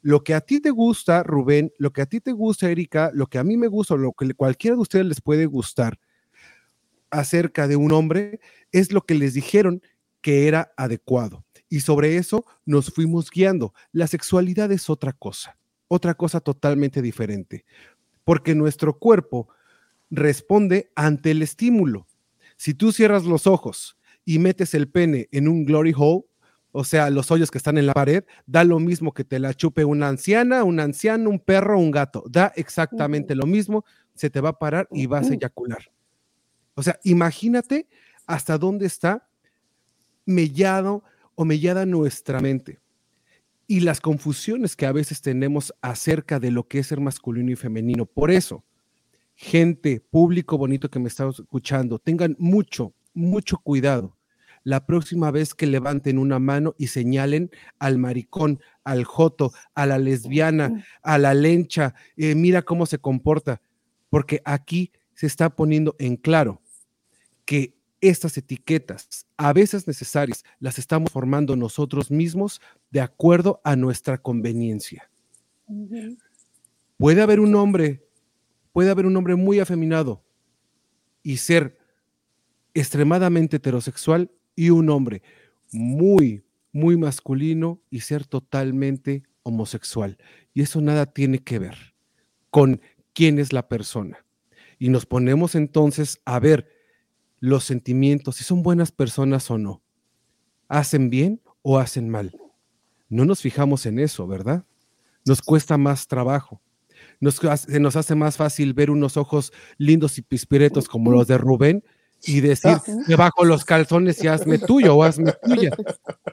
Lo 0.01 0.23
que 0.23 0.33
a 0.33 0.41
ti 0.41 0.61
te 0.61 0.69
gusta, 0.69 1.23
Rubén, 1.23 1.73
lo 1.77 1.91
que 1.91 2.01
a 2.01 2.05
ti 2.05 2.21
te 2.21 2.31
gusta, 2.31 2.69
Erika, 2.69 3.11
lo 3.13 3.27
que 3.27 3.37
a 3.37 3.43
mí 3.43 3.57
me 3.57 3.67
gusta, 3.67 3.95
lo 3.95 4.13
que 4.13 4.33
cualquiera 4.33 4.75
de 4.75 4.81
ustedes 4.81 5.05
les 5.05 5.21
puede 5.21 5.45
gustar, 5.45 5.99
acerca 7.11 7.67
de 7.67 7.75
un 7.75 7.91
hombre 7.91 8.39
es 8.71 8.91
lo 8.91 9.05
que 9.05 9.15
les 9.15 9.33
dijeron 9.33 9.81
que 10.21 10.47
era 10.47 10.71
adecuado. 10.77 11.45
Y 11.69 11.81
sobre 11.81 12.17
eso 12.17 12.45
nos 12.65 12.91
fuimos 12.91 13.29
guiando. 13.29 13.73
La 13.91 14.07
sexualidad 14.07 14.71
es 14.71 14.89
otra 14.89 15.13
cosa, 15.13 15.57
otra 15.87 16.13
cosa 16.15 16.39
totalmente 16.39 17.01
diferente, 17.01 17.65
porque 18.23 18.55
nuestro 18.55 18.97
cuerpo 18.97 19.49
responde 20.09 20.91
ante 20.95 21.31
el 21.31 21.41
estímulo. 21.41 22.07
Si 22.57 22.73
tú 22.73 22.91
cierras 22.91 23.25
los 23.25 23.47
ojos 23.47 23.97
y 24.25 24.39
metes 24.39 24.73
el 24.73 24.89
pene 24.89 25.29
en 25.31 25.47
un 25.47 25.65
glory 25.65 25.93
hole, 25.95 26.25
o 26.71 26.83
sea, 26.83 27.09
los 27.09 27.31
hoyos 27.31 27.49
que 27.49 27.57
están 27.57 27.77
en 27.77 27.87
la 27.87 27.93
pared, 27.93 28.23
da 28.45 28.63
lo 28.63 28.79
mismo 28.79 29.13
que 29.13 29.23
te 29.23 29.39
la 29.39 29.53
chupe 29.53 29.85
una 29.85 30.07
anciana, 30.07 30.63
un 30.63 30.79
anciano, 30.79 31.29
un 31.29 31.39
perro, 31.39 31.79
un 31.79 31.91
gato. 31.91 32.23
Da 32.29 32.53
exactamente 32.55 33.35
lo 33.35 33.47
mismo, 33.47 33.85
se 34.13 34.29
te 34.29 34.39
va 34.41 34.49
a 34.49 34.59
parar 34.59 34.87
y 34.91 35.07
vas 35.07 35.29
a 35.31 35.33
eyacular. 35.33 35.91
O 36.75 36.83
sea, 36.83 36.99
imagínate 37.03 37.87
hasta 38.27 38.57
dónde 38.57 38.85
está 38.85 39.27
mellado 40.25 41.03
o 41.35 41.43
mellada 41.43 41.85
nuestra 41.85 42.39
mente 42.39 42.79
y 43.65 43.79
las 43.79 44.01
confusiones 44.01 44.75
que 44.75 44.85
a 44.85 44.91
veces 44.91 45.21
tenemos 45.21 45.73
acerca 45.81 46.39
de 46.39 46.51
lo 46.51 46.67
que 46.67 46.79
es 46.79 46.87
ser 46.87 46.99
masculino 46.99 47.51
y 47.51 47.55
femenino. 47.55 48.05
Por 48.05 48.29
eso, 48.29 48.63
gente, 49.35 50.01
público 50.01 50.57
bonito 50.57 50.89
que 50.89 50.99
me 50.99 51.07
está 51.07 51.29
escuchando, 51.29 51.97
tengan 51.97 52.35
mucho, 52.39 52.93
mucho 53.13 53.57
cuidado 53.57 54.18
la 54.63 54.85
próxima 54.85 55.31
vez 55.31 55.53
que 55.53 55.67
levanten 55.67 56.17
una 56.17 56.39
mano 56.39 56.75
y 56.77 56.87
señalen 56.87 57.51
al 57.79 57.97
maricón, 57.97 58.59
al 58.83 59.03
joto, 59.03 59.51
a 59.73 59.85
la 59.85 59.97
lesbiana, 59.97 60.85
a 61.01 61.17
la 61.17 61.33
lencha, 61.33 61.95
eh, 62.17 62.35
mira 62.35 62.61
cómo 62.61 62.85
se 62.85 62.99
comporta, 62.99 63.61
porque 64.09 64.41
aquí 64.45 64.91
se 65.13 65.27
está 65.27 65.49
poniendo 65.55 65.95
en 65.99 66.15
claro 66.15 66.61
que 67.45 67.75
estas 68.01 68.37
etiquetas, 68.37 69.27
a 69.37 69.51
veces 69.53 69.87
necesarias, 69.87 70.43
las 70.59 70.79
estamos 70.79 71.11
formando 71.11 71.55
nosotros 71.55 72.11
mismos 72.11 72.61
de 72.91 73.01
acuerdo 73.01 73.59
a 73.63 73.75
nuestra 73.75 74.17
conveniencia. 74.17 75.09
Puede 76.97 77.21
haber 77.21 77.39
un 77.39 77.55
hombre, 77.55 78.07
puede 78.71 78.89
haber 78.89 79.05
un 79.05 79.15
hombre 79.17 79.35
muy 79.35 79.59
afeminado 79.59 80.23
y 81.23 81.37
ser 81.37 81.77
extremadamente 82.73 83.57
heterosexual 83.57 84.31
y 84.59 84.71
un 84.71 84.89
hombre 84.89 85.21
muy, 85.71 86.43
muy 86.73 86.97
masculino 86.97 87.79
y 87.89 88.01
ser 88.01 88.25
totalmente 88.25 89.23
homosexual. 89.43 90.17
Y 90.53 90.63
eso 90.63 90.81
nada 90.81 91.05
tiene 91.05 91.39
que 91.39 91.59
ver 91.59 91.95
con 92.49 92.81
quién 93.13 93.39
es 93.39 93.53
la 93.53 93.69
persona. 93.69 94.25
Y 94.77 94.89
nos 94.89 95.05
ponemos 95.05 95.55
entonces 95.55 96.19
a 96.25 96.39
ver 96.39 96.67
los 97.39 97.63
sentimientos, 97.63 98.35
si 98.35 98.43
son 98.43 98.61
buenas 98.61 98.91
personas 98.91 99.49
o 99.49 99.57
no. 99.57 99.81
¿Hacen 100.67 101.09
bien 101.09 101.39
o 101.61 101.79
hacen 101.79 102.09
mal? 102.09 102.37
No 103.07 103.23
nos 103.23 103.39
fijamos 103.39 103.85
en 103.85 103.97
eso, 103.97 104.27
¿verdad? 104.27 104.65
Nos 105.25 105.41
cuesta 105.41 105.77
más 105.77 106.05
trabajo. 106.05 106.61
Nos, 107.21 107.35
se 107.35 107.79
nos 107.79 107.95
hace 107.95 108.13
más 108.13 108.35
fácil 108.35 108.73
ver 108.73 108.91
unos 108.91 109.15
ojos 109.15 109.53
lindos 109.77 110.17
y 110.17 110.21
pispiretos 110.21 110.89
como 110.89 111.11
los 111.11 111.27
de 111.27 111.37
Rubén 111.37 111.81
y 112.23 112.41
decir, 112.41 112.77
debajo 113.07 113.45
los 113.45 113.65
calzones 113.65 114.23
y 114.23 114.27
hazme 114.27 114.57
tuyo 114.57 114.95
o 114.95 115.03
hazme 115.03 115.33
tuya. 115.43 115.71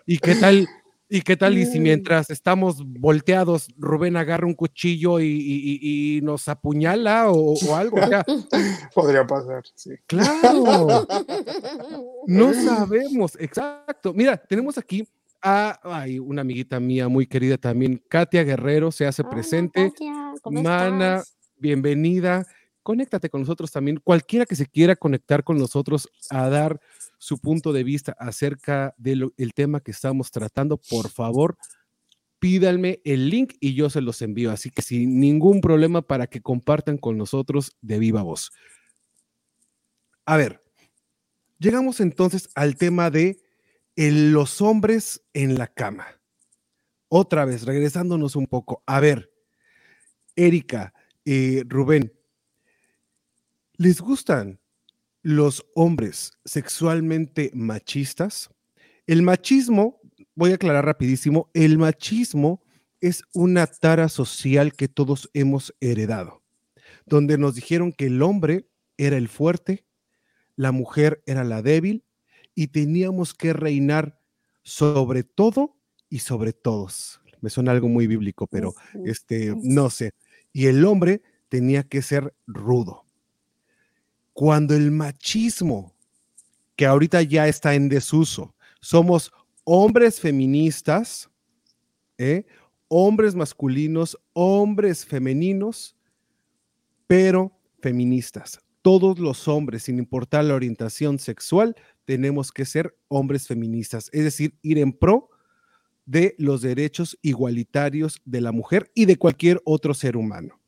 ¿Y 0.07 0.18
qué 0.18 0.34
tal 0.34 0.68
¿Y 1.09 1.20
qué 1.20 1.37
tal? 1.37 1.57
Y 1.57 1.66
si 1.66 1.78
mientras 1.78 2.30
estamos 2.30 2.82
volteados, 2.84 3.68
Rubén 3.78 4.16
agarra 4.16 4.45
un 4.47 4.55
cuchillo 4.55 5.20
y, 5.20 6.20
nos 6.24 6.49
apuñala 6.49 7.30
o, 7.30 7.57
algo. 7.76 7.97
Podría 8.95 9.26
pasar, 9.26 9.62
sí. 9.74 9.91
Claro. 10.07 11.07
No 12.28 12.53
sabemos, 12.53 13.37
exacto. 13.39 14.12
Mira, 14.12 14.37
tenemos 14.37 14.76
aquí 14.78 15.09
a 15.41 15.78
una 16.20 16.41
amiguita 16.41 16.80
mía 16.80 17.07
muy 17.07 17.24
querida 17.24 17.57
también, 17.57 18.03
Katia 18.09 18.43
Guerrero, 18.43 18.91
se 18.91 19.07
hace 19.07 19.22
presente. 19.22 19.93
Mana, 20.45 21.22
bienvenida. 21.57 22.45
Conéctate 22.87 23.30
con 23.30 23.41
nosotros 23.41 23.72
también. 23.72 23.99
Cualquiera 23.99 24.47
que 24.47 24.55
se 24.55 24.64
quiera 24.64 24.95
conectar 24.95 25.43
con 25.43 25.59
nosotros 25.59 26.09
a 26.30 26.49
dar 26.49 26.80
su 27.18 27.41
punto 27.41 27.72
de 27.72 27.82
vista 27.82 28.14
acerca 28.16 28.95
del 28.97 29.32
tema 29.57 29.80
que 29.80 29.91
estamos 29.91 30.30
tratando, 30.30 30.76
por 30.76 31.09
favor, 31.09 31.59
pídanme 32.39 33.01
el 33.03 33.28
link 33.28 33.55
y 33.59 33.74
yo 33.74 33.91
se 33.91 34.01
los 34.01 34.22
envío. 34.22 34.53
Así 34.53 34.70
que 34.70 34.82
sin 34.82 35.18
ningún 35.18 35.61
problema 35.61 36.01
para 36.01 36.28
que 36.28 36.41
compartan 36.41 36.97
con 36.97 37.18
nosotros 37.18 37.76
de 37.80 37.99
viva 37.99 38.22
voz. 38.22 38.53
A 40.24 40.37
ver, 40.37 40.62
llegamos 41.59 41.99
entonces 41.99 42.51
al 42.55 42.76
tema 42.76 43.11
de 43.11 43.43
los 43.97 44.62
hombres 44.62 45.24
en 45.32 45.59
la 45.59 45.66
cama. 45.66 46.07
Otra 47.09 47.47
vez, 47.47 47.64
regresándonos 47.64 48.37
un 48.37 48.47
poco. 48.47 48.84
A 48.87 49.01
ver, 49.01 49.32
Erika, 50.37 50.95
eh, 51.24 51.64
Rubén, 51.66 52.12
¿les 53.79 54.01
gustan 54.01 54.59
los 55.27 55.66
hombres 55.74 56.39
sexualmente 56.45 57.51
machistas. 57.53 58.49
El 59.09 59.22
machismo, 59.22 60.01
voy 60.37 60.53
a 60.53 60.55
aclarar 60.55 60.85
rapidísimo, 60.85 61.51
el 61.53 61.79
machismo 61.79 62.62
es 63.01 63.24
una 63.35 63.66
tara 63.66 64.09
social 64.09 64.72
que 64.72 64.87
todos 64.87 65.29
hemos 65.35 65.74
heredado, 65.81 66.45
donde 67.07 67.39
nos 67.39 67.57
dijeron 67.57 67.93
que 67.93 68.07
el 68.07 68.22
hombre 68.22 68.68
era 68.99 69.16
el 69.16 69.27
fuerte, 69.27 69.85
la 70.55 70.70
mujer 70.70 71.24
era 71.27 71.43
la 71.43 71.61
débil 71.61 72.05
y 72.55 72.68
teníamos 72.68 73.35
que 73.35 73.53
reinar 73.53 74.20
sobre 74.62 75.24
todo 75.24 75.77
y 76.09 76.20
sobre 76.20 76.53
todos. 76.53 77.20
Me 77.41 77.51
suena 77.51 77.72
algo 77.72 77.89
muy 77.89 78.07
bíblico, 78.07 78.47
pero 78.47 78.74
este 79.05 79.57
no 79.61 79.91
sé. 79.91 80.12
Y 80.53 80.66
el 80.66 80.85
hombre 80.85 81.22
tenía 81.49 81.83
que 81.83 82.01
ser 82.01 82.33
rudo 82.47 83.06
cuando 84.37 84.76
el 84.76 84.91
machismo, 84.91 85.97
que 86.76 86.84
ahorita 86.84 87.22
ya 87.22 87.49
está 87.49 87.74
en 87.74 87.89
desuso, 87.89 88.55
somos 88.82 89.32
hombres 89.64 90.20
feministas, 90.20 91.30
¿eh? 92.18 92.45
hombres 92.89 93.34
masculinos, 93.34 94.18
hombres 94.34 95.07
femeninos, 95.07 95.97
pero 97.07 97.59
feministas. 97.80 98.61
Todos 98.82 99.18
los 99.18 99.49
hombres, 99.49 99.84
sin 99.84 99.99
importar 99.99 100.45
la 100.45 100.55
orientación 100.55 101.18
sexual, 101.18 101.74
tenemos 102.05 102.53
que 102.53 102.66
ser 102.66 102.95
hombres 103.09 103.47
feministas, 103.47 104.11
es 104.12 104.24
decir, 104.24 104.59
ir 104.61 104.76
en 104.76 104.93
pro 104.93 105.30
de 106.05 106.34
los 106.37 106.61
derechos 106.61 107.18
igualitarios 107.22 108.20
de 108.26 108.43
la 108.43 108.53
mujer 108.53 108.91
y 108.95 109.07
de 109.07 109.16
cualquier 109.16 109.62
otro 109.64 109.95
ser 109.95 110.14
humano. 110.14 110.61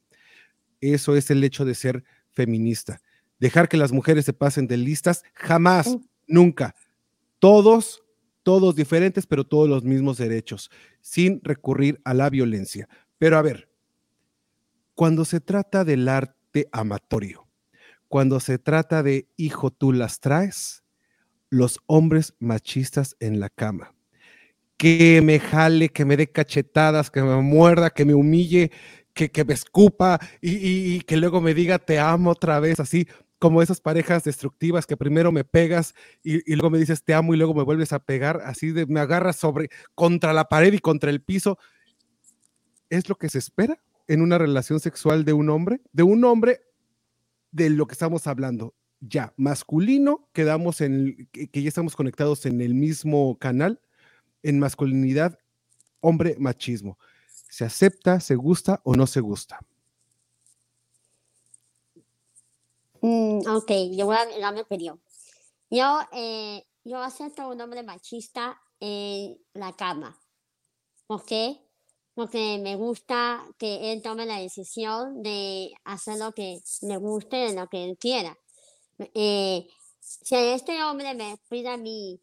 Eso 0.81 1.17
es 1.17 1.31
el 1.31 1.45
hecho 1.45 1.67
de 1.67 1.75
ser 1.75 2.03
feminista 2.31 3.03
dejar 3.39 3.69
que 3.69 3.77
las 3.77 3.93
mujeres 3.93 4.25
se 4.25 4.33
pasen 4.33 4.67
de 4.67 4.77
listas, 4.77 5.25
jamás, 5.35 5.97
nunca. 6.27 6.75
Todos, 7.39 8.03
todos 8.43 8.75
diferentes, 8.75 9.27
pero 9.27 9.45
todos 9.45 9.69
los 9.69 9.85
mismos 9.85 10.19
derechos, 10.19 10.71
sin 11.01 11.41
recurrir 11.43 12.01
a 12.05 12.15
la 12.15 12.31
violencia. 12.31 12.89
Pero 13.19 13.39
a 13.39 13.43
ver, 13.43 13.69
cuando 14.95 15.25
se 15.25 15.41
trata 15.41 15.85
del 15.85 16.09
arte 16.09 16.69
amatorio, 16.73 17.47
cuando 18.09 18.41
se 18.41 18.59
trata 18.59 19.03
de 19.03 19.29
hijo, 19.37 19.71
tú 19.71 19.93
las 19.93 20.21
traes, 20.21 20.83
los 21.51 21.79
hombres 21.87 22.35
machistas 22.39 23.17
en 23.21 23.39
la 23.39 23.49
cama, 23.49 23.95
que 24.77 25.21
me 25.23 25.41
jale, 25.41 25.89
que 25.91 26.05
me 26.05 26.17
dé 26.17 26.31
cachetadas, 26.31 27.11
que 27.11 27.23
me 27.23 27.37
muerda, 27.43 27.91
que 27.91 28.05
me 28.05 28.15
humille, 28.15 28.71
que, 29.13 29.31
que 29.31 29.45
me 29.45 29.55
escupa 29.55 30.21
y, 30.41 30.95
y 30.95 31.01
que 31.01 31.17
luego 31.17 31.41
me 31.41 31.53
diga 31.53 31.79
te 31.79 31.99
amo 31.99 32.31
otra 32.31 32.61
vez, 32.61 32.79
así 32.79 33.07
como 33.39 33.63
esas 33.63 33.81
parejas 33.81 34.25
destructivas 34.25 34.87
que 34.87 34.97
primero 34.97 35.33
me 35.33 35.45
pegas 35.45 35.95
y, 36.23 36.55
luego 36.55 36.71
me 36.71 36.79
dices 36.79 37.05
te 37.05 37.15
amo 37.15 37.35
y 37.35 37.37
luego 37.37 37.55
me 37.55 37.63
vuelves 37.63 37.93
a 37.93 38.01
pegar, 38.01 38.41
así 38.45 38.73
de 38.73 38.87
me 38.87 39.01
agarras 39.01 39.37
sobre 39.37 39.69
contra 39.95 40.33
la 40.33 40.49
pared 40.49 40.73
y 40.73 40.79
contra 40.79 41.11
el 41.11 41.23
piso. 41.23 41.59
¿Es 42.91 43.09
lo 43.09 43.17
que 43.17 43.29
se 43.29 43.39
espera 43.39 43.81
en 44.07 44.23
una 44.23 44.39
relación 44.39 44.81
sexual 44.81 45.25
de 45.25 45.33
un 45.33 45.51
hombre? 45.51 45.81
De 45.93 46.03
un 46.03 46.25
hombre 46.25 46.63
de 47.51 47.71
lo 47.71 47.87
que 47.87 47.93
estamos 47.93 48.27
hablando, 48.27 48.75
ya 49.01 49.33
masculino, 49.37 50.29
quedamos 50.33 50.81
en 50.81 51.29
que, 51.31 51.49
que 51.49 51.63
ya 51.63 51.69
estamos 51.69 51.95
conectados 51.95 52.45
en 52.47 52.61
el 52.61 52.75
mismo 52.75 53.39
canal, 53.39 53.81
en 54.43 54.59
masculinidad, 54.59 55.39
hombre, 56.01 56.37
machismo. 56.39 56.99
¿Se 57.51 57.65
acepta, 57.65 58.21
se 58.21 58.35
gusta 58.35 58.81
o 58.85 58.95
no 58.95 59.07
se 59.07 59.21
gusta? 59.21 59.61
Mm, 63.01 63.41
ok, 63.49 63.71
yo 63.97 64.07
voy 64.07 64.17
a 64.17 64.27
dar 64.41 64.55
mi 64.55 64.61
opinión. 64.61 65.01
Yo, 65.71 66.01
eh, 66.13 66.65
yo 66.85 66.99
acepto 67.03 67.49
un 67.49 67.61
hombre 67.61 67.83
machista 67.85 68.61
en 68.81 69.39
la 69.55 69.75
cama. 69.75 70.19
¿Por 71.09 71.25
qué? 71.27 71.61
Porque 72.15 72.59
me 72.63 72.77
gusta 72.77 73.47
que 73.59 73.93
él 73.93 74.03
tome 74.03 74.27
la 74.27 74.41
decisión 74.41 75.23
de 75.23 75.73
hacer 75.85 76.19
lo 76.19 76.33
que 76.35 76.61
le 76.83 76.99
guste, 76.99 77.55
lo 77.55 77.69
que 77.69 77.85
él 77.87 77.99
quiera. 77.99 78.39
Eh, 79.15 79.69
si 80.01 80.37
este 80.37 80.83
hombre 80.85 81.15
me 81.15 81.39
pide 81.51 81.71
a 81.71 81.79
mí, 81.79 82.21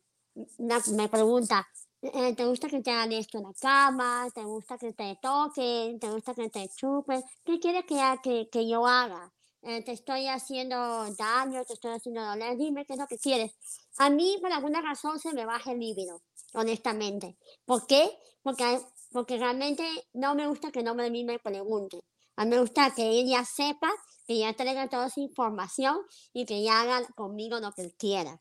una- 0.59 0.81
me 0.93 1.09
pregunta, 1.09 1.67
eh, 2.03 2.35
¿te 2.35 2.45
gusta 2.45 2.69
que 2.69 2.81
te 2.83 2.91
hagan 2.91 3.13
esto 3.13 3.39
en 3.39 3.45
la 3.45 3.53
cama? 3.61 4.29
¿Te 4.35 4.43
gusta 4.45 4.77
que 4.79 4.93
te 4.93 5.19
toquen? 5.21 5.99
¿Te 5.99 6.09
gusta 6.11 6.35
que 6.35 6.49
te 6.51 6.69
chupen? 6.69 7.23
¿Qué 7.45 7.59
quieres 7.59 7.85
que, 7.87 7.97
que, 8.23 8.49
que 8.51 8.69
yo 8.69 8.87
haga? 8.87 9.33
Eh, 9.67 9.81
¿Te 9.83 9.93
estoy 9.93 10.27
haciendo 10.27 10.75
daño? 11.15 11.65
¿Te 11.65 11.73
estoy 11.73 11.93
haciendo 11.93 12.23
doler? 12.23 12.55
Dime 12.55 12.85
qué 12.85 12.93
es 12.93 12.99
lo 12.99 13.07
que 13.07 13.17
quieres. 13.17 13.51
A 13.97 14.11
mí, 14.11 14.37
por 14.39 14.53
alguna 14.53 14.79
razón, 14.79 15.19
se 15.19 15.33
me 15.33 15.43
baja 15.43 15.71
el 15.71 15.79
líbido, 15.79 16.21
honestamente. 16.53 17.35
¿Por 17.65 17.87
qué? 17.87 18.11
Porque, 18.43 18.79
porque 19.11 19.37
realmente 19.37 19.83
no 20.13 20.35
me 20.35 20.47
gusta 20.47 20.71
que 20.71 20.83
no 20.83 20.93
me, 20.93 21.09
me 21.09 21.39
pregunte. 21.39 21.99
A 22.35 22.45
mí 22.45 22.51
me 22.51 22.59
gusta 22.59 22.93
que 22.93 23.09
ella 23.09 23.43
sepa, 23.43 23.91
que 24.27 24.33
ella 24.33 24.53
traiga 24.53 24.87
toda 24.87 25.07
esa 25.07 25.19
información 25.21 25.97
y 26.31 26.45
que 26.45 26.57
ella 26.57 26.81
haga 26.81 27.07
conmigo 27.15 27.59
lo 27.59 27.71
que 27.71 27.91
quiera. 27.97 28.39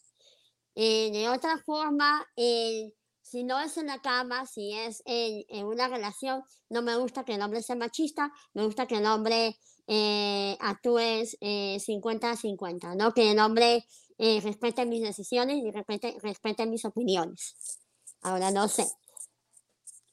Eh, 0.74 1.10
de 1.10 1.30
otra 1.30 1.56
forma, 1.64 2.22
eh, 2.36 2.92
si 3.22 3.44
no 3.44 3.58
es 3.60 3.78
en 3.78 3.86
la 3.86 4.02
cama, 4.02 4.44
si 4.44 4.74
es 4.74 5.02
en, 5.06 5.42
en 5.48 5.64
una 5.64 5.88
relación, 5.88 6.42
no 6.68 6.82
me 6.82 6.94
gusta 6.96 7.24
que 7.24 7.36
el 7.36 7.40
hombre 7.40 7.62
sea 7.62 7.76
machista, 7.76 8.30
me 8.52 8.66
gusta 8.66 8.86
que 8.86 8.98
el 8.98 9.06
hombre 9.06 9.56
eh, 9.86 10.56
actúe 10.60 11.24
eh, 11.40 11.78
50 11.78 12.30
a 12.30 12.36
50, 12.36 12.94
¿no? 12.94 13.12
Que 13.12 13.32
el 13.32 13.38
hombre 13.38 13.84
eh, 14.18 14.40
respete 14.42 14.86
mis 14.86 15.02
decisiones 15.02 15.58
y 15.58 15.70
respete, 15.70 16.16
respete 16.22 16.66
mis 16.66 16.84
opiniones. 16.84 17.80
Ahora 18.22 18.50
no 18.50 18.68
sé. 18.68 18.86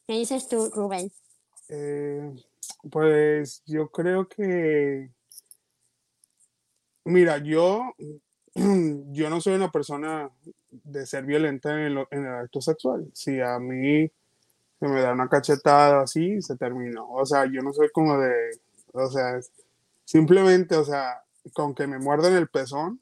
¿Qué 0.08 0.14
dices 0.14 0.48
tú, 0.48 0.70
Rubén? 0.74 1.12
Eh, 1.70 2.34
pues 2.92 3.64
yo 3.66 3.90
creo 3.90 4.28
que, 4.28 5.10
mira, 7.06 7.38
yo, 7.38 7.94
yo 8.56 9.30
no 9.30 9.40
soy 9.40 9.54
una 9.54 9.72
persona 9.72 10.30
de 10.70 11.06
ser 11.06 11.26
violenta 11.26 11.72
en 11.74 11.80
el, 11.80 12.08
en 12.12 12.26
el 12.26 12.34
acto 12.34 12.60
sexual. 12.60 13.10
Si 13.14 13.40
a 13.40 13.60
mí 13.60 14.12
se 14.80 14.88
me 14.88 15.02
da 15.02 15.14
una 15.14 15.30
cachetada 15.30 16.02
así, 16.02 16.42
se 16.42 16.58
terminó. 16.58 17.08
O 17.12 17.26
sea, 17.26 17.46
yo 17.46 17.62
no 17.62 17.72
soy 17.72 17.90
como 17.92 18.18
de, 18.18 18.34
o 18.94 19.10
sea, 19.10 19.40
simplemente, 20.12 20.76
o 20.76 20.84
sea, 20.84 21.24
con 21.54 21.74
que 21.74 21.88
me 21.88 21.98
muerdan 21.98 22.36
el 22.36 22.50
pezón, 22.50 23.02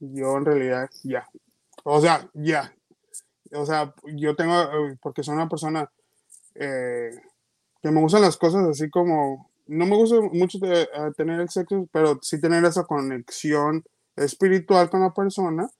yo 0.00 0.36
en 0.36 0.44
realidad 0.44 0.90
ya. 1.04 1.28
O 1.84 2.00
sea, 2.00 2.28
ya. 2.34 2.74
O 3.52 3.64
sea, 3.64 3.94
yo 4.16 4.34
tengo, 4.34 4.60
eh, 4.60 4.98
porque 5.00 5.22
soy 5.22 5.34
una 5.34 5.48
persona 5.48 5.88
eh, 6.56 7.10
que 7.80 7.90
me 7.92 8.00
gustan 8.00 8.22
las 8.22 8.36
cosas 8.36 8.66
así 8.66 8.90
como, 8.90 9.52
no 9.68 9.86
me 9.86 9.94
gusta 9.94 10.16
mucho 10.32 10.58
eh, 10.64 10.88
tener 11.16 11.40
el 11.40 11.48
sexo, 11.48 11.88
pero 11.92 12.18
sí 12.22 12.40
tener 12.40 12.64
esa 12.64 12.84
conexión 12.84 13.84
espiritual 14.16 14.90
con 14.90 15.02
la 15.02 15.14
persona, 15.14 15.70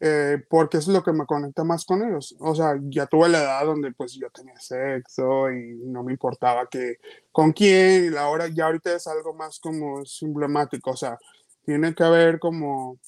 eh, 0.00 0.42
porque 0.48 0.78
es 0.78 0.88
lo 0.88 1.02
que 1.02 1.12
me 1.12 1.26
conecta 1.26 1.62
más 1.64 1.84
con 1.84 2.02
ellos. 2.02 2.34
O 2.40 2.54
sea, 2.54 2.74
ya 2.88 3.06
tuve 3.06 3.28
la 3.28 3.42
edad 3.42 3.64
donde 3.66 3.92
pues 3.92 4.14
yo 4.14 4.30
tenía 4.30 4.58
sexo 4.58 5.50
y 5.50 5.76
no 5.84 6.02
me 6.02 6.12
importaba 6.12 6.66
que 6.68 6.96
con 7.32 7.52
quién, 7.52 8.06
y 8.06 8.10
la 8.10 8.28
hora 8.28 8.48
ya 8.48 8.66
ahorita 8.66 8.94
es 8.94 9.06
algo 9.06 9.34
más 9.34 9.60
como 9.60 10.02
emblemático, 10.22 10.90
o 10.92 10.96
sea, 10.96 11.18
tiene 11.64 11.94
que 11.94 12.02
haber 12.04 12.38
como, 12.40 12.98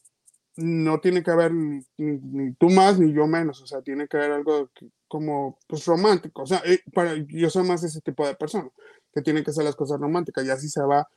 no 0.56 1.00
tiene 1.00 1.22
que 1.22 1.30
haber 1.30 1.52
ni, 1.54 1.80
ni- 1.98 2.18
ni 2.22 2.52
tú 2.54 2.68
más 2.70 2.98
ni 2.98 3.12
yo 3.12 3.26
menos, 3.26 3.62
o 3.62 3.66
sea, 3.66 3.80
tiene 3.82 4.06
que 4.08 4.16
haber 4.18 4.32
algo 4.32 4.68
que- 4.74 4.88
como 5.08 5.58
pues 5.68 5.84
romántico, 5.86 6.42
o 6.42 6.46
sea, 6.46 6.62
eh, 6.64 6.80
para, 6.94 7.14
yo 7.28 7.50
soy 7.50 7.64
más 7.66 7.82
ese 7.84 8.00
tipo 8.02 8.26
de 8.26 8.34
persona, 8.36 8.68
que 9.14 9.22
tiene 9.22 9.42
que 9.44 9.52
ser 9.52 9.64
las 9.64 9.76
cosas 9.76 10.00
románticas, 10.00 10.44
y 10.44 10.50
así 10.50 10.68
se 10.68 10.82
va 10.82 11.08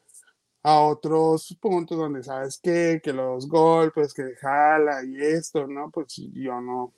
a 0.67 0.79
otros 0.81 1.55
puntos 1.61 1.95
donde 1.95 2.23
sabes 2.23 2.57
que, 2.57 2.99
que 3.03 3.13
los 3.13 3.47
golpes, 3.47 4.15
que 4.15 4.35
jala 4.37 5.03
y 5.03 5.15
esto, 5.21 5.67
¿no? 5.67 5.91
Pues 5.91 6.15
yo 6.33 6.59
no, 6.59 6.91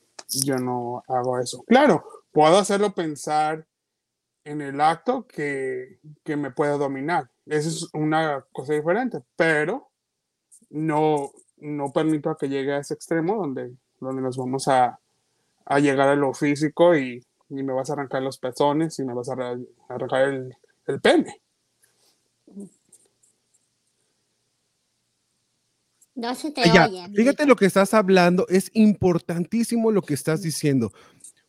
yo 0.46 0.56
no 0.58 1.04
hago 1.08 1.38
eso. 1.38 1.64
Claro, 1.68 2.06
puedo 2.32 2.58
hacerlo 2.58 2.94
pensar 2.96 3.66
en 4.46 4.62
el 4.62 4.80
acto 4.80 5.28
que, 5.28 6.00
que 6.24 6.38
me 6.38 6.52
puede 6.52 6.78
dominar. 6.78 7.30
Eso 7.46 7.68
es 7.70 7.90
una 7.94 8.46
cosa 8.54 8.74
diferente, 8.74 9.20
pero 9.36 9.90
no, 10.70 11.32
no 11.58 11.92
permito 11.92 12.30
a 12.30 12.38
que 12.38 12.48
llegue 12.48 12.74
a 12.74 12.80
ese 12.80 12.94
extremo 12.94 13.36
donde, 13.36 13.74
donde 14.00 14.22
nos 14.22 14.38
vamos 14.38 14.70
a, 14.70 14.98
a 15.66 15.80
llegar 15.80 16.08
a 16.10 16.16
lo 16.16 16.34
físico 16.34 16.96
y, 16.96 17.26
y 17.50 17.64
me 17.64 17.74
vas 17.74 17.90
a 17.90 17.94
arrancar 17.94 18.24
los 18.24 18.38
pezones 18.38 18.98
y 19.00 19.04
me 19.04 19.14
vas 19.14 19.30
a 19.30 19.34
arran- 19.34 19.68
arrancar 19.90 20.22
el, 20.30 20.56
el 20.88 21.02
pene. 21.02 21.42
No 26.18 26.34
se 26.34 26.50
te 26.50 26.64
Ya, 26.66 26.88
oye. 26.88 27.08
fíjate 27.16 27.46
lo 27.46 27.56
que 27.56 27.68
estás 27.68 27.94
hablando, 27.94 28.48
es 28.50 28.72
importantísimo 28.74 29.92
lo 29.92 30.02
que 30.02 30.16
estás 30.16 30.42
diciendo, 30.42 30.92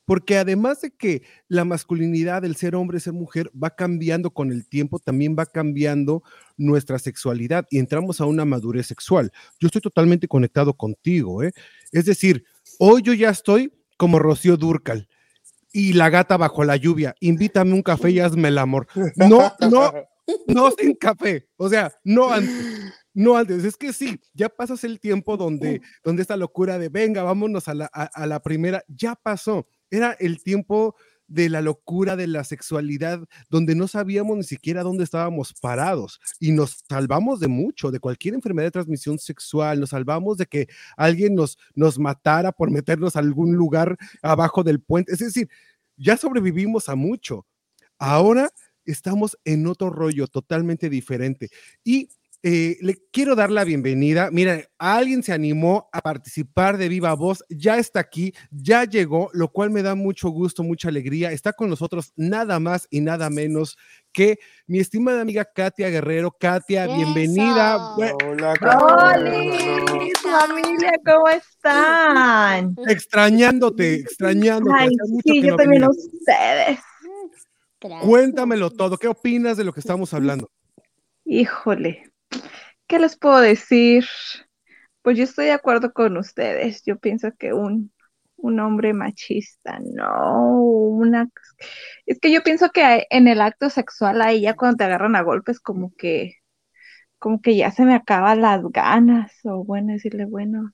porque 0.04 0.36
además 0.36 0.82
de 0.82 0.90
que 0.90 1.22
la 1.48 1.64
masculinidad 1.64 2.42
del 2.42 2.54
ser 2.54 2.76
hombre, 2.76 3.00
ser 3.00 3.14
mujer, 3.14 3.50
va 3.52 3.70
cambiando 3.70 4.30
con 4.30 4.52
el 4.52 4.68
tiempo, 4.68 4.98
también 4.98 5.34
va 5.38 5.46
cambiando 5.46 6.22
nuestra 6.58 6.98
sexualidad 6.98 7.66
y 7.70 7.78
entramos 7.78 8.20
a 8.20 8.26
una 8.26 8.44
madurez 8.44 8.86
sexual. 8.86 9.32
Yo 9.58 9.68
estoy 9.68 9.80
totalmente 9.80 10.28
conectado 10.28 10.74
contigo, 10.74 11.42
¿eh? 11.42 11.52
Es 11.90 12.04
decir, 12.04 12.44
hoy 12.78 13.00
yo 13.00 13.14
ya 13.14 13.30
estoy 13.30 13.72
como 13.96 14.18
Rocío 14.18 14.58
Durcal 14.58 15.08
y 15.72 15.94
la 15.94 16.10
gata 16.10 16.36
bajo 16.36 16.62
la 16.62 16.76
lluvia, 16.76 17.14
invítame 17.20 17.72
un 17.72 17.82
café 17.82 18.10
y 18.10 18.20
hazme 18.20 18.48
el 18.48 18.58
amor. 18.58 18.86
No, 19.16 19.50
no, 19.70 19.92
no 20.46 20.70
sin 20.72 20.94
café, 20.94 21.48
o 21.56 21.70
sea, 21.70 21.90
no 22.04 22.30
antes. 22.30 22.88
No 23.18 23.36
antes, 23.36 23.64
es 23.64 23.76
que 23.76 23.92
sí, 23.92 24.20
ya 24.32 24.48
pasas 24.48 24.84
el 24.84 25.00
tiempo 25.00 25.36
donde, 25.36 25.82
donde 26.04 26.22
esta 26.22 26.36
locura 26.36 26.78
de 26.78 26.88
venga, 26.88 27.24
vámonos 27.24 27.66
a 27.66 27.74
la, 27.74 27.90
a, 27.92 28.04
a 28.04 28.26
la 28.28 28.40
primera, 28.40 28.84
ya 28.86 29.16
pasó. 29.16 29.66
Era 29.90 30.12
el 30.20 30.40
tiempo 30.40 30.94
de 31.26 31.48
la 31.48 31.60
locura 31.60 32.14
de 32.14 32.28
la 32.28 32.44
sexualidad, 32.44 33.18
donde 33.50 33.74
no 33.74 33.88
sabíamos 33.88 34.36
ni 34.36 34.44
siquiera 34.44 34.84
dónde 34.84 35.02
estábamos 35.02 35.52
parados 35.52 36.20
y 36.38 36.52
nos 36.52 36.84
salvamos 36.88 37.40
de 37.40 37.48
mucho, 37.48 37.90
de 37.90 37.98
cualquier 37.98 38.34
enfermedad 38.34 38.68
de 38.68 38.70
transmisión 38.70 39.18
sexual, 39.18 39.80
nos 39.80 39.90
salvamos 39.90 40.38
de 40.38 40.46
que 40.46 40.68
alguien 40.96 41.34
nos, 41.34 41.58
nos 41.74 41.98
matara 41.98 42.52
por 42.52 42.70
meternos 42.70 43.16
a 43.16 43.18
algún 43.18 43.56
lugar 43.56 43.98
abajo 44.22 44.62
del 44.62 44.80
puente. 44.80 45.12
Es 45.12 45.18
decir, 45.18 45.48
ya 45.96 46.16
sobrevivimos 46.16 46.88
a 46.88 46.94
mucho. 46.94 47.48
Ahora 47.98 48.52
estamos 48.84 49.36
en 49.44 49.66
otro 49.66 49.90
rollo 49.90 50.28
totalmente 50.28 50.88
diferente. 50.88 51.50
Y 51.82 52.10
eh, 52.43 52.76
le 52.80 52.95
quiero 53.12 53.34
dar 53.34 53.51
la 53.51 53.64
bienvenida. 53.64 54.30
Mira, 54.30 54.62
alguien 54.78 55.24
se 55.24 55.32
animó 55.32 55.89
a 55.93 56.01
participar 56.01 56.78
de 56.78 56.89
Viva 56.89 57.12
Voz, 57.14 57.45
ya 57.49 57.78
está 57.78 57.99
aquí, 57.99 58.32
ya 58.51 58.84
llegó, 58.84 59.28
lo 59.32 59.49
cual 59.49 59.70
me 59.70 59.82
da 59.82 59.97
mucho 59.97 60.28
gusto, 60.28 60.62
mucha 60.62 60.89
alegría. 60.89 61.32
Está 61.32 61.53
con 61.53 61.68
nosotros 61.68 62.12
nada 62.14 62.61
más 62.61 62.86
y 62.91 63.01
nada 63.01 63.28
menos 63.28 63.76
que 64.12 64.39
mi 64.66 64.78
estimada 64.78 65.20
amiga 65.20 65.45
Katia 65.45 65.89
Guerrero. 65.89 66.30
Katia, 66.30 66.86
bienvenida. 66.86 67.95
Hola, 67.97 68.14
Hola, 68.24 68.55
Carlos. 68.61 69.57
familia, 70.22 70.93
¿cómo 71.05 71.28
están? 71.28 72.76
Extrañándote, 72.86 73.95
extrañándote. 73.95 74.76
Ay, 74.78 74.91
sí, 75.24 75.41
que 75.41 75.43
yo 75.43 75.51
no 75.51 75.57
también 75.57 75.82
a 75.82 75.89
ustedes. 75.91 76.78
Gracias. 77.80 78.05
Cuéntamelo 78.05 78.70
todo. 78.70 78.97
¿Qué 78.97 79.09
opinas 79.09 79.57
de 79.57 79.64
lo 79.64 79.72
que 79.72 79.80
estamos 79.80 80.12
hablando? 80.14 80.51
Híjole, 81.24 82.11
¿qué 82.88 82.98
les 82.98 83.16
puedo 83.16 83.40
decir? 83.40 84.04
Pues 85.02 85.16
yo 85.16 85.24
estoy 85.24 85.46
de 85.46 85.52
acuerdo 85.52 85.92
con 85.92 86.16
ustedes. 86.16 86.82
Yo 86.84 86.98
pienso 86.98 87.30
que 87.38 87.52
un, 87.52 87.92
un 88.36 88.60
hombre 88.60 88.94
machista, 88.94 89.78
no, 89.94 90.62
una... 90.62 91.28
Es 92.06 92.18
que 92.18 92.32
yo 92.32 92.42
pienso 92.42 92.70
que 92.70 93.06
en 93.10 93.28
el 93.28 93.40
acto 93.40 93.70
sexual 93.70 94.22
ahí 94.22 94.42
ya 94.42 94.54
cuando 94.56 94.78
te 94.78 94.84
agarran 94.84 95.16
a 95.16 95.22
golpes 95.22 95.60
como 95.60 95.92
que, 95.96 96.36
como 97.18 97.40
que 97.42 97.56
ya 97.56 97.70
se 97.70 97.84
me 97.84 97.94
acaban 97.94 98.42
las 98.42 98.62
ganas, 98.70 99.32
o 99.44 99.64
bueno, 99.64 99.92
decirle, 99.92 100.24
bueno, 100.24 100.72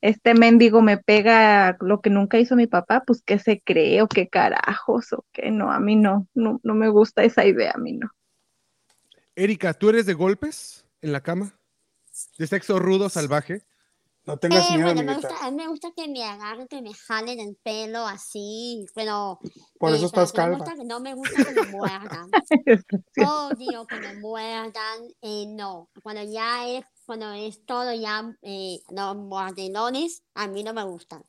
este 0.00 0.34
mendigo 0.34 0.82
me 0.82 0.98
pega 0.98 1.76
lo 1.80 2.00
que 2.00 2.10
nunca 2.10 2.38
hizo 2.38 2.56
mi 2.56 2.66
papá, 2.66 3.02
pues 3.06 3.22
qué 3.24 3.38
se 3.38 3.60
cree 3.60 4.02
o 4.02 4.08
qué 4.08 4.28
carajos 4.28 5.12
o 5.12 5.24
qué 5.32 5.50
no, 5.50 5.70
a 5.72 5.80
mí 5.80 5.96
no, 5.96 6.26
no, 6.34 6.60
no 6.62 6.74
me 6.74 6.88
gusta 6.88 7.22
esa 7.22 7.44
idea, 7.44 7.72
a 7.74 7.78
mí 7.78 7.94
no. 7.94 8.08
Erika, 9.34 9.74
¿tú 9.74 9.90
eres 9.90 10.06
de 10.06 10.14
golpes 10.14 10.86
en 11.02 11.12
la 11.12 11.22
cama? 11.22 11.58
¿De 12.38 12.46
sexo 12.46 12.78
rudo, 12.78 13.08
salvaje? 13.08 13.62
No 14.26 14.36
tengas 14.36 14.64
Eh, 14.66 14.74
miedo, 14.74 14.84
bueno, 14.94 15.02
me 15.02 15.14
gusta, 15.14 15.36
a 15.46 15.50
mí 15.50 15.56
me 15.56 15.68
gusta 15.68 15.92
que 15.96 16.08
me 16.08 16.22
agarren, 16.22 16.68
que 16.68 16.82
me 16.82 16.92
jalen 16.92 17.40
el 17.40 17.56
pelo 17.62 18.06
así, 18.06 18.84
pero, 18.94 19.38
Por 19.78 19.92
eh, 19.92 19.96
eso 19.96 20.06
estás 20.06 20.32
que 20.32 20.38
no 20.40 20.48
me 20.48 20.56
gusta 20.56 20.74
que- 20.74 20.84
no 20.84 21.00
me 21.00 21.14
gusta 21.14 21.44
que 21.44 21.52
me 21.52 21.64
muerdan. 21.64 22.30
Odio 23.16 23.86
que 23.86 23.98
me 24.00 24.14
muerdan, 24.14 25.08
eh, 25.22 25.46
no. 25.48 25.88
Cuando 26.02 26.22
ya 26.22 26.68
es, 26.68 26.84
cuando 27.06 27.32
es 27.32 27.64
todo 27.64 27.92
ya, 27.92 28.30
eh, 28.42 28.80
los 28.90 29.16
mordelones, 29.16 30.22
a 30.34 30.46
mí 30.46 30.62
no 30.62 30.72
me 30.74 30.84
gustan. 30.84 31.24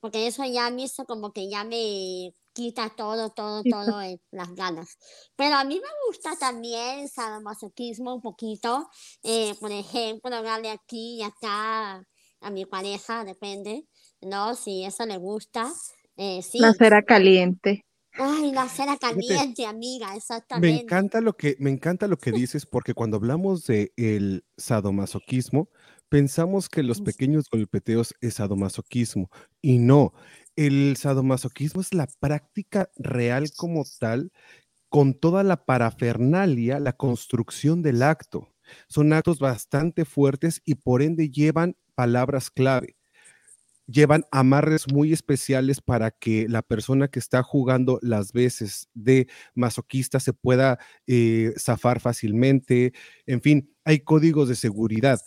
Porque 0.00 0.26
eso 0.26 0.44
ya 0.44 0.66
a 0.66 0.70
mí 0.70 0.84
eso 0.84 1.04
como 1.06 1.32
que 1.32 1.48
ya 1.50 1.64
me 1.64 2.32
quita 2.54 2.90
todo, 2.96 3.30
todo, 3.30 3.62
todo 3.68 4.00
eh, 4.00 4.20
las 4.30 4.54
ganas. 4.54 4.96
Pero 5.36 5.56
a 5.56 5.64
mí 5.64 5.74
me 5.74 5.88
gusta 6.08 6.36
también 6.38 7.00
el 7.00 7.08
sadomasoquismo 7.10 8.14
un 8.14 8.22
poquito. 8.22 8.88
eh, 9.22 9.54
por 9.60 9.72
ejemplo, 9.72 10.42
darle 10.42 10.70
aquí 10.70 11.18
y 11.18 11.22
acá 11.22 12.06
a 12.40 12.50
mi 12.50 12.64
pareja, 12.66 13.24
depende, 13.24 13.86
¿no? 14.20 14.54
Si 14.54 14.84
eso 14.84 15.04
le 15.06 15.16
gusta, 15.16 15.72
eh, 16.16 16.42
sí. 16.42 16.60
La 16.60 16.72
cera 16.72 17.02
caliente. 17.02 17.84
Ay, 18.16 18.52
la 18.52 18.68
cera 18.68 18.96
caliente, 18.96 19.66
amiga, 19.66 20.08
Me 20.10 20.16
exactamente. 20.18 20.82
encanta 20.82 21.20
lo 21.20 21.32
que 21.36 21.56
me 21.58 21.70
encanta 21.70 22.06
lo 22.06 22.16
que 22.16 22.30
dices 22.30 22.64
porque 22.64 22.94
cuando 22.94 23.16
hablamos 23.16 23.66
de 23.66 23.92
el 23.96 24.44
sadomasoquismo 24.56 25.68
pensamos 26.08 26.68
que 26.68 26.84
los 26.84 27.00
pequeños 27.00 27.46
golpeteos 27.50 28.14
es 28.20 28.34
sadomasoquismo 28.34 29.30
y 29.60 29.78
no, 29.78 30.12
el 30.56 30.96
sadomasoquismo 30.96 31.80
es 31.80 31.94
la 31.94 32.06
práctica 32.20 32.90
real 32.96 33.50
como 33.56 33.84
tal 33.98 34.30
con 34.88 35.14
toda 35.14 35.42
la 35.42 35.64
parafernalia, 35.64 36.80
la 36.80 36.94
construcción 36.94 37.82
del 37.82 38.02
acto. 38.02 38.54
Son 38.88 39.12
actos 39.12 39.40
bastante 39.40 40.04
fuertes 40.04 40.62
y 40.64 40.76
por 40.76 41.02
ende 41.02 41.30
llevan 41.30 41.76
palabras 41.96 42.50
clave. 42.50 42.96
Llevan 43.86 44.24
amarres 44.30 44.90
muy 44.90 45.12
especiales 45.12 45.82
para 45.82 46.10
que 46.10 46.46
la 46.48 46.62
persona 46.62 47.08
que 47.08 47.18
está 47.18 47.42
jugando 47.42 47.98
las 48.00 48.32
veces 48.32 48.88
de 48.94 49.28
masoquista 49.54 50.20
se 50.20 50.32
pueda 50.32 50.78
eh, 51.06 51.52
zafar 51.58 52.00
fácilmente. 52.00 52.94
En 53.26 53.42
fin, 53.42 53.74
hay 53.84 54.00
códigos 54.00 54.48
de 54.48 54.56
seguridad. 54.56 55.20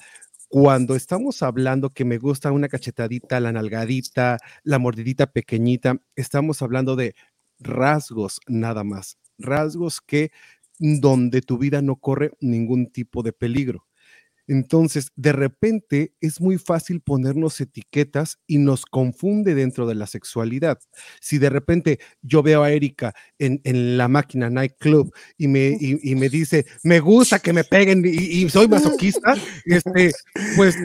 Cuando 0.50 0.96
estamos 0.96 1.44
hablando 1.44 1.90
que 1.90 2.06
me 2.06 2.18
gusta 2.18 2.54
una 2.54 2.70
cachetadita, 2.70 3.42
la 3.42 3.52
nalgadita, 3.52 4.38
la 4.64 4.80
mordidita 4.80 5.28
pequeñita, 5.28 5.98
estamos 6.16 6.62
hablando 6.62 6.96
de 6.96 7.16
rasgos 7.60 8.40
nada 8.48 8.86
más, 8.86 9.18
rasgos 9.38 10.00
que 10.00 10.32
donde 10.80 11.42
tu 11.42 11.58
vida 11.58 11.82
no 11.82 11.98
corre 11.98 12.32
ningún 12.40 12.88
tipo 12.90 13.24
de 13.24 13.34
peligro. 13.34 13.87
Entonces, 14.48 15.12
de 15.16 15.34
repente 15.34 16.14
es 16.22 16.40
muy 16.40 16.58
fácil 16.58 17.02
ponernos 17.02 17.60
etiquetas 17.60 18.40
y 18.48 18.58
nos 18.58 18.86
confunde 18.86 19.56
dentro 19.56 19.86
de 19.86 19.96
la 19.96 20.08
sexualidad. 20.08 20.80
Si 21.20 21.38
de 21.38 21.50
repente 21.50 22.00
yo 22.22 22.42
veo 22.42 22.64
a 22.64 22.72
Erika 22.72 23.14
en, 23.40 23.60
en 23.66 23.98
la 23.98 24.08
máquina 24.08 24.50
nightclub 24.50 25.14
y 25.38 25.48
me, 25.48 25.78
y, 25.80 26.00
y 26.12 26.16
me 26.16 26.30
dice, 26.30 26.66
me 26.84 27.00
gusta 27.02 27.40
que 27.40 27.52
me 27.52 27.66
peguen 27.66 28.04
y, 28.06 28.10
y 28.10 28.50
soy 28.50 28.68
masoquista, 28.70 29.36
este, 29.66 30.14
pues 30.56 30.76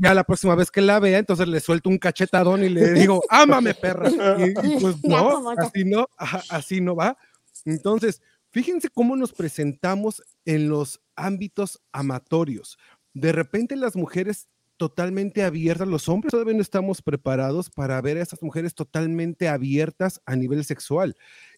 ya 0.00 0.14
la 0.14 0.24
próxima 0.24 0.54
vez 0.54 0.70
que 0.70 0.80
la 0.80 0.98
vea, 0.98 1.18
entonces 1.18 1.46
le 1.46 1.60
suelto 1.60 1.90
un 1.90 1.98
cachetadón 1.98 2.64
y 2.64 2.70
le 2.70 2.92
digo, 2.92 3.22
ámame, 3.28 3.74
perra. 3.74 4.10
Y, 4.38 4.50
y 4.50 4.52
pues 4.80 4.96
no, 5.04 5.50
así 5.50 5.84
no, 5.84 6.08
así 6.16 6.80
no 6.80 6.96
va. 6.96 7.18
Entonces, 7.66 8.22
fíjense 8.50 8.88
cómo 8.88 9.14
nos 9.16 9.32
presentamos 9.32 10.22
en 10.44 10.68
los 10.68 11.00
ámbitos 11.16 11.80
amatorios. 11.92 12.78
De 13.14 13.32
repente 13.32 13.76
las 13.76 13.96
mujeres 13.96 14.48
totalmente 14.76 15.42
abiertas, 15.42 15.86
los 15.86 16.08
hombres 16.08 16.30
todavía 16.30 16.54
no 16.54 16.62
estamos 16.62 17.02
preparados 17.02 17.68
para 17.68 18.00
ver 18.00 18.16
a 18.16 18.22
esas 18.22 18.42
mujeres 18.42 18.74
totalmente 18.74 19.46
abiertas 19.46 20.22
a 20.24 20.36
nivel 20.36 20.64
sexual. 20.64 21.16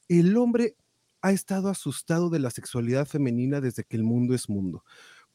El 0.09 0.37
hombre 0.37 0.75
ha 1.21 1.31
estado 1.31 1.69
asustado 1.69 2.31
de 2.31 2.41
la 2.41 2.51
sexualidad 2.51 3.07
femenina 3.07 3.61
desde 3.61 3.85
que 3.85 3.97
el 3.97 4.03
mundo 4.03 4.35
es 4.35 4.49
mundo, 4.49 4.85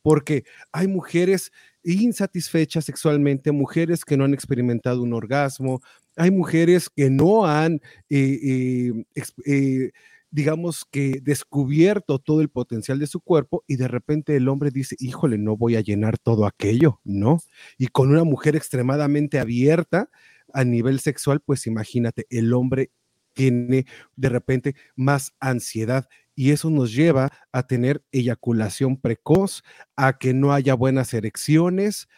porque 0.02 0.44
hay 0.74 0.88
mujeres 0.88 1.52
insatisfechas 1.84 2.84
sexualmente, 2.84 3.54
mujeres 3.54 4.04
que 4.04 4.18
no 4.18 4.26
han 4.26 4.34
experimentado 4.34 5.02
un 5.02 5.14
orgasmo, 5.14 5.82
hay 6.18 6.32
mujeres 6.32 6.90
que 6.90 7.10
no 7.10 7.46
han, 7.46 7.76
eh, 8.10 8.94
eh, 9.16 9.24
eh, 9.46 9.92
digamos 10.38 10.86
que 10.92 11.20
descubierto 11.24 12.20
todo 12.20 12.42
el 12.42 12.50
potencial 12.50 13.00
de 13.00 13.08
su 13.08 13.22
cuerpo 13.22 13.64
y 13.66 13.78
de 13.78 13.88
repente 13.88 14.36
el 14.36 14.50
hombre 14.50 14.70
dice, 14.70 14.96
híjole, 15.00 15.40
no 15.40 15.58
voy 15.58 15.76
a 15.76 15.82
llenar 15.82 16.20
todo 16.20 16.46
aquello, 16.46 17.02
¿no? 17.04 17.40
Y 17.80 17.88
con 17.88 18.12
una 18.12 18.24
mujer 18.24 18.56
extremadamente 18.56 19.40
abierta 19.40 20.12
a 20.54 20.64
nivel 20.64 21.00
sexual, 21.00 21.42
pues 21.44 21.66
imagínate, 21.66 22.28
el 22.30 22.54
hombre 22.54 22.92
tiene 23.34 23.88
de 24.16 24.30
repente 24.30 24.76
más 24.96 25.34
ansiedad 25.40 26.08
y 26.36 26.52
eso 26.52 26.70
nos 26.70 26.94
lleva 26.94 27.32
a 27.52 27.66
tener 27.66 28.04
eyaculación 28.12 28.98
precoz, 28.98 29.64
a 29.96 30.20
que 30.20 30.36
no 30.36 30.54
haya 30.54 30.76
buenas 30.76 31.16
erecciones 31.16 32.10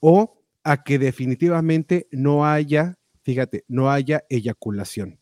o 0.00 0.40
a 0.64 0.84
que 0.84 0.98
definitivamente 0.98 2.08
no 2.12 2.46
haya, 2.46 2.96
fíjate, 3.24 3.66
no 3.68 3.90
haya 3.90 4.24
eyaculación. 4.30 5.18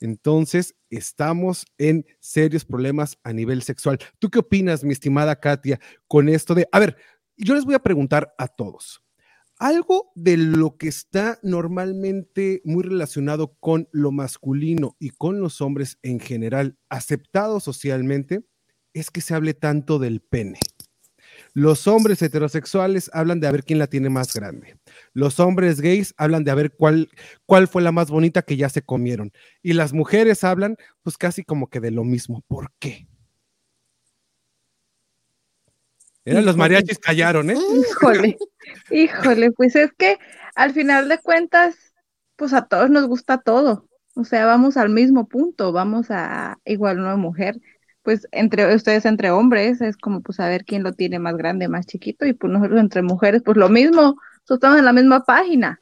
Entonces, 0.00 0.76
estamos 0.90 1.66
en 1.78 2.06
serios 2.20 2.64
problemas 2.64 3.18
a 3.24 3.32
nivel 3.32 3.62
sexual. 3.62 3.98
¿Tú 4.18 4.30
qué 4.30 4.38
opinas, 4.40 4.84
mi 4.84 4.92
estimada 4.92 5.40
Katia, 5.40 5.80
con 6.06 6.28
esto 6.28 6.54
de, 6.54 6.68
a 6.72 6.78
ver, 6.78 6.96
yo 7.36 7.54
les 7.54 7.64
voy 7.64 7.74
a 7.74 7.82
preguntar 7.82 8.34
a 8.38 8.48
todos, 8.48 9.02
algo 9.58 10.12
de 10.14 10.36
lo 10.36 10.76
que 10.76 10.88
está 10.88 11.38
normalmente 11.42 12.62
muy 12.64 12.84
relacionado 12.84 13.56
con 13.58 13.88
lo 13.92 14.12
masculino 14.12 14.96
y 15.00 15.10
con 15.10 15.40
los 15.40 15.60
hombres 15.60 15.98
en 16.02 16.20
general, 16.20 16.78
aceptado 16.88 17.58
socialmente, 17.58 18.44
es 18.92 19.10
que 19.10 19.20
se 19.20 19.34
hable 19.34 19.54
tanto 19.54 19.98
del 19.98 20.20
pene. 20.20 20.60
Los 21.58 21.88
hombres 21.88 22.22
heterosexuales 22.22 23.10
hablan 23.12 23.40
de 23.40 23.48
a 23.48 23.50
ver 23.50 23.64
quién 23.64 23.80
la 23.80 23.88
tiene 23.88 24.10
más 24.10 24.32
grande. 24.32 24.78
Los 25.12 25.40
hombres 25.40 25.80
gays 25.80 26.14
hablan 26.16 26.44
de 26.44 26.52
a 26.52 26.54
ver 26.54 26.70
cuál, 26.70 27.10
cuál 27.46 27.66
fue 27.66 27.82
la 27.82 27.90
más 27.90 28.10
bonita 28.10 28.42
que 28.42 28.56
ya 28.56 28.68
se 28.68 28.82
comieron. 28.82 29.32
Y 29.60 29.72
las 29.72 29.92
mujeres 29.92 30.44
hablan 30.44 30.76
pues 31.02 31.18
casi 31.18 31.42
como 31.42 31.68
que 31.68 31.80
de 31.80 31.90
lo 31.90 32.04
mismo. 32.04 32.44
¿Por 32.46 32.70
qué? 32.78 33.08
Eran 36.24 36.44
los 36.44 36.56
mariachis 36.56 37.00
callaron, 37.00 37.50
¿eh? 37.50 37.56
Híjole, 37.56 38.38
híjole, 38.92 39.50
pues 39.50 39.74
es 39.74 39.90
que 39.98 40.16
al 40.54 40.72
final 40.72 41.08
de 41.08 41.18
cuentas, 41.18 41.74
pues 42.36 42.52
a 42.52 42.66
todos 42.68 42.88
nos 42.88 43.08
gusta 43.08 43.38
todo. 43.38 43.88
O 44.14 44.22
sea, 44.22 44.46
vamos 44.46 44.76
al 44.76 44.90
mismo 44.90 45.26
punto, 45.26 45.72
vamos 45.72 46.06
a 46.10 46.60
igual 46.64 47.00
una 47.00 47.16
mujer, 47.16 47.60
pues 48.08 48.26
entre 48.32 48.74
ustedes 48.74 49.04
entre 49.04 49.30
hombres 49.30 49.82
es 49.82 49.98
como 49.98 50.22
pues 50.22 50.40
a 50.40 50.48
ver 50.48 50.64
quién 50.64 50.82
lo 50.82 50.94
tiene 50.94 51.18
más 51.18 51.36
grande, 51.36 51.68
más 51.68 51.84
chiquito 51.84 52.24
y 52.24 52.32
pues 52.32 52.50
nosotros 52.50 52.80
entre 52.80 53.02
mujeres 53.02 53.42
pues 53.44 53.58
lo 53.58 53.68
mismo, 53.68 54.00
nosotros 54.00 54.56
estamos 54.56 54.78
en 54.78 54.84
la 54.86 54.94
misma 54.94 55.24
página. 55.26 55.78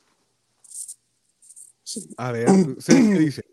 A 2.16 2.32
ver, 2.32 2.48
¿ustedes 2.50 3.06
qué 3.06 3.14
dicen? 3.20 3.44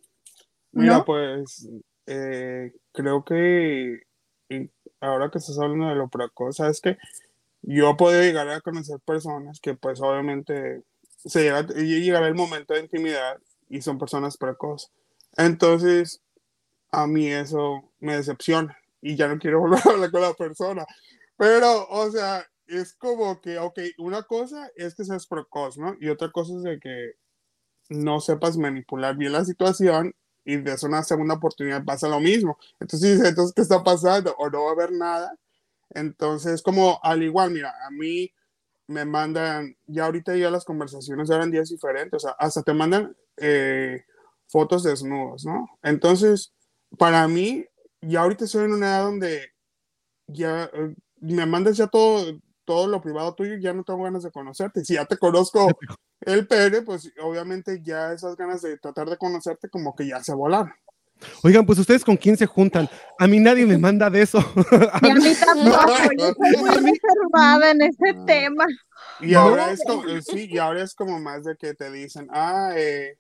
Mira, 0.72 0.98
¿No? 0.98 1.06
pues 1.06 1.70
eh, 2.08 2.74
creo 2.92 3.24
que 3.24 4.08
ahora 5.00 5.30
que 5.30 5.38
estás 5.38 5.60
hablando 5.60 5.90
de 5.90 5.96
lo 5.96 6.08
precoz, 6.08 6.56
sabes 6.56 6.82
que 6.82 6.98
yo 7.62 7.96
puedo 7.96 8.20
llegar 8.20 8.50
a 8.50 8.62
conocer 8.62 9.00
personas 9.02 9.60
que 9.60 9.76
pues 9.76 10.02
obviamente 10.02 10.82
se 11.24 11.44
llega, 11.44 11.62
llegará 11.62 12.28
el 12.28 12.34
momento 12.34 12.74
de 12.74 12.80
intimidad 12.80 13.38
y 13.70 13.84
son 13.84 14.00
personas 14.00 14.36
precoces. 14.36 14.90
Entonces, 15.38 16.23
a 16.94 17.08
mí 17.08 17.28
eso 17.28 17.92
me 18.00 18.16
decepciona 18.16 18.78
y 19.02 19.16
ya 19.16 19.28
no 19.28 19.40
quiero 19.40 19.60
volver 19.62 19.82
a 19.86 19.90
hablar 19.90 20.12
con 20.12 20.22
la 20.22 20.34
persona. 20.34 20.86
Pero, 21.36 21.88
o 21.90 22.10
sea, 22.12 22.46
es 22.68 22.94
como 22.94 23.42
que, 23.42 23.58
ok, 23.58 23.80
una 23.98 24.24
cosa 24.24 24.70
es 24.76 24.96
que 24.96 25.04
seas 25.04 25.28
precoz, 25.28 25.78
¿no? 25.78 25.96
Y 26.00 26.10
otra 26.10 26.32
cosa 26.32 26.54
es 26.56 26.64
de 26.64 26.80
que 26.80 27.14
no 27.90 28.22
sepas 28.22 28.58
manipular 28.58 29.18
bien 29.18 29.34
la 29.34 29.44
situación 29.44 30.16
y 30.46 30.58
de 30.58 30.74
eso 30.74 30.88
una 30.88 31.04
segunda 31.04 31.36
oportunidad 31.36 31.84
pasa 31.84 32.08
lo 32.08 32.20
mismo. 32.20 32.58
Entonces, 32.80 33.24
entonces, 33.24 33.54
¿qué 33.56 33.62
está 33.64 33.84
pasando? 33.84 34.36
O 34.38 34.50
no 34.50 34.64
va 34.66 34.70
a 34.70 34.74
haber 34.74 34.92
nada. 34.92 35.36
Entonces, 35.90 36.62
como 36.62 37.00
al 37.04 37.24
igual, 37.24 37.52
mira, 37.52 37.74
a 37.88 37.92
mí 37.92 38.32
me 38.88 39.06
mandan, 39.06 39.76
ya 39.88 40.06
ahorita 40.06 40.36
ya 40.36 40.52
las 40.52 40.66
conversaciones 40.66 41.30
eran 41.30 41.52
días 41.52 41.70
diferentes, 41.70 42.14
o 42.18 42.20
sea, 42.20 42.32
hasta 42.38 42.62
te 42.64 42.74
mandan 42.74 43.16
eh, 43.38 44.04
fotos 44.48 44.84
desnudos, 44.84 45.46
¿no? 45.46 45.68
Entonces, 45.82 46.54
para 46.98 47.28
mí, 47.28 47.66
ya 48.02 48.22
ahorita 48.22 48.46
estoy 48.46 48.66
en 48.66 48.74
una 48.74 48.88
edad 48.88 49.04
donde 49.04 49.54
ya 50.28 50.70
eh, 50.74 50.96
me 51.20 51.46
mandas 51.46 51.78
ya 51.78 51.88
todo, 51.88 52.40
todo 52.66 52.88
lo 52.88 53.02
privado 53.02 53.34
tuyo, 53.36 53.58
ya 53.58 53.74
no 53.74 53.84
tengo 53.84 54.04
ganas 54.04 54.24
de 54.24 54.32
conocerte. 54.32 54.84
Si 54.84 54.96
ya 54.96 55.06
te 55.06 55.18
conozco 55.18 55.68
el 56.22 56.48
pene, 56.48 56.82
pues 56.82 57.12
obviamente 57.22 57.82
ya 57.84 58.14
esas 58.14 58.36
ganas 58.36 58.62
de 58.62 58.78
tratar 58.78 59.10
de 59.10 59.18
conocerte 59.18 59.70
como 59.70 59.96
que 59.96 60.08
ya 60.08 60.24
se 60.24 60.34
volaron. 60.34 60.74
Oigan, 61.44 61.66
pues 61.66 61.80
ustedes 61.80 62.04
con 62.04 62.18
quién 62.18 62.36
se 62.36 62.46
juntan. 62.46 62.90
A 63.18 63.28
mí 63.28 63.40
nadie 63.40 63.66
me 63.66 63.78
manda 63.78 64.10
de 64.10 64.22
eso. 64.22 64.40
Y 65.02 65.10
a 65.10 65.16
mí 65.16 65.34
tampoco, 65.40 65.94
yo 66.18 66.34
soy 66.34 66.58
muy 66.58 66.70
reservada 66.70 67.72
en 67.72 67.82
ese 67.82 68.14
tema. 68.26 68.66
Y 69.22 69.34
ahora 69.34 69.72
es 69.72 69.82
como, 69.86 70.06
eh, 70.08 70.22
sí, 70.22 70.48
y 70.50 70.58
ahora 70.58 70.84
es 70.84 70.94
como 70.94 71.20
más 71.20 71.44
de 71.44 71.56
que 71.56 71.74
te 71.74 71.92
dicen, 71.92 72.28
ah, 72.32 72.72
eh, 72.76 73.18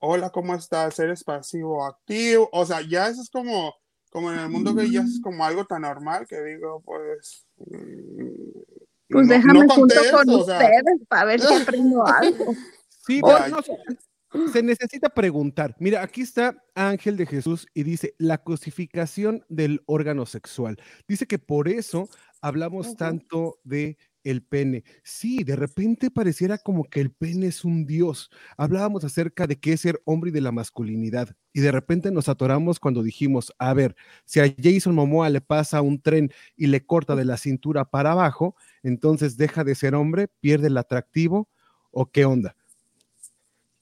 hola, 0.00 0.30
¿cómo 0.30 0.54
estás? 0.54 0.98
¿Eres 0.98 1.22
pasivo 1.24 1.78
o 1.78 1.86
activo? 1.86 2.48
O 2.52 2.64
sea, 2.66 2.80
ya 2.80 3.08
eso 3.08 3.22
es 3.22 3.30
como, 3.30 3.74
como 4.10 4.32
en 4.32 4.38
el 4.40 4.48
mundo 4.48 4.74
que 4.74 4.90
ya 4.90 5.00
es 5.02 5.20
como 5.22 5.44
algo 5.44 5.64
tan 5.64 5.82
normal 5.82 6.26
que 6.28 6.40
digo, 6.42 6.82
pues. 6.84 7.46
mm, 7.58 8.60
Pues 9.08 9.26
no- 9.26 9.34
déjame 9.34 9.66
no 9.66 9.74
junto 9.74 9.94
con 10.12 10.30
o 10.30 10.44
sea, 10.44 10.58
ustedes 10.58 11.06
para 11.08 11.24
ver 11.24 11.40
si 11.40 11.54
aprendo 11.54 12.06
algo. 12.06 12.54
Sí, 13.06 13.20
pero 13.24 13.48
no, 13.48 13.62
se- 13.62 14.52
se 14.52 14.62
necesita 14.62 15.08
preguntar. 15.08 15.74
Mira, 15.80 16.02
aquí 16.02 16.20
está 16.20 16.54
Ángel 16.76 17.16
de 17.16 17.26
Jesús 17.26 17.66
y 17.74 17.82
dice 17.82 18.14
la 18.18 18.38
cosificación 18.44 19.44
del 19.48 19.82
órgano 19.86 20.26
sexual. 20.26 20.76
Dice 21.08 21.26
que 21.26 21.38
por 21.40 21.66
eso 21.66 22.08
hablamos 22.40 22.94
tanto 22.96 23.58
de 23.64 23.96
el 24.24 24.42
pene. 24.42 24.84
Sí, 25.02 25.44
de 25.44 25.56
repente 25.56 26.10
pareciera 26.10 26.58
como 26.58 26.84
que 26.84 27.00
el 27.00 27.10
pene 27.10 27.46
es 27.46 27.64
un 27.64 27.86
dios. 27.86 28.30
Hablábamos 28.56 29.04
acerca 29.04 29.46
de 29.46 29.58
qué 29.58 29.72
es 29.74 29.80
ser 29.80 30.00
hombre 30.04 30.30
y 30.30 30.32
de 30.32 30.40
la 30.40 30.52
masculinidad. 30.52 31.34
Y 31.52 31.60
de 31.60 31.72
repente 31.72 32.10
nos 32.10 32.28
atoramos 32.28 32.78
cuando 32.78 33.02
dijimos, 33.02 33.52
a 33.58 33.74
ver, 33.74 33.96
si 34.24 34.40
a 34.40 34.54
Jason 34.62 34.94
Momoa 34.94 35.30
le 35.30 35.40
pasa 35.40 35.82
un 35.82 36.00
tren 36.00 36.30
y 36.56 36.66
le 36.66 36.84
corta 36.84 37.16
de 37.16 37.24
la 37.24 37.36
cintura 37.36 37.84
para 37.84 38.12
abajo, 38.12 38.54
entonces 38.82 39.36
deja 39.36 39.64
de 39.64 39.74
ser 39.74 39.94
hombre, 39.94 40.28
pierde 40.40 40.68
el 40.68 40.76
atractivo 40.76 41.48
o 41.90 42.10
qué 42.10 42.24
onda. 42.24 42.56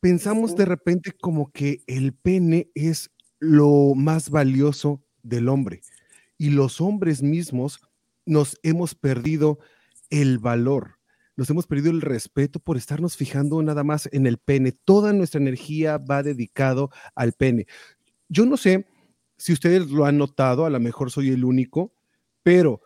Pensamos 0.00 0.54
de 0.54 0.64
repente 0.64 1.12
como 1.12 1.50
que 1.50 1.82
el 1.86 2.14
pene 2.14 2.70
es 2.74 3.10
lo 3.40 3.94
más 3.94 4.30
valioso 4.30 5.02
del 5.22 5.48
hombre 5.48 5.82
y 6.38 6.50
los 6.50 6.80
hombres 6.80 7.22
mismos 7.22 7.80
nos 8.24 8.58
hemos 8.62 8.94
perdido 8.94 9.58
el 10.10 10.38
valor, 10.38 10.98
nos 11.38 11.48
hemos 11.50 11.66
perdido 11.68 11.92
el 11.92 12.00
respeto 12.00 12.58
por 12.58 12.76
estarnos 12.76 13.16
fijando 13.16 13.62
nada 13.62 13.84
más 13.84 14.08
en 14.10 14.26
el 14.26 14.38
pene. 14.38 14.72
Toda 14.72 15.12
nuestra 15.12 15.40
energía 15.40 15.96
va 15.96 16.24
dedicado 16.24 16.90
al 17.14 17.32
pene. 17.32 17.68
Yo 18.28 18.44
no 18.44 18.56
sé 18.56 18.88
si 19.36 19.52
ustedes 19.52 19.88
lo 19.88 20.04
han 20.04 20.18
notado, 20.18 20.66
a 20.66 20.70
lo 20.70 20.80
mejor 20.80 21.12
soy 21.12 21.30
el 21.30 21.44
único, 21.44 21.94
pero 22.42 22.80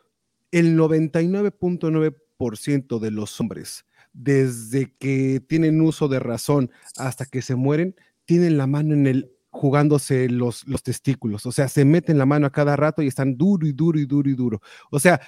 el 0.50 0.76
99.9% 0.76 2.98
de 2.98 3.10
los 3.10 3.40
hombres, 3.40 3.86
desde 4.12 4.94
que 4.98 5.40
tienen 5.40 5.80
uso 5.80 6.08
de 6.08 6.18
razón 6.18 6.70
hasta 6.98 7.24
que 7.24 7.40
se 7.40 7.54
mueren, 7.54 7.96
tienen 8.26 8.58
la 8.58 8.66
mano 8.66 8.92
en 8.92 9.06
el 9.06 9.32
jugándose 9.48 10.28
los, 10.28 10.66
los 10.66 10.82
testículos, 10.82 11.46
o 11.46 11.52
sea, 11.52 11.68
se 11.68 11.86
meten 11.86 12.18
la 12.18 12.26
mano 12.26 12.46
a 12.46 12.52
cada 12.52 12.76
rato 12.76 13.00
y 13.02 13.06
están 13.06 13.34
duro 13.36 13.66
y 13.66 13.72
duro 13.72 13.98
y 13.98 14.04
duro 14.04 14.28
y 14.28 14.34
duro. 14.34 14.60
O 14.90 14.98
sea, 14.98 15.22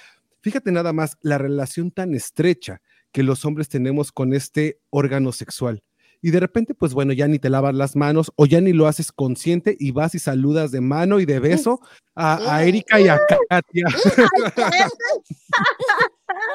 fíjate 0.45 0.71
nada 0.71 0.93
más 0.93 1.17
la 1.21 1.39
relación 1.39 1.89
tan 1.89 2.13
estrecha 2.13 2.81
que 3.11 3.23
los 3.23 3.43
hombres 3.45 3.67
tenemos 3.67 4.11
con 4.11 4.31
este 4.33 4.79
órgano 4.91 5.31
sexual. 5.31 5.81
Y 6.21 6.29
de 6.29 6.39
repente, 6.39 6.75
pues 6.75 6.93
bueno, 6.93 7.13
ya 7.13 7.27
ni 7.27 7.39
te 7.39 7.49
lavas 7.49 7.73
las 7.73 7.95
manos 7.95 8.31
o 8.35 8.45
ya 8.45 8.61
ni 8.61 8.71
lo 8.73 8.85
haces 8.85 9.11
consciente 9.11 9.75
y 9.79 9.89
vas 9.91 10.13
y 10.13 10.19
saludas 10.19 10.69
de 10.71 10.81
mano 10.81 11.19
y 11.19 11.25
de 11.25 11.39
beso 11.39 11.79
a, 12.13 12.55
a 12.55 12.63
Erika 12.63 12.99
y 12.99 13.07
a 13.07 13.17
Katia. 13.49 13.85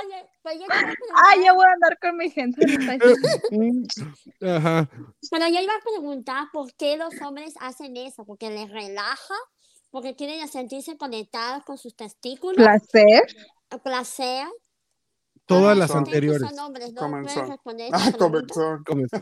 Oye, 0.05 0.25
pues 0.43 0.55
yo 0.61 0.67
quiero 0.67 0.75
Ah, 0.75 1.33
preguntar- 1.35 1.47
yo 1.47 1.55
voy 1.55 1.65
a 1.67 1.73
andar 1.73 1.99
con 2.01 2.17
mi 2.17 2.31
gente. 2.31 2.67
Ajá. 4.41 4.89
Pero 5.31 5.49
yo 5.49 5.61
iba 5.61 5.75
a 5.75 5.81
preguntar 5.93 6.45
por 6.53 6.73
qué 6.75 6.97
los 6.97 7.21
hombres 7.23 7.55
hacen 7.61 7.97
eso, 7.97 8.25
porque 8.25 8.51
les 8.51 8.71
relaja, 8.71 9.35
porque 9.91 10.15
quieren 10.17 10.47
sentirse 10.49 10.97
conectados 10.97 11.65
con 11.65 11.79
sus 11.79 11.95
testículos, 11.97 12.57
Placer. 12.57 13.23
Placer. 13.79 14.47
Todas 15.47 15.73
Ay, 15.75 15.79
las 15.81 15.91
anteriores. 15.95 16.49
son 16.49 16.59
hombres, 16.61 16.93
¿no 16.93 17.01
Comenzó. 17.01 17.35
pueden 17.35 17.51
responder 17.51 17.87
esta 17.93 17.99
Ah, 18.09 18.13
comenzó. 18.19 18.79
Comenzó. 18.87 19.19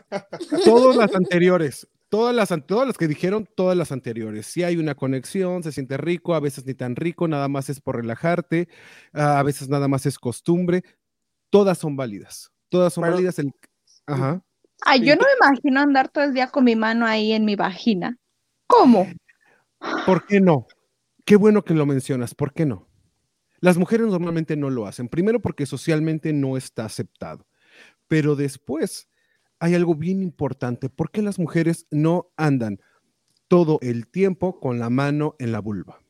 Todas 0.64 0.96
las 0.96 1.14
anteriores, 1.14 1.88
todas 2.11 2.34
las, 2.34 2.53
todas 2.66 2.86
las 2.86 2.99
que 2.99 3.09
dijeron, 3.09 3.49
todas 3.57 3.76
las 3.76 3.92
anteriores. 3.92 4.46
Si 4.46 4.62
hay 4.62 4.76
una 4.76 4.94
conexión, 4.94 5.62
se 5.62 5.72
siente 5.72 5.96
rico, 5.96 6.34
a 6.34 6.40
veces 6.40 6.66
ni 6.66 6.74
tan 6.74 6.96
rico, 6.96 7.28
nada 7.28 7.49
más 7.49 7.70
es 7.70 7.80
por 7.80 7.96
relajarte, 7.96 8.68
ah, 9.14 9.38
a 9.38 9.42
veces 9.42 9.68
nada 9.70 9.88
más 9.88 10.05
es 10.07 10.18
costumbre. 10.18 10.82
Todas 11.51 11.78
son 11.78 11.96
válidas, 11.96 12.53
todas 12.68 12.92
son 12.92 13.03
Pero- 13.03 13.14
válidas. 13.14 13.38
El... 13.38 13.53
Ajá. 14.07 14.42
Ay, 14.82 15.05
yo 15.07 15.16
no 15.16 15.22
me 15.22 15.46
imagino 15.49 15.80
andar 15.80 16.09
todo 16.09 16.24
el 16.24 16.34
día 16.34 16.49
con 16.49 16.62
mi 16.64 16.76
mano 16.76 17.07
ahí 17.07 17.32
en 17.32 17.44
mi 17.44 17.57
vagina. 17.57 18.16
¿Cómo? 18.66 19.07
¿Por 20.07 20.26
qué 20.26 20.40
no? 20.40 20.66
Qué 21.24 21.36
bueno 21.36 21.62
que 21.64 21.74
lo 21.74 21.84
mencionas, 21.86 22.34
¿por 22.34 22.53
qué 22.53 22.64
no? 22.66 22.88
Las 23.61 23.76
mujeres 23.76 24.06
normalmente 24.06 24.56
no 24.56 24.70
lo 24.70 24.86
hacen. 24.86 25.09
Primero 25.09 25.40
porque 25.40 25.66
socialmente 25.66 26.32
no 26.32 26.56
está 26.56 26.84
aceptado. 26.84 27.46
Pero 28.06 28.36
después 28.36 29.09
hay 29.59 29.74
algo 29.74 29.94
bien 29.94 30.22
importante. 30.22 30.88
¿Por 30.88 31.11
qué 31.11 31.22
las 31.22 31.38
mujeres 31.38 31.86
no 31.90 32.30
andan 32.36 32.80
todo 33.48 33.78
el 33.82 34.09
tiempo 34.09 34.61
con 34.61 34.78
la 34.78 34.90
mano 34.90 35.34
en 35.38 35.52
la 35.52 35.61
vulva? 35.61 36.00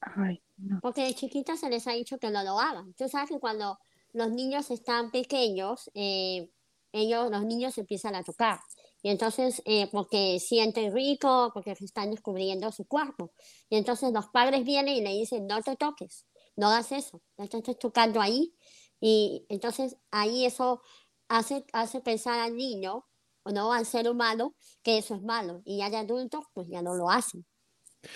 Ay, 0.00 0.42
no. 0.58 0.80
Porque 0.80 1.04
de 1.04 1.14
chiquitas 1.14 1.60
se 1.60 1.70
les 1.70 1.86
ha 1.86 1.92
dicho 1.92 2.18
que 2.18 2.30
no 2.30 2.44
lo 2.44 2.60
hagan. 2.60 2.92
Tú 2.94 3.08
sabes 3.08 3.30
que 3.30 3.40
cuando 3.40 3.78
los 4.12 4.30
niños 4.30 4.70
están 4.70 5.10
pequeños, 5.10 5.90
eh, 5.94 6.50
ellos, 6.92 7.30
los 7.30 7.44
niños 7.44 7.76
empiezan 7.78 8.14
a 8.14 8.22
tocar. 8.22 8.60
Y 9.02 9.10
entonces, 9.10 9.62
eh, 9.64 9.88
porque 9.92 10.40
sienten 10.40 10.92
rico, 10.92 11.50
porque 11.54 11.72
están 11.72 12.10
descubriendo 12.10 12.72
su 12.72 12.86
cuerpo. 12.86 13.32
Y 13.68 13.76
entonces 13.76 14.12
los 14.12 14.26
padres 14.28 14.64
vienen 14.64 14.96
y 14.96 15.00
le 15.00 15.10
dicen, 15.10 15.46
no 15.46 15.62
te 15.62 15.76
toques, 15.76 16.26
no 16.56 16.68
hagas 16.68 16.92
eso, 16.92 17.22
no 17.36 17.48
te 17.48 17.58
estés 17.58 17.78
tocando 17.78 18.20
ahí. 18.20 18.54
Y 19.00 19.46
entonces 19.48 19.96
ahí 20.10 20.44
eso 20.44 20.82
hace, 21.28 21.64
hace 21.72 22.00
pensar 22.00 22.40
al 22.40 22.56
niño, 22.56 23.06
o 23.46 23.52
no 23.52 23.72
al 23.72 23.86
ser 23.86 24.08
humano, 24.10 24.56
que 24.82 24.98
eso 24.98 25.14
es 25.14 25.22
malo. 25.22 25.62
Y 25.64 25.78
ya 25.78 25.88
de 25.88 25.98
adultos, 25.98 26.44
pues 26.52 26.66
ya 26.68 26.82
no 26.82 26.94
lo 26.94 27.08
hacen. 27.08 27.46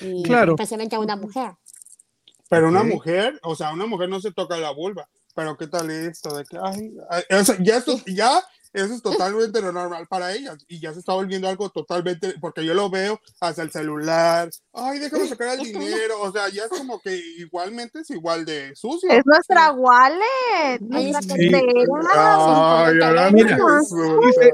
Y 0.01 0.24
Claro. 0.24 0.53
Especialmente 0.53 0.97
a 0.97 1.01
una 1.01 1.14
mujer. 1.14 1.53
Pero 2.49 2.68
una 2.68 2.83
mujer, 2.83 3.39
o 3.45 3.55
sea, 3.55 3.72
una 3.72 3.87
mujer 3.87 4.09
no 4.09 4.20
se 4.20 4.33
toca 4.33 4.57
la 4.57 4.72
vulva. 4.72 5.09
Pero 5.37 5.57
qué 5.57 5.68
tal 5.68 5.89
esto 5.89 6.35
de 6.35 6.45
que, 6.45 6.59
ay, 6.61 6.93
ay, 7.09 7.39
o 7.39 7.45
sea, 7.45 7.57
ya, 7.61 7.76
esto, 7.76 7.97
ya 8.07 8.43
eso 8.73 8.95
es 8.95 9.03
totalmente 9.03 9.61
lo 9.61 9.73
normal 9.73 10.07
para 10.09 10.33
ellas. 10.35 10.64
Y 10.68 10.79
ya 10.81 10.93
se 10.93 11.01
está 11.01 11.12
volviendo 11.14 11.49
algo 11.49 11.71
totalmente, 11.71 12.35
porque 12.41 12.64
yo 12.64 12.75
lo 12.75 12.89
veo 12.91 13.21
hacia 13.41 13.62
el 13.64 13.71
celular. 13.71 14.49
Ay, 14.73 14.99
déjame 15.01 15.27
sacar 15.27 15.59
el 15.59 15.64
dinero. 15.64 16.21
O 16.21 16.31
sea, 16.33 16.49
ya 16.49 16.64
es 16.64 16.68
como 16.71 17.01
que 17.01 17.16
igualmente 17.39 18.01
es 18.01 18.11
igual 18.11 18.45
de 18.45 18.75
sucio. 18.77 19.11
Es 19.11 19.25
nuestra 19.27 19.73
wallet, 19.73 20.81
nuestra 20.81 21.37
sí. 21.37 21.51
Ay, 22.14 23.01
ahora 23.03 23.31
Mira. 23.33 23.59
Dice, 24.27 24.51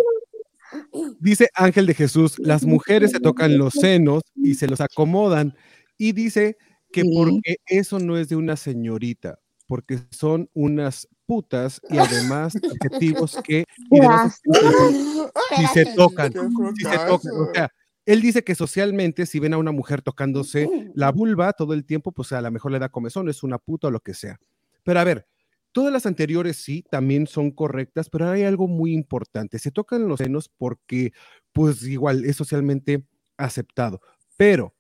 dice 1.21 1.49
Ángel 1.55 1.87
de 1.87 1.95
Jesús, 1.95 2.39
las 2.39 2.65
mujeres 2.65 3.11
se 3.13 3.21
tocan 3.21 3.59
los 3.59 3.75
senos 3.75 4.23
y 4.35 4.55
se 4.55 4.67
los 4.67 4.81
acomodan. 4.81 5.55
Y 5.99 6.13
dice 6.13 6.57
que 6.93 7.03
Sí. 7.03 7.11
porque 7.15 7.57
eso 7.67 7.99
no 7.99 8.17
es 8.17 8.29
de 8.29 8.37
una 8.37 8.57
señorita, 8.57 9.39
porque 9.67 9.99
son 10.11 10.49
unas 10.55 11.09
putas 11.27 11.81
y 11.91 11.99
además 11.99 12.55
adjetivos 12.81 13.39
que 13.45 13.65
y 13.91 14.01
si 15.57 15.67
se 15.75 15.87
tocan, 15.95 16.33
si 16.77 16.85
se 16.85 16.99
tocan. 17.07 17.33
O 17.33 17.53
sea, 17.53 17.71
él 18.07 18.21
dice 18.23 18.45
que 18.45 18.55
socialmente, 18.55 19.27
si 19.27 19.41
ven 19.41 19.55
a 19.55 19.59
una 19.59 19.73
mujer 19.73 20.01
tocándose 20.01 20.69
la 20.95 21.11
vulva 21.11 21.53
todo 21.53 21.75
el 21.75 21.85
tiempo, 21.85 22.13
pues 22.13 22.33
a 22.33 22.41
lo 22.41 22.51
mejor 22.51 22.71
le 22.71 22.79
da 22.79 22.89
comezón, 22.89 23.29
es 23.29 23.43
una 23.43 23.59
puta 23.59 23.89
o 23.89 23.91
lo 23.91 24.01
que 24.01 24.15
sea. 24.15 24.39
Pero 24.85 25.01
a 25.01 25.05
ver, 25.05 25.27
todas 25.73 25.93
las 25.93 26.07
anteriores 26.07 26.57
sí, 26.57 26.85
también 26.89 27.27
son 27.27 27.51
correctas, 27.51 28.09
pero 28.09 28.31
hay 28.31 28.45
algo 28.45 28.69
muy 28.69 28.93
importante. 28.93 29.59
Se 29.59 29.73
tocan 29.73 30.07
los 30.07 30.19
senos 30.19 30.49
porque, 30.49 31.13
pues 31.53 31.83
igual, 31.83 32.25
es 32.25 32.37
socialmente 32.37 33.05
aceptado. 33.37 34.01
Pero 34.37 34.75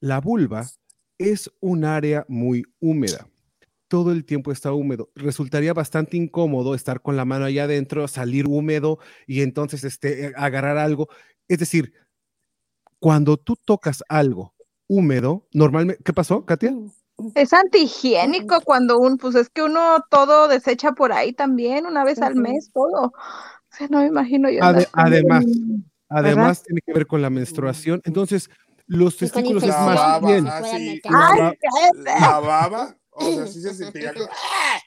la 0.00 0.20
vulva 0.20 0.66
es 1.18 1.50
un 1.60 1.84
área 1.84 2.24
muy 2.28 2.64
húmeda. 2.80 3.28
Todo 3.94 4.10
el 4.10 4.24
tiempo 4.24 4.50
está 4.50 4.72
húmedo. 4.72 5.12
Resultaría 5.14 5.72
bastante 5.72 6.16
incómodo 6.16 6.74
estar 6.74 7.00
con 7.00 7.16
la 7.16 7.24
mano 7.24 7.44
allá 7.44 7.62
adentro, 7.62 8.08
salir 8.08 8.44
húmedo 8.48 8.98
y 9.24 9.42
entonces 9.42 9.84
este, 9.84 10.32
agarrar 10.34 10.78
algo. 10.78 11.08
Es 11.46 11.60
decir, 11.60 11.92
cuando 12.98 13.36
tú 13.36 13.54
tocas 13.54 14.02
algo 14.08 14.52
húmedo, 14.88 15.46
normalmente, 15.52 16.02
¿qué 16.02 16.12
pasó, 16.12 16.44
Katia? 16.44 16.72
Mm, 16.72 17.28
Es 17.36 17.52
antihigiénico 17.52 18.62
cuando 18.62 18.98
un, 18.98 19.16
pues 19.16 19.36
es 19.36 19.48
que 19.48 19.62
uno 19.62 20.04
todo 20.10 20.48
desecha 20.48 20.90
por 20.90 21.12
ahí 21.12 21.32
también, 21.32 21.86
una 21.86 22.02
vez 22.02 22.20
al 22.20 22.34
mes, 22.34 22.72
todo. 22.74 23.12
O 23.12 23.12
sea, 23.70 23.86
no 23.90 24.00
me 24.00 24.08
imagino 24.08 24.50
yo. 24.50 24.60
Ade- 24.60 24.88
además, 24.92 25.44
¿verdad? 25.46 25.78
Además, 26.08 26.62
tiene 26.64 26.80
que 26.84 26.92
ver 26.92 27.06
con 27.06 27.22
la 27.22 27.30
menstruación. 27.30 28.00
Entonces, 28.04 28.50
los 28.88 29.16
testículos 29.16 29.62
es 29.62 29.68
La 29.68 29.86
más 29.86 29.94
baba, 29.94 30.32
bien. 30.32 30.48
ah, 30.48 31.52
la 31.94 32.40
baba, 32.40 32.96
o 33.14 33.34
sea, 33.34 33.46
sí 33.46 33.60
se 33.60 33.74
sentía 33.74 34.12
como- 34.12 34.28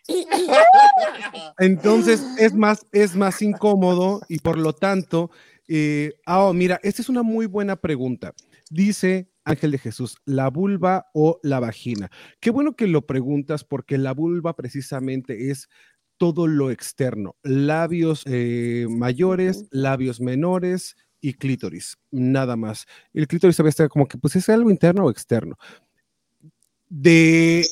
Entonces, 1.60 2.24
es 2.38 2.54
más, 2.54 2.86
es 2.92 3.16
más 3.16 3.42
incómodo 3.42 4.22
y 4.30 4.40
por 4.40 4.58
lo 4.58 4.74
tanto, 4.74 5.32
eh, 5.68 6.14
ah, 6.26 6.44
oh, 6.46 6.54
mira, 6.54 6.80
esta 6.84 7.02
es 7.02 7.10
una 7.10 7.24
muy 7.24 7.46
buena 7.46 7.76
pregunta. 7.76 8.34
Dice 8.70 9.30
Ángel 9.44 9.72
de 9.72 9.78
Jesús, 9.80 10.18
¿la 10.26 10.50
vulva 10.50 11.08
o 11.14 11.40
la 11.44 11.60
vagina? 11.60 12.10
Qué 12.40 12.52
bueno 12.52 12.76
que 12.76 12.88
lo 12.88 13.06
preguntas 13.06 13.64
porque 13.64 13.98
la 13.98 14.14
vulva 14.14 14.56
precisamente 14.56 15.50
es 15.52 15.70
todo 16.18 16.48
lo 16.48 16.72
externo, 16.72 17.36
labios 17.44 18.24
eh, 18.26 18.88
mayores, 18.90 19.68
labios 19.72 20.20
menores 20.20 20.96
y 21.22 21.34
clítoris, 21.34 21.98
nada 22.12 22.56
más. 22.56 22.86
El 23.14 23.28
clítoris 23.28 23.56
todavía 23.56 23.70
está 23.70 23.88
como 23.88 24.08
que, 24.08 24.18
pues, 24.18 24.36
es 24.36 24.50
algo 24.50 24.72
interno 24.72 25.06
o 25.06 25.12
externo. 25.12 25.58
De 26.90 27.66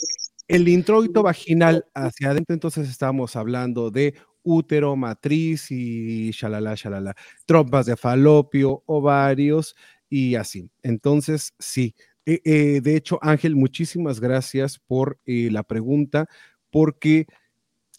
el 0.48 0.68
introito 0.68 1.24
vaginal 1.24 1.86
hacia 1.94 2.32
adentro, 2.32 2.54
entonces 2.54 2.90
estábamos 2.90 3.36
hablando 3.36 3.92
de 3.92 4.16
útero, 4.44 4.96
matriz 4.96 5.72
y 5.72 6.32
shalala, 6.32 6.76
shalala, 6.76 7.16
trompas 7.46 7.88
de 7.88 7.98
falopio, 7.98 8.84
ovarios 8.86 9.76
y 10.10 10.36
así. 10.36 10.70
Entonces, 10.84 11.54
sí. 11.60 11.96
Eh, 12.28 12.42
eh, 12.46 12.82
de 12.82 12.96
hecho, 12.96 13.20
Ángel, 13.22 13.56
muchísimas 13.56 14.20
gracias 14.20 14.80
por 14.80 15.20
eh, 15.26 15.50
la 15.52 15.64
pregunta, 15.64 16.28
porque 16.72 17.28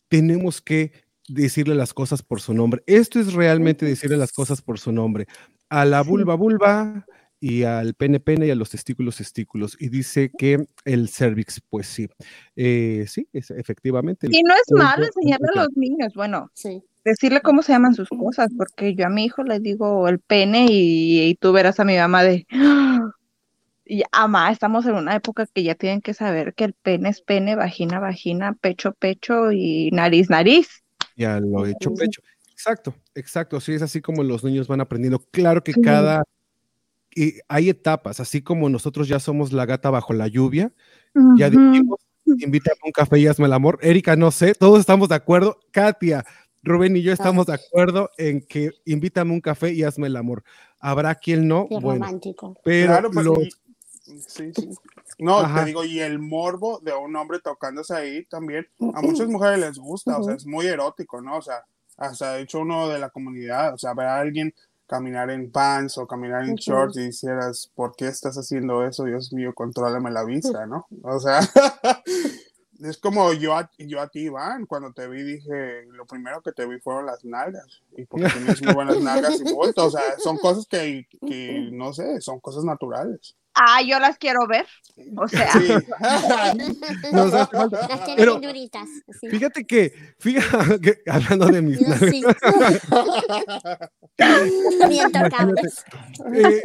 tenemos 0.08 0.60
que 0.60 0.92
decirle 1.28 1.74
las 1.74 1.92
cosas 1.92 2.22
por 2.22 2.40
su 2.40 2.54
nombre. 2.54 2.82
Esto 2.86 3.18
es 3.20 3.32
realmente 3.34 3.84
decirle 3.84 4.16
las 4.16 4.32
cosas 4.32 4.62
por 4.62 4.78
su 4.78 4.92
nombre. 4.92 5.26
A 5.68 5.84
la 5.84 6.02
vulva, 6.02 6.36
vulva, 6.36 7.04
y 7.48 7.62
al 7.62 7.94
pene, 7.94 8.18
pene, 8.18 8.46
y 8.46 8.50
a 8.50 8.54
los 8.56 8.70
testículos, 8.70 9.16
testículos. 9.18 9.76
Y 9.78 9.88
dice 9.88 10.30
que 10.36 10.66
el 10.84 11.08
cervix, 11.08 11.60
pues 11.70 11.86
sí. 11.86 12.08
Eh, 12.56 13.04
sí, 13.08 13.28
es, 13.32 13.50
efectivamente. 13.52 14.26
Y 14.30 14.42
no 14.42 14.52
es 14.54 14.72
malo 14.72 15.04
enseñarle 15.04 15.46
a 15.54 15.58
los 15.62 15.68
niños, 15.76 16.12
bueno, 16.14 16.50
Sí. 16.54 16.82
decirle 17.04 17.40
cómo 17.42 17.62
se 17.62 17.72
llaman 17.72 17.94
sus 17.94 18.08
cosas, 18.08 18.48
porque 18.56 18.94
yo 18.94 19.06
a 19.06 19.10
mi 19.10 19.24
hijo 19.26 19.44
le 19.44 19.60
digo 19.60 20.08
el 20.08 20.18
pene 20.18 20.66
y, 20.70 21.22
y 21.28 21.34
tú 21.36 21.52
verás 21.52 21.78
a 21.78 21.84
mi 21.84 21.96
mamá 21.96 22.24
de, 22.24 22.46
y 23.84 24.02
mamá, 24.12 24.50
estamos 24.50 24.84
en 24.86 24.94
una 24.96 25.14
época 25.14 25.46
que 25.46 25.62
ya 25.62 25.74
tienen 25.76 26.00
que 26.00 26.14
saber 26.14 26.54
que 26.54 26.64
el 26.64 26.72
pene 26.72 27.10
es 27.10 27.20
pene, 27.20 27.54
vagina, 27.54 28.00
vagina, 28.00 28.54
pecho, 28.60 28.92
pecho 28.98 29.52
y 29.52 29.90
nariz, 29.92 30.28
nariz. 30.30 30.82
Ya 31.16 31.38
lo 31.38 31.64
he 31.64 31.70
hecho 31.70 31.94
pecho. 31.94 32.20
Exacto, 32.50 32.94
exacto. 33.14 33.60
Sí, 33.60 33.74
es 33.74 33.82
así 33.82 34.00
como 34.00 34.22
los 34.24 34.42
niños 34.42 34.66
van 34.66 34.80
aprendiendo. 34.80 35.20
Claro 35.30 35.62
que 35.62 35.72
Sí. 35.74 35.80
cada. 35.82 36.22
Y 37.18 37.40
hay 37.48 37.70
etapas, 37.70 38.20
así 38.20 38.42
como 38.42 38.68
nosotros 38.68 39.08
ya 39.08 39.18
somos 39.18 39.50
la 39.50 39.64
gata 39.64 39.88
bajo 39.88 40.12
la 40.12 40.28
lluvia, 40.28 40.70
ya 41.38 41.48
Ujú. 41.48 41.58
dijimos, 41.58 41.98
invítame 42.26 42.76
a 42.82 42.86
un 42.86 42.92
café 42.92 43.18
y 43.18 43.26
hazme 43.26 43.46
el 43.46 43.54
amor. 43.54 43.78
Erika, 43.80 44.16
no 44.16 44.30
sé, 44.30 44.54
todos 44.54 44.80
estamos 44.80 45.08
de 45.08 45.14
acuerdo. 45.14 45.58
Katia, 45.70 46.26
Rubén 46.62 46.94
y 46.94 47.00
yo 47.00 47.14
estamos 47.14 47.46
de 47.46 47.54
acuerdo 47.54 48.10
en 48.18 48.42
que 48.42 48.72
invítame 48.84 49.30
a 49.30 49.34
un 49.34 49.40
café 49.40 49.72
y 49.72 49.82
hazme 49.82 50.08
el 50.08 50.16
amor. 50.16 50.44
Habrá 50.78 51.14
quien 51.14 51.48
no, 51.48 51.66
Qué 51.70 51.78
bueno, 51.78 52.00
romántico. 52.04 52.54
pero 52.62 52.92
Claro, 52.92 53.10
pues, 53.10 53.24
los- 53.24 53.38
y- 53.38 53.50
sí, 54.26 54.52
sí. 54.54 54.68
No, 55.18 55.38
Ajá. 55.38 55.60
te 55.60 55.66
digo, 55.68 55.84
y 55.86 56.00
el 56.00 56.18
morbo 56.18 56.80
de 56.80 56.92
un 56.92 57.16
hombre 57.16 57.38
tocándose 57.40 57.94
ahí 57.94 58.26
también, 58.26 58.66
a 58.92 59.00
muchas 59.00 59.26
mujeres 59.28 59.58
les 59.58 59.78
gusta, 59.78 60.18
o 60.18 60.22
sea, 60.22 60.34
es 60.34 60.44
muy 60.44 60.66
erótico, 60.66 61.22
¿no? 61.22 61.38
O 61.38 61.42
sea, 61.42 61.64
hasta 61.96 62.34
de 62.34 62.42
hecho 62.42 62.60
uno 62.60 62.90
de 62.90 62.98
la 62.98 63.08
comunidad, 63.08 63.72
o 63.72 63.78
sea, 63.78 63.94
ver 63.94 64.06
a 64.06 64.18
alguien 64.20 64.52
caminar 64.86 65.30
en 65.30 65.50
pants 65.50 65.98
o 65.98 66.06
caminar 66.06 66.44
en 66.44 66.54
Ujú. 66.54 66.58
shorts 66.58 66.96
y 66.96 67.06
dijeras, 67.06 67.70
¿por 67.74 67.94
qué 67.96 68.06
estás 68.06 68.36
haciendo 68.36 68.86
eso? 68.86 69.04
Dios 69.04 69.32
mío, 69.32 69.52
contrólame 69.54 70.10
la 70.10 70.24
vista, 70.24 70.66
¿no? 70.66 70.86
O 71.02 71.18
sea, 71.18 71.40
es 72.80 72.98
como 72.98 73.32
yo 73.32 73.54
a, 73.54 73.70
yo 73.78 74.00
a 74.00 74.08
ti, 74.08 74.20
Iván, 74.20 74.66
cuando 74.66 74.92
te 74.92 75.08
vi 75.08 75.22
dije, 75.22 75.84
lo 75.92 76.06
primero 76.06 76.42
que 76.42 76.52
te 76.52 76.66
vi 76.66 76.78
fueron 76.80 77.06
las 77.06 77.24
nalgas, 77.24 77.82
y 77.96 78.04
porque 78.04 78.28
tienes 78.30 78.62
muy 78.62 78.74
buenas 78.74 79.00
nalgas 79.00 79.40
y 79.40 79.44
bulto, 79.52 79.86
o 79.86 79.90
sea, 79.90 80.18
son 80.18 80.36
cosas 80.38 80.66
que, 80.66 81.06
que, 81.26 81.68
no 81.72 81.92
sé, 81.92 82.20
son 82.20 82.40
cosas 82.40 82.64
naturales. 82.64 83.36
Ah, 83.58 83.80
yo 83.82 83.98
las 83.98 84.18
quiero 84.18 84.46
ver. 84.46 84.66
O 85.16 85.26
sea, 85.28 85.50
Sí. 85.52 85.68
No, 87.12 87.24
o 87.24 87.30
sea, 87.30 87.42
hace 87.42 87.56
falta. 87.56 87.88
Las 87.88 88.04
tiene 88.04 88.16
Pero- 88.16 88.38
bien 88.38 88.52
duritas. 88.52 88.88
Sí. 89.20 89.28
Fíjate 89.28 89.64
que, 89.66 89.92
fíjate 90.18 90.80
que, 90.80 90.98
hablando 91.10 91.46
de 91.46 91.62
mis 91.62 91.80
No, 91.80 91.96
sí. 91.96 92.22
bien 94.88 95.12
tocables. 95.12 95.84
Eh, 96.34 96.62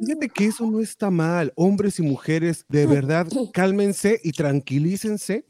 fíjate 0.00 0.28
que 0.28 0.46
eso 0.46 0.70
no 0.70 0.80
está 0.80 1.10
mal. 1.10 1.52
Hombres 1.56 1.98
y 1.98 2.02
mujeres, 2.02 2.64
de 2.68 2.86
verdad, 2.86 3.26
cálmense 3.52 4.20
y 4.22 4.32
tranquilícense 4.32 5.46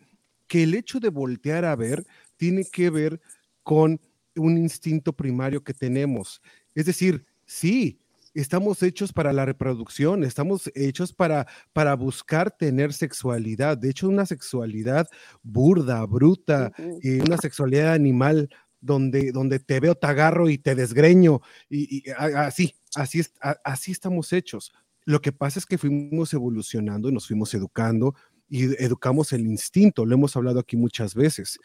que 0.47 0.63
el 0.63 0.75
hecho 0.75 1.01
de 1.01 1.09
voltear 1.11 1.65
a 1.65 1.77
ver 1.77 2.07
tiene 2.37 2.65
que 2.71 2.91
ver 2.91 3.21
con 3.63 4.01
un 4.37 4.59
instinto 4.59 5.13
primario 5.13 5.63
que 5.63 5.75
tenemos. 5.75 6.41
Es 6.75 6.87
decir, 6.87 7.25
sí, 7.47 8.01
estamos 8.35 8.83
hechos 8.83 9.13
para 9.13 9.33
la 9.33 9.45
reproducción, 9.45 10.25
estamos 10.25 10.71
hechos 10.75 11.13
para, 11.13 11.47
para 11.73 11.95
buscar 11.95 12.51
tener 12.51 12.93
sexualidad. 12.93 13.79
De 13.79 13.91
hecho, 13.91 14.09
una 14.09 14.27
sexualidad 14.27 15.09
burda, 15.43 16.05
bruta, 16.07 16.73
y 17.03 17.21
una 17.21 17.37
sexualidad 17.39 17.93
animal 17.95 18.49
donde, 18.81 19.33
donde 19.33 19.61
te 19.61 19.81
veo, 19.81 19.95
te 19.95 20.07
agarro 20.07 20.51
y 20.51 20.59
te 20.59 20.75
desgreño, 20.75 21.41
y, 21.71 22.09
y 22.09 22.11
así, 22.11 22.75
así, 22.95 23.23
así 23.41 23.93
estamos 23.93 24.33
hechos. 24.33 24.73
Lo 25.07 25.21
que 25.21 25.33
pasa 25.33 25.59
es 25.59 25.67
que 25.67 25.79
fuimos 25.79 26.33
evolucionando 26.35 27.09
y 27.09 27.13
nos 27.13 27.27
fuimos 27.27 27.55
educando 27.55 28.15
y 28.49 28.65
educamos 28.83 29.33
el 29.33 29.41
instinto, 29.41 30.05
lo 30.05 30.15
hemos 30.15 30.37
hablado 30.37 30.61
aquí 30.61 30.77
muchas 30.77 31.15
veces, 31.15 31.59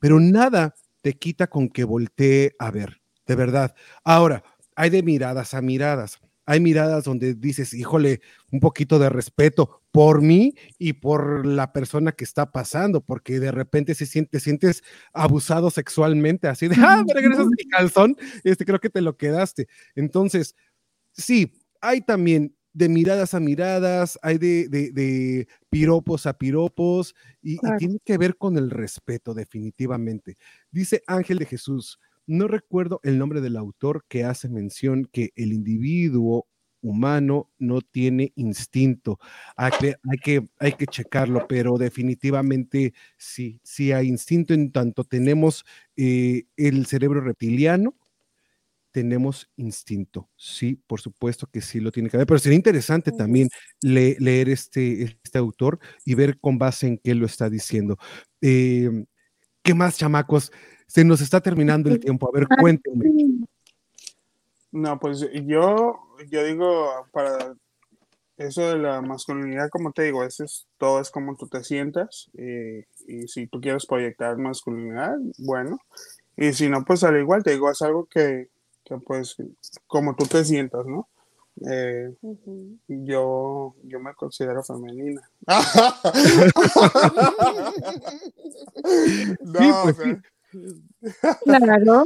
pero 0.00 0.20
nada 0.20 0.74
te 1.02 1.14
quita 1.14 1.46
con 1.46 1.68
que 1.68 1.84
voltee 1.84 2.54
a 2.58 2.70
ver, 2.70 3.02
de 3.26 3.34
verdad. 3.34 3.74
Ahora, 4.04 4.42
hay 4.76 4.90
de 4.90 5.02
miradas 5.02 5.54
a 5.54 5.62
miradas. 5.62 6.18
Hay 6.46 6.60
miradas 6.60 7.04
donde 7.04 7.34
dices, 7.34 7.72
híjole, 7.72 8.20
un 8.52 8.60
poquito 8.60 8.98
de 8.98 9.08
respeto 9.08 9.80
por 9.90 10.20
mí 10.20 10.54
y 10.78 10.92
por 10.92 11.46
la 11.46 11.72
persona 11.72 12.12
que 12.12 12.24
está 12.24 12.52
pasando, 12.52 13.00
porque 13.00 13.40
de 13.40 13.50
repente 13.50 13.94
se 13.94 14.04
siente, 14.04 14.32
te 14.32 14.40
sientes 14.40 14.82
abusado 15.14 15.70
sexualmente, 15.70 16.46
así 16.48 16.68
de, 16.68 16.76
ah, 16.80 17.02
me 17.06 17.14
regresas 17.14 17.46
mi 17.46 17.64
calzón, 17.70 18.16
este, 18.42 18.66
creo 18.66 18.78
que 18.78 18.90
te 18.90 19.00
lo 19.00 19.16
quedaste. 19.16 19.68
Entonces, 19.94 20.54
sí, 21.12 21.62
hay 21.80 22.02
también 22.02 22.54
de 22.74 22.88
miradas 22.90 23.32
a 23.34 23.40
miradas, 23.40 24.18
hay 24.20 24.36
de, 24.36 24.68
de- 24.68 24.90
de 24.92 25.48
piropos 25.70 26.26
a 26.26 26.36
piropos, 26.36 27.14
y, 27.40 27.54
y 27.54 27.58
tiene 27.78 27.98
que 28.04 28.18
ver 28.18 28.36
con 28.36 28.58
el 28.58 28.70
respeto, 28.70 29.32
definitivamente. 29.32 30.36
Dice 30.70 31.02
Ángel 31.06 31.38
de 31.38 31.46
Jesús, 31.46 31.98
no 32.26 32.48
recuerdo 32.48 33.00
el 33.04 33.18
nombre 33.18 33.40
del 33.40 33.56
autor 33.56 34.04
que 34.08 34.24
hace 34.24 34.48
mención 34.48 35.08
que 35.12 35.30
el 35.36 35.52
individuo 35.52 36.46
humano 36.82 37.50
no 37.58 37.80
tiene 37.80 38.32
instinto. 38.36 39.18
Hay 39.56 39.72
que, 39.80 39.94
hay 40.10 40.18
que, 40.22 40.48
hay 40.58 40.72
que 40.72 40.86
checarlo, 40.86 41.46
pero 41.48 41.78
definitivamente 41.78 42.92
sí, 43.16 43.58
sí 43.64 43.92
hay 43.92 44.08
instinto 44.08 44.52
en 44.54 44.70
tanto 44.72 45.04
tenemos 45.04 45.64
eh, 45.96 46.44
el 46.56 46.84
cerebro 46.86 47.20
reptiliano, 47.22 47.94
tenemos 48.92 49.50
instinto. 49.56 50.30
Sí, 50.36 50.80
por 50.86 51.00
supuesto 51.00 51.48
que 51.52 51.60
sí 51.60 51.80
lo 51.80 51.90
tiene 51.90 52.08
que 52.08 52.16
haber, 52.16 52.26
pero 52.28 52.38
sería 52.38 52.56
interesante 52.56 53.10
también 53.12 53.48
le- 53.82 54.16
leer 54.20 54.48
este, 54.48 55.02
este 55.02 55.38
autor 55.38 55.80
y 56.04 56.14
ver 56.14 56.38
con 56.38 56.58
base 56.58 56.86
en 56.86 56.98
qué 56.98 57.14
lo 57.14 57.26
está 57.26 57.50
diciendo. 57.50 57.98
Eh, 58.40 59.04
¿Qué 59.62 59.74
más, 59.74 59.98
chamacos? 59.98 60.52
Se 60.86 61.04
nos 61.04 61.20
está 61.20 61.40
terminando 61.40 61.88
el 61.90 62.00
tiempo. 62.00 62.28
A 62.28 62.32
ver, 62.38 62.46
cuéntenme. 62.60 63.46
No, 64.72 64.98
pues 64.98 65.20
yo, 65.46 66.00
yo 66.30 66.44
digo, 66.44 67.06
para 67.12 67.54
eso 68.36 68.62
de 68.62 68.78
la 68.78 69.00
masculinidad, 69.00 69.68
como 69.70 69.92
te 69.92 70.02
digo, 70.02 70.24
eso 70.24 70.42
es, 70.44 70.66
todo 70.78 71.00
es 71.00 71.10
como 71.10 71.36
tú 71.36 71.46
te 71.46 71.62
sientas. 71.62 72.28
eh, 72.36 72.84
y 73.06 73.28
si 73.28 73.46
tú 73.46 73.60
quieres 73.60 73.86
proyectar 73.86 74.36
masculinidad, 74.36 75.14
bueno. 75.38 75.78
Y 76.36 76.52
si 76.52 76.68
no, 76.68 76.84
pues 76.84 77.04
al 77.04 77.16
igual, 77.18 77.44
te 77.44 77.52
digo, 77.52 77.70
es 77.70 77.80
algo 77.82 78.06
que, 78.06 78.48
que 78.84 78.96
pues, 78.98 79.36
como 79.86 80.16
tú 80.16 80.26
te 80.26 80.44
sientas, 80.44 80.84
¿no? 80.86 81.08
Eh, 81.70 82.12
yo, 82.88 83.76
yo 83.84 84.00
me 84.00 84.12
considero 84.14 84.64
femenina. 84.64 85.20
no, 89.40 89.60
Sí, 89.60 89.70
o 89.70 89.82
pues 89.84 89.96
sea, 89.96 90.22
Claro. 91.44 92.04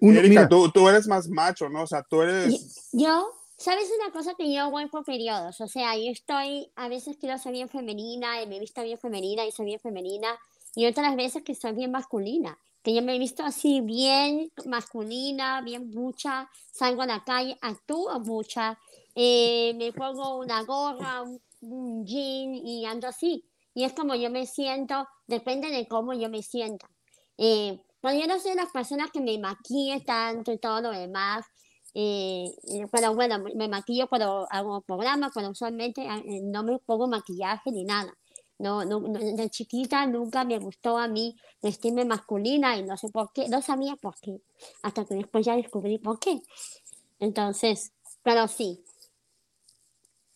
Uno- 0.00 0.18
Erika, 0.18 0.28
mira. 0.28 0.48
tú, 0.48 0.70
tú 0.70 0.88
eres 0.88 1.06
más 1.06 1.28
macho, 1.28 1.68
¿no? 1.68 1.82
O 1.82 1.86
sea, 1.86 2.02
tú 2.02 2.20
eres... 2.22 2.90
Yo, 2.92 3.30
¿sabes 3.56 3.90
una 4.02 4.12
cosa 4.12 4.34
que 4.36 4.52
yo 4.52 4.70
voy 4.70 4.86
por 4.88 5.04
periodos? 5.04 5.60
O 5.60 5.66
sea, 5.66 5.96
yo 5.96 6.10
estoy, 6.10 6.70
a 6.76 6.88
veces 6.88 7.16
quiero 7.18 7.38
ser 7.38 7.52
bien 7.52 7.68
femenina 7.68 8.42
y 8.42 8.46
me 8.46 8.56
he 8.56 8.60
visto 8.60 8.82
bien 8.82 8.98
femenina 8.98 9.46
y 9.46 9.52
soy 9.52 9.66
bien 9.66 9.80
femenina, 9.80 10.38
y 10.74 10.86
otras 10.86 11.16
veces 11.16 11.42
que 11.42 11.54
soy 11.54 11.72
bien 11.72 11.90
masculina, 11.90 12.58
que 12.82 12.94
yo 12.94 13.02
me 13.02 13.16
he 13.16 13.18
visto 13.18 13.42
así 13.42 13.80
bien 13.80 14.52
masculina, 14.66 15.62
bien 15.62 15.90
mucha, 15.90 16.50
salgo 16.70 17.02
a 17.02 17.06
la 17.06 17.24
calle, 17.24 17.56
actúo 17.62 18.20
mucha, 18.20 18.78
eh, 19.14 19.72
me 19.76 19.92
pongo 19.92 20.38
una 20.38 20.62
gorra, 20.64 21.22
un, 21.22 21.40
un 21.62 22.04
jean 22.04 22.54
y 22.54 22.84
ando 22.84 23.08
así. 23.08 23.44
Y 23.74 23.84
es 23.84 23.92
como 23.92 24.14
yo 24.14 24.28
me 24.28 24.44
siento, 24.46 25.06
depende 25.26 25.70
de 25.70 25.86
cómo 25.88 26.12
yo 26.12 26.28
me 26.28 26.42
sienta. 26.42 26.88
Eh, 27.38 27.80
no 28.26 28.38
las 28.56 28.70
personas 28.72 29.10
que 29.10 29.20
me 29.20 29.38
maquille 29.38 30.00
tanto 30.04 30.52
y 30.52 30.58
todo 30.58 30.80
lo 30.82 30.90
demás, 30.90 31.44
eh, 31.94 32.44
eh, 32.74 32.86
pero 32.92 33.14
bueno, 33.14 33.38
me- 33.54 33.68
maquillo 33.68 34.08
cuando 34.08 34.46
hago 34.50 34.82
programas, 34.82 35.32
pero 35.34 35.50
usualmente 35.50 36.06
ah, 36.08 36.18
eh, 36.24 36.40
no 36.42 36.62
me 36.62 36.78
pongo 36.78 37.08
maquillaje 37.08 37.70
ni 37.72 37.84
nada. 37.84 38.12
No, 38.58 38.84
no, 38.84 39.00
no, 39.00 39.18
de 39.20 39.50
chiquita 39.50 40.04
nunca 40.06 40.44
me 40.44 40.58
gustó 40.58 40.98
a 40.98 41.06
mí 41.06 41.36
vestirme 41.62 42.04
masculina 42.04 42.76
y 42.76 42.82
no 42.82 42.96
sé 42.96 43.08
por 43.08 43.32
qué, 43.32 43.48
no 43.48 43.62
sabía 43.62 43.94
por 43.96 44.16
qué, 44.20 44.40
hasta 44.82 45.04
que 45.04 45.14
después 45.14 45.46
ya 45.46 45.54
descubrí 45.56 45.98
por 45.98 46.18
qué. 46.18 46.40
Entonces, 47.20 47.92
pero 48.22 48.48
sí. 48.48 48.84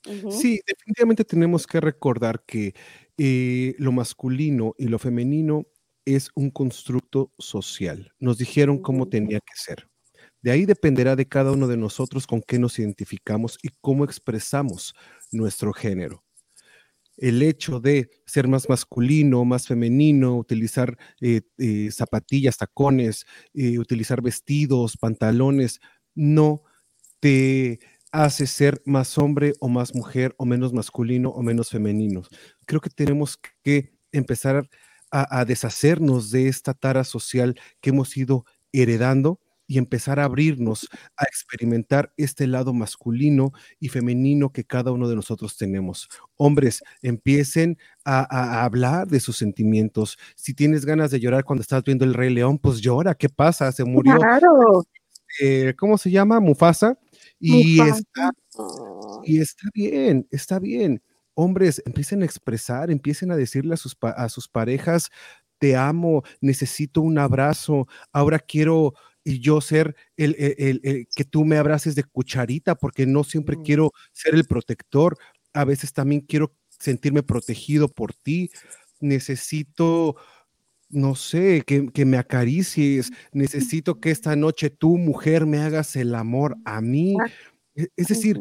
Ujú. 0.09 0.31
Sí, 0.33 0.61
definitivamente 0.67 1.25
tenemos 1.25 1.67
que 1.67 1.81
recordar 1.81 2.45
que 2.45 2.75
eh, 3.19 3.75
lo 3.79 3.93
masculino 3.93 4.75
y 4.79 4.87
lo 4.89 4.99
femenino 4.99 5.67
es 6.05 6.31
un 6.35 6.51
constructo 6.51 7.33
social. 7.39 8.13
Nos 8.19 8.39
dijeron 8.39 8.79
cómo 8.79 9.09
tenía 9.09 9.41
que 9.41 9.55
ser. 9.55 9.89
De 10.43 10.51
ahí 10.51 10.67
dependerá 10.67 11.15
de 11.15 11.27
cada 11.27 11.53
uno 11.53 11.69
de 11.69 11.77
nosotros 11.77 12.27
con 12.27 12.43
qué 12.43 12.59
nos 12.59 12.79
identificamos 12.79 13.59
y 13.63 13.69
cómo 13.81 14.05
expresamos 14.05 14.95
nuestro 15.31 15.73
género. 15.73 16.25
El 17.17 17.43
hecho 17.43 17.79
de 17.79 18.11
ser 18.27 18.49
más 18.49 18.69
masculino, 18.69 19.45
más 19.45 19.69
femenino, 19.69 20.37
utilizar 20.37 20.97
eh, 21.21 21.43
eh, 21.59 21.91
zapatillas, 21.93 22.57
tacones, 22.57 23.25
eh, 23.55 23.79
utilizar 23.79 24.23
vestidos, 24.23 24.97
pantalones, 24.97 25.79
no 26.15 26.63
te 27.21 27.79
hace 28.11 28.47
ser 28.47 28.83
más 28.85 29.17
hombre 29.19 29.53
o 29.61 29.69
más 29.69 29.95
mujer 29.95 30.35
o 30.39 30.45
menos 30.45 30.73
masculino 30.73 31.31
o 31.31 31.43
menos 31.43 31.71
femenino. 31.71 32.23
Creo 32.67 32.81
que 32.81 32.91
tenemos 32.91 33.39
que 33.63 33.95
empezar 34.11 34.57
a, 34.57 34.63
a 35.13 35.45
deshacernos 35.45 36.31
de 36.31 36.49
esta 36.49 36.75
tara 36.75 37.05
social 37.05 37.55
que 37.81 37.91
hemos 37.91 38.17
ido 38.17 38.45
heredando 38.73 39.39
y 39.73 39.79
empezar 39.79 40.21
a 40.21 40.25
abrirnos 40.25 40.87
a 41.17 41.25
experimentar 41.25 42.13
este 42.19 42.47
lado 42.47 42.75
masculino 42.75 43.53
y 43.81 43.89
femenino 43.89 44.53
que 44.53 44.65
cada 44.65 44.93
uno 44.93 45.09
de 45.09 45.15
nosotros 45.17 45.57
tenemos. 45.57 46.11
Hombres, 46.37 46.83
empiecen 47.01 47.79
a, 48.05 48.65
hablar 48.65 49.07
de 49.09 49.19
sus 49.19 49.39
sentimientos. 49.39 50.19
Si 50.37 50.53
tienes 50.53 50.85
ganas 50.85 51.11
de 51.11 51.21
llorar 51.21 51.45
cuando 51.45 51.63
estás 51.63 51.83
viendo 51.85 52.05
el 52.05 52.13
Rey 52.13 52.29
León, 52.35 52.59
pues 52.59 52.81
llora. 52.83 53.15
¿Qué 53.15 53.31
pasa? 53.31 53.73
Se 53.73 53.85
murió, 53.85 54.17
Claro. 54.19 54.85
eh, 55.41 55.75
¿cómo 55.79 55.97
se 55.97 56.11
llama? 56.11 56.39
Mufasa. 56.39 56.99
Y 57.41 57.79
Mufasa. 57.79 57.99
está 57.99 58.31
y 59.25 59.41
está 59.41 59.69
bien, 59.73 60.27
está 60.31 60.59
bien. 60.59 61.03
Hombres, 61.35 61.83
empiecen 61.87 62.22
a 62.22 62.24
expresar, 62.26 62.91
empiecen 62.91 63.30
a 63.30 63.37
decirle 63.37 63.74
a 63.74 63.76
sus, 63.76 63.97
a 64.01 64.28
sus 64.28 64.49
parejas, 64.49 65.11
te 65.59 65.76
amo, 65.76 66.22
necesito 66.41 67.01
un 67.01 67.18
abrazo, 67.18 67.87
ahora 68.12 68.39
quiero 68.39 68.95
y 69.24 69.39
yo 69.39 69.61
ser 69.61 69.95
el, 70.16 70.35
el- 70.39 70.55
el- 70.59 70.80
el- 70.83 71.07
que 71.14 71.24
tú 71.24 71.45
me 71.45 71.57
abraces 71.57 71.95
de 71.95 72.03
cucharita, 72.03 72.74
porque 72.74 73.07
no 73.07 73.22
siempre 73.22 73.57
Mm. 73.57 73.62
quiero 73.62 73.93
ser 74.12 74.35
el 74.35 74.45
protector, 74.45 75.16
a 75.53 75.64
veces 75.64 75.93
también 75.93 76.22
quiero 76.22 76.53
sentirme 76.68 77.22
protegido 77.22 77.89
por 77.89 78.12
ti, 78.14 78.51
necesito, 79.01 80.16
no 80.89 81.14
sé, 81.14 81.62
que, 81.66 81.87
que 81.93 82.05
me 82.05 82.16
acaricies, 82.18 83.11
necesito 83.33 84.01
que 84.01 84.11
esta 84.11 84.35
noche 84.37 84.70
tú, 84.70 84.99
mujer, 84.99 85.47
me 85.47 85.59
hagas 85.59 85.95
el 85.97 86.14
amor 86.14 86.57
a 86.64 86.80
mí. 86.80 87.14
E- 87.76 87.89
Es 87.97 88.09
decir, 88.09 88.41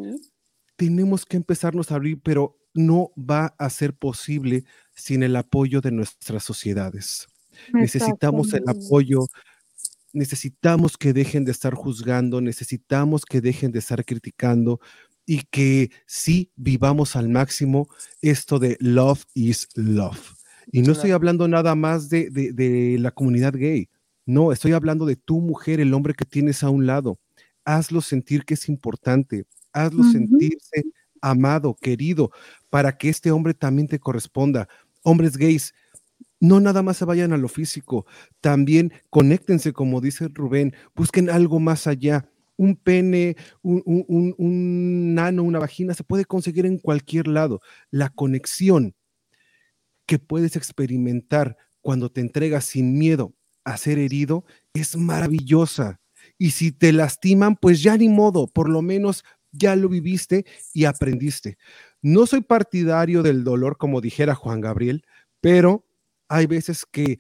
tenemos 0.76 1.26
que 1.26 1.38
empezarnos 1.38 1.92
a 1.92 1.96
abrir, 1.96 2.20
pero 2.24 2.58
no 2.74 3.12
va 3.18 3.54
a 3.58 3.70
ser 3.70 3.94
posible 3.94 4.64
sin 4.96 5.24
el 5.24 5.36
apoyo 5.36 5.82
de 5.82 5.92
nuestras 5.92 6.44
sociedades. 6.44 7.28
Necesitamos 7.82 8.54
el 8.54 8.64
apoyo, 8.88 9.28
necesitamos 10.14 10.98
que 10.98 11.14
dejen 11.14 11.46
de 11.46 11.52
estar 11.52 11.74
juzgando, 11.74 12.42
necesitamos 12.42 13.26
que 13.26 13.42
dejen 13.42 13.72
de 13.72 13.80
estar 13.80 14.04
criticando 14.06 14.80
y 15.26 15.44
que 15.44 15.92
sí 16.06 16.52
vivamos 16.56 17.16
al 17.16 17.30
máximo 17.30 17.88
esto 18.22 18.60
de 18.60 18.78
love 18.80 19.24
is 19.34 19.68
love. 19.76 20.34
Y 20.72 20.82
no 20.82 20.88
estoy 20.94 21.12
hablando 21.12 21.48
nada 21.48 21.76
más 21.76 22.10
de, 22.10 22.30
de- 22.30 22.54
de 22.54 22.98
la 23.00 23.12
comunidad 23.12 23.54
gay, 23.54 23.90
no, 24.26 24.52
estoy 24.52 24.74
hablando 24.74 25.06
de 25.06 25.16
tu 25.16 25.42
mujer, 25.42 25.80
el 25.80 25.94
hombre 25.94 26.14
que 26.14 26.26
tienes 26.26 26.64
a 26.64 26.70
un 26.70 26.86
lado. 26.86 27.20
Hazlo 27.66 28.02
sentir 28.02 28.46
que 28.46 28.54
es 28.56 28.70
importante, 28.70 29.46
hazlo 29.74 30.04
sentirse 30.12 30.84
amado, 31.22 31.76
querido, 31.80 32.32
para 32.70 32.98
que 32.98 33.10
este 33.10 33.32
hombre 33.32 33.54
también 33.54 33.88
te 33.88 34.00
corresponda. 34.00 34.68
Hombres 35.04 35.38
gays, 35.38 35.74
no 36.40 36.60
nada 36.60 36.84
más 36.84 36.98
se 36.98 37.06
vayan 37.06 37.34
a 37.34 37.38
lo 37.38 37.48
físico, 37.48 38.06
también 38.42 38.92
conéctense, 39.10 39.74
como 39.74 40.02
dice 40.02 40.28
Rubén, 40.34 40.74
busquen 40.96 41.30
algo 41.30 41.60
más 41.60 41.88
allá. 41.88 42.28
Un 42.58 42.76
pene, 42.76 43.36
un, 43.64 43.82
un- 43.86 44.36
un- 44.38 45.16
nano, 45.16 45.44
una 45.44 45.60
vagina, 45.60 45.94
se 45.96 46.04
puede 46.04 46.26
conseguir 46.26 46.66
en 46.68 46.78
cualquier 46.78 47.28
lado. 47.28 47.62
La 47.92 48.10
conexión 48.10 48.94
que 50.06 50.20
puedes 50.20 50.56
experimentar 50.56 51.58
cuando 51.82 52.12
te 52.12 52.22
entregas 52.22 52.66
sin 52.66 52.98
miedo 52.98 53.34
a 53.64 53.78
ser 53.78 53.98
herido 54.00 54.46
es 54.74 54.96
maravillosa. 54.98 56.00
Y 56.38 56.52
si 56.52 56.72
te 56.72 56.92
lastiman, 56.94 57.56
pues 57.56 57.82
ya 57.82 57.98
ni 57.98 58.10
modo, 58.10 58.48
por 58.48 58.70
lo 58.70 58.82
menos 58.82 59.24
ya 59.52 59.76
lo 59.76 59.90
viviste 59.90 60.46
y 60.74 60.86
aprendiste. 60.86 61.58
No 62.02 62.26
soy 62.26 62.42
partidario 62.42 63.24
del 63.24 63.44
dolor, 63.44 63.78
como 63.78 64.02
dijera 64.02 64.36
Juan 64.36 64.62
Gabriel, 64.62 65.04
pero 65.40 65.86
hay 66.28 66.48
veces 66.48 66.86
que 66.86 67.20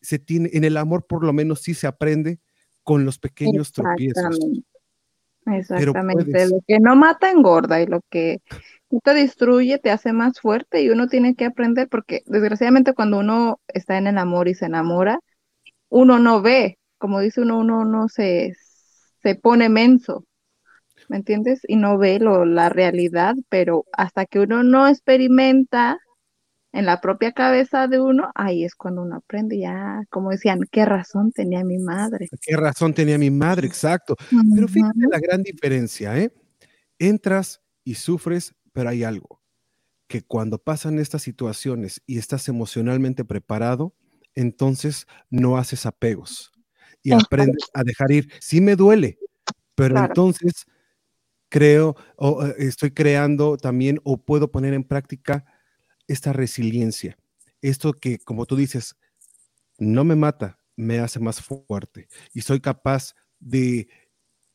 se 0.00 0.18
tiene, 0.18 0.50
en 0.52 0.64
el 0.64 0.76
amor 0.76 1.06
por 1.06 1.24
lo 1.24 1.32
menos 1.32 1.60
sí 1.60 1.74
se 1.74 1.86
aprende 1.86 2.38
con 2.82 3.04
los 3.04 3.18
pequeños 3.18 3.72
tropiezos. 3.72 4.24
Exactamente. 4.24 4.74
Exactamente. 5.46 6.24
puedes. 6.24 6.50
Lo 6.50 6.60
que 6.66 6.78
no 6.80 6.96
mata 6.96 7.30
engorda 7.30 7.80
y 7.80 7.86
lo 7.86 8.00
que 8.08 8.40
te 9.02 9.14
destruye 9.14 9.78
te 9.78 9.90
hace 9.90 10.12
más 10.12 10.40
fuerte 10.40 10.82
y 10.82 10.90
uno 10.90 11.08
tiene 11.08 11.34
que 11.34 11.44
aprender 11.44 11.88
porque 11.88 12.22
desgraciadamente 12.26 12.94
cuando 12.94 13.18
uno 13.18 13.60
está 13.68 13.98
en 13.98 14.06
el 14.06 14.18
amor 14.18 14.48
y 14.48 14.54
se 14.54 14.66
enamora, 14.66 15.18
uno 15.88 16.18
no 16.18 16.42
ve, 16.42 16.78
como 16.98 17.20
dice 17.20 17.40
uno, 17.40 17.58
uno 17.58 17.84
no 17.84 18.08
se, 18.08 18.54
se 19.22 19.34
pone 19.34 19.68
menso, 19.68 20.24
¿me 21.08 21.16
entiendes? 21.16 21.60
Y 21.68 21.76
no 21.76 21.98
ve 21.98 22.18
lo, 22.18 22.44
la 22.44 22.68
realidad, 22.68 23.34
pero 23.48 23.84
hasta 23.92 24.26
que 24.26 24.40
uno 24.40 24.62
no 24.62 24.88
experimenta 24.88 25.98
en 26.72 26.86
la 26.86 27.00
propia 27.00 27.32
cabeza 27.32 27.86
de 27.86 28.00
uno, 28.00 28.30
ahí 28.34 28.64
es 28.64 28.74
cuando 28.74 29.02
uno 29.02 29.16
aprende 29.16 29.58
ya, 29.58 30.02
como 30.10 30.30
decían, 30.30 30.60
qué 30.72 30.84
razón 30.84 31.30
tenía 31.30 31.62
mi 31.64 31.78
madre. 31.78 32.28
Qué 32.40 32.56
razón 32.56 32.92
tenía 32.94 33.16
mi 33.16 33.30
madre, 33.30 33.68
exacto. 33.68 34.16
Pero 34.54 34.66
fíjate 34.66 34.98
la 35.08 35.20
gran 35.20 35.42
diferencia, 35.44 36.18
¿eh? 36.18 36.32
Entras 36.98 37.60
y 37.84 37.94
sufres, 37.94 38.54
pero 38.72 38.88
hay 38.88 39.04
algo, 39.04 39.40
que 40.08 40.22
cuando 40.22 40.58
pasan 40.58 40.98
estas 40.98 41.22
situaciones 41.22 42.02
y 42.06 42.18
estás 42.18 42.48
emocionalmente 42.48 43.24
preparado, 43.24 43.94
entonces 44.34 45.06
no 45.30 45.58
haces 45.58 45.86
apegos 45.86 46.50
y 47.04 47.12
aprendes 47.12 47.70
a 47.72 47.84
dejar 47.84 48.10
ir. 48.10 48.32
Sí 48.40 48.60
me 48.60 48.74
duele, 48.74 49.18
pero 49.76 49.94
Claro. 49.94 50.08
entonces 50.08 50.66
creo 51.54 51.94
o 52.16 52.44
eh, 52.44 52.52
estoy 52.58 52.90
creando 52.90 53.56
también 53.56 54.00
o 54.02 54.16
puedo 54.16 54.50
poner 54.50 54.74
en 54.74 54.82
práctica 54.82 55.44
esta 56.08 56.32
resiliencia. 56.32 57.16
Esto 57.62 57.92
que, 57.92 58.18
como 58.18 58.44
tú 58.44 58.56
dices, 58.56 58.96
no 59.78 60.02
me 60.02 60.16
mata, 60.16 60.58
me 60.74 60.98
hace 60.98 61.20
más 61.20 61.40
fuerte 61.40 62.08
y 62.32 62.40
soy 62.40 62.58
capaz 62.58 63.14
de 63.38 63.86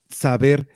saber 0.09 0.67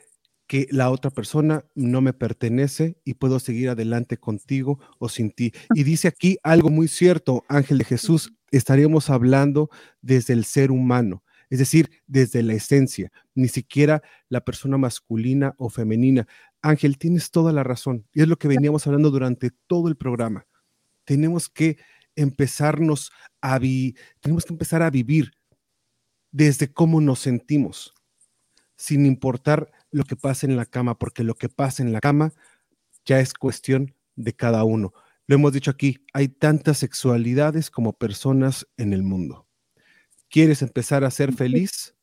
que 0.48 0.66
la 0.72 0.92
otra 0.92 1.12
persona 1.12 1.66
no 1.76 2.00
me 2.00 2.14
pertenece 2.14 2.96
y 3.04 3.16
puedo 3.16 3.42
seguir 3.42 3.68
adelante 3.68 4.16
contigo 4.16 4.80
o 5.00 5.10
sin 5.10 5.30
ti. 5.30 5.52
Y 5.76 5.84
dice 5.84 6.08
aquí 6.08 6.38
algo 6.42 6.70
muy 6.70 6.88
cierto, 6.88 7.44
Ángel 7.50 7.80
de 7.80 7.84
Jesús, 7.84 8.32
estaríamos 8.50 9.10
hablando 9.10 9.70
desde 10.02 10.32
el 10.32 10.46
ser 10.46 10.72
humano, 10.72 11.22
es 11.54 11.60
decir, 11.60 12.02
desde 12.08 12.42
la 12.42 12.56
esencia, 12.56 13.12
ni 13.36 13.48
siquiera 13.48 14.02
la 14.28 14.44
persona 14.44 14.80
masculina 14.80 15.54
o 15.60 15.70
femenina. 15.70 16.28
Ángel, 16.64 16.98
tienes 16.98 17.30
toda 17.30 17.52
la 17.52 17.62
razón. 17.62 18.08
Y 18.12 18.24
es 18.24 18.28
lo 18.28 18.40
que 18.40 18.48
veníamos 18.48 18.88
hablando 18.88 19.12
durante 19.12 19.52
todo 19.68 19.88
el 19.88 19.96
programa. 19.96 20.48
Tenemos 21.06 21.50
que 21.50 21.78
empezarnos 22.16 23.12
a 23.40 23.60
vi 23.60 23.96
tenemos 24.20 24.46
que 24.46 24.54
empezar 24.54 24.82
a 24.82 24.90
vivir 24.90 25.34
desde 26.32 26.74
cómo 26.74 27.02
nos 27.02 27.20
sentimos, 27.20 27.94
sin 28.76 29.06
importar 29.06 29.72
lo 29.92 30.06
que 30.06 30.16
pase 30.16 30.48
en 30.48 30.56
la 30.56 30.66
cama, 30.66 30.98
porque 30.98 31.24
lo 31.24 31.36
que 31.36 31.50
pasa 31.50 31.84
en 31.84 31.94
la 31.94 32.00
cama 32.00 32.34
ya 33.06 33.20
es 33.20 33.36
cuestión 33.36 33.94
de 34.16 34.34
cada 34.34 34.64
uno. 34.64 34.92
Lo 35.28 35.36
hemos 35.36 35.54
dicho 35.54 35.70
aquí, 35.70 36.04
hay 36.14 36.30
tantas 36.30 36.80
sexualidades 36.80 37.70
como 37.70 37.94
personas 37.94 38.68
en 38.76 38.92
el 38.92 39.04
mundo. 39.04 39.48
¿Quieres 40.34 40.64
empezar 40.64 41.04
a 41.04 41.12
ser 41.12 41.32
feliz? 41.32 41.96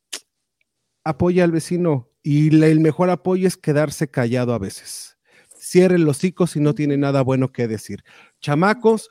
Apoya 1.03 1.43
al 1.43 1.51
vecino 1.51 2.07
y 2.23 2.63
el 2.63 2.79
mejor 2.79 3.09
apoyo 3.09 3.45
es 3.45 3.57
quedarse 3.57 4.09
callado 4.09 4.53
a 4.53 4.57
veces. 4.57 5.17
Cierre 5.59 5.99
los 5.99 6.19
hocico 6.19 6.47
si 6.47 6.61
no 6.61 6.73
tiene 6.73 6.95
nada 6.95 7.23
bueno 7.23 7.51
que 7.51 7.67
decir. 7.67 8.05
Chamacos, 8.39 9.09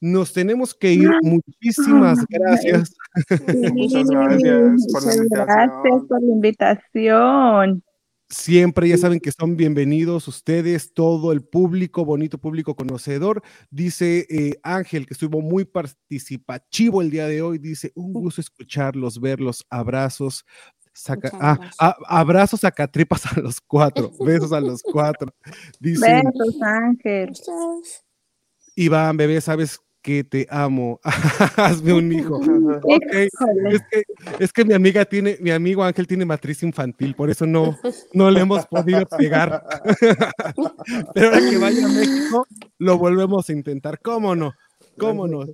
nos 0.00 0.32
tenemos 0.32 0.74
que 0.74 0.94
ir. 0.94 1.10
Muchísimas 1.20 2.24
gracias. 2.30 2.94
Muchas 3.74 4.08
gracias 4.08 4.86
por 4.90 5.04
la 5.04 5.44
Gracias 5.44 6.04
por 6.08 6.22
la 6.22 6.32
invitación. 6.32 7.84
Siempre 8.42 8.88
ya 8.88 8.96
saben 8.96 9.20
que 9.20 9.30
son 9.30 9.58
bienvenidos 9.58 10.26
ustedes, 10.26 10.94
todo 10.94 11.32
el 11.32 11.42
público, 11.44 12.02
bonito 12.06 12.38
público 12.38 12.74
conocedor. 12.74 13.42
Dice 13.70 14.26
eh, 14.30 14.58
Ángel, 14.62 15.06
que 15.06 15.12
estuvo 15.12 15.42
muy 15.42 15.66
participativo 15.66 17.02
el 17.02 17.10
día 17.10 17.26
de 17.26 17.42
hoy. 17.42 17.58
Dice, 17.58 17.92
un 17.94 18.14
gusto 18.14 18.40
escucharlos, 18.40 19.20
verlos, 19.20 19.66
abrazos. 19.68 20.46
Saca, 20.94 21.30
ah, 21.40 21.58
a- 21.78 21.96
abrazos 22.08 22.64
a 22.64 22.70
catripas 22.70 23.26
a 23.26 23.38
los 23.38 23.60
cuatro, 23.60 24.10
besos 24.24 24.50
a 24.52 24.60
los 24.62 24.82
cuatro. 24.82 25.30
Dice 25.78 26.22
Besos, 26.24 26.56
Ángel. 26.62 27.32
Iván, 28.74 29.18
bebé, 29.18 29.42
sabes 29.42 29.78
que 30.02 30.24
te 30.24 30.46
amo. 30.50 31.00
Hazme 31.56 31.92
un 31.92 32.12
hijo. 32.12 32.40
Es 33.72 33.80
que, 33.90 34.02
es 34.38 34.52
que 34.52 34.64
mi 34.64 34.74
amiga 34.74 35.04
tiene, 35.04 35.36
mi 35.40 35.50
amigo 35.50 35.82
Ángel 35.84 36.06
tiene 36.06 36.24
matriz 36.24 36.62
infantil, 36.62 37.14
por 37.14 37.30
eso 37.30 37.46
no, 37.46 37.78
no 38.12 38.30
le 38.30 38.40
hemos 38.40 38.66
podido 38.66 39.06
pegar. 39.06 39.62
Pero 41.14 41.26
ahora 41.28 41.40
que 41.50 41.58
vaya 41.58 41.86
a 41.86 41.88
México, 41.88 42.46
lo 42.78 42.98
volvemos 42.98 43.48
a 43.48 43.52
intentar. 43.52 44.00
¿Cómo 44.00 44.34
no? 44.34 44.52
¿Cómo 44.98 45.26
no? 45.26 45.46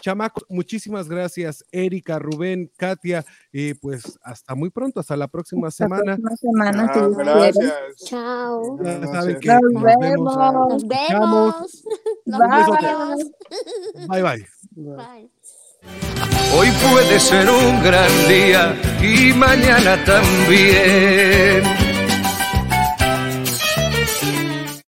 Chamacos, 0.00 0.44
muchísimas 0.48 1.08
gracias, 1.08 1.64
Erika, 1.72 2.18
Rubén, 2.18 2.70
Katia, 2.76 3.24
y 3.52 3.74
pues 3.74 4.18
hasta 4.22 4.54
muy 4.54 4.70
pronto, 4.70 5.00
hasta 5.00 5.16
la 5.16 5.28
próxima 5.28 5.68
Hasta 5.68 5.88
la 5.88 5.96
semana. 5.96 6.16
próxima 6.16 6.36
semana, 6.36 6.92
Ah, 6.94 7.08
gracias. 7.16 7.74
Chao. 8.04 8.78
Ya 8.82 9.00
que 9.40 9.48
Nos 9.48 9.72
nos 9.72 9.82
vemos. 9.82 10.36
Nos 10.36 10.86
vemos. 10.88 11.84
Nos 12.24 12.40
vemos. 12.82 13.18
Bye 14.08 14.22
bye. 14.22 14.46
Bye. 14.72 15.30
Hoy 16.58 16.68
puede 16.90 17.18
ser 17.20 17.48
un 17.48 17.82
gran 17.82 18.10
día 18.28 18.74
y 19.02 19.32
mañana 19.34 20.02
también. 20.04 21.62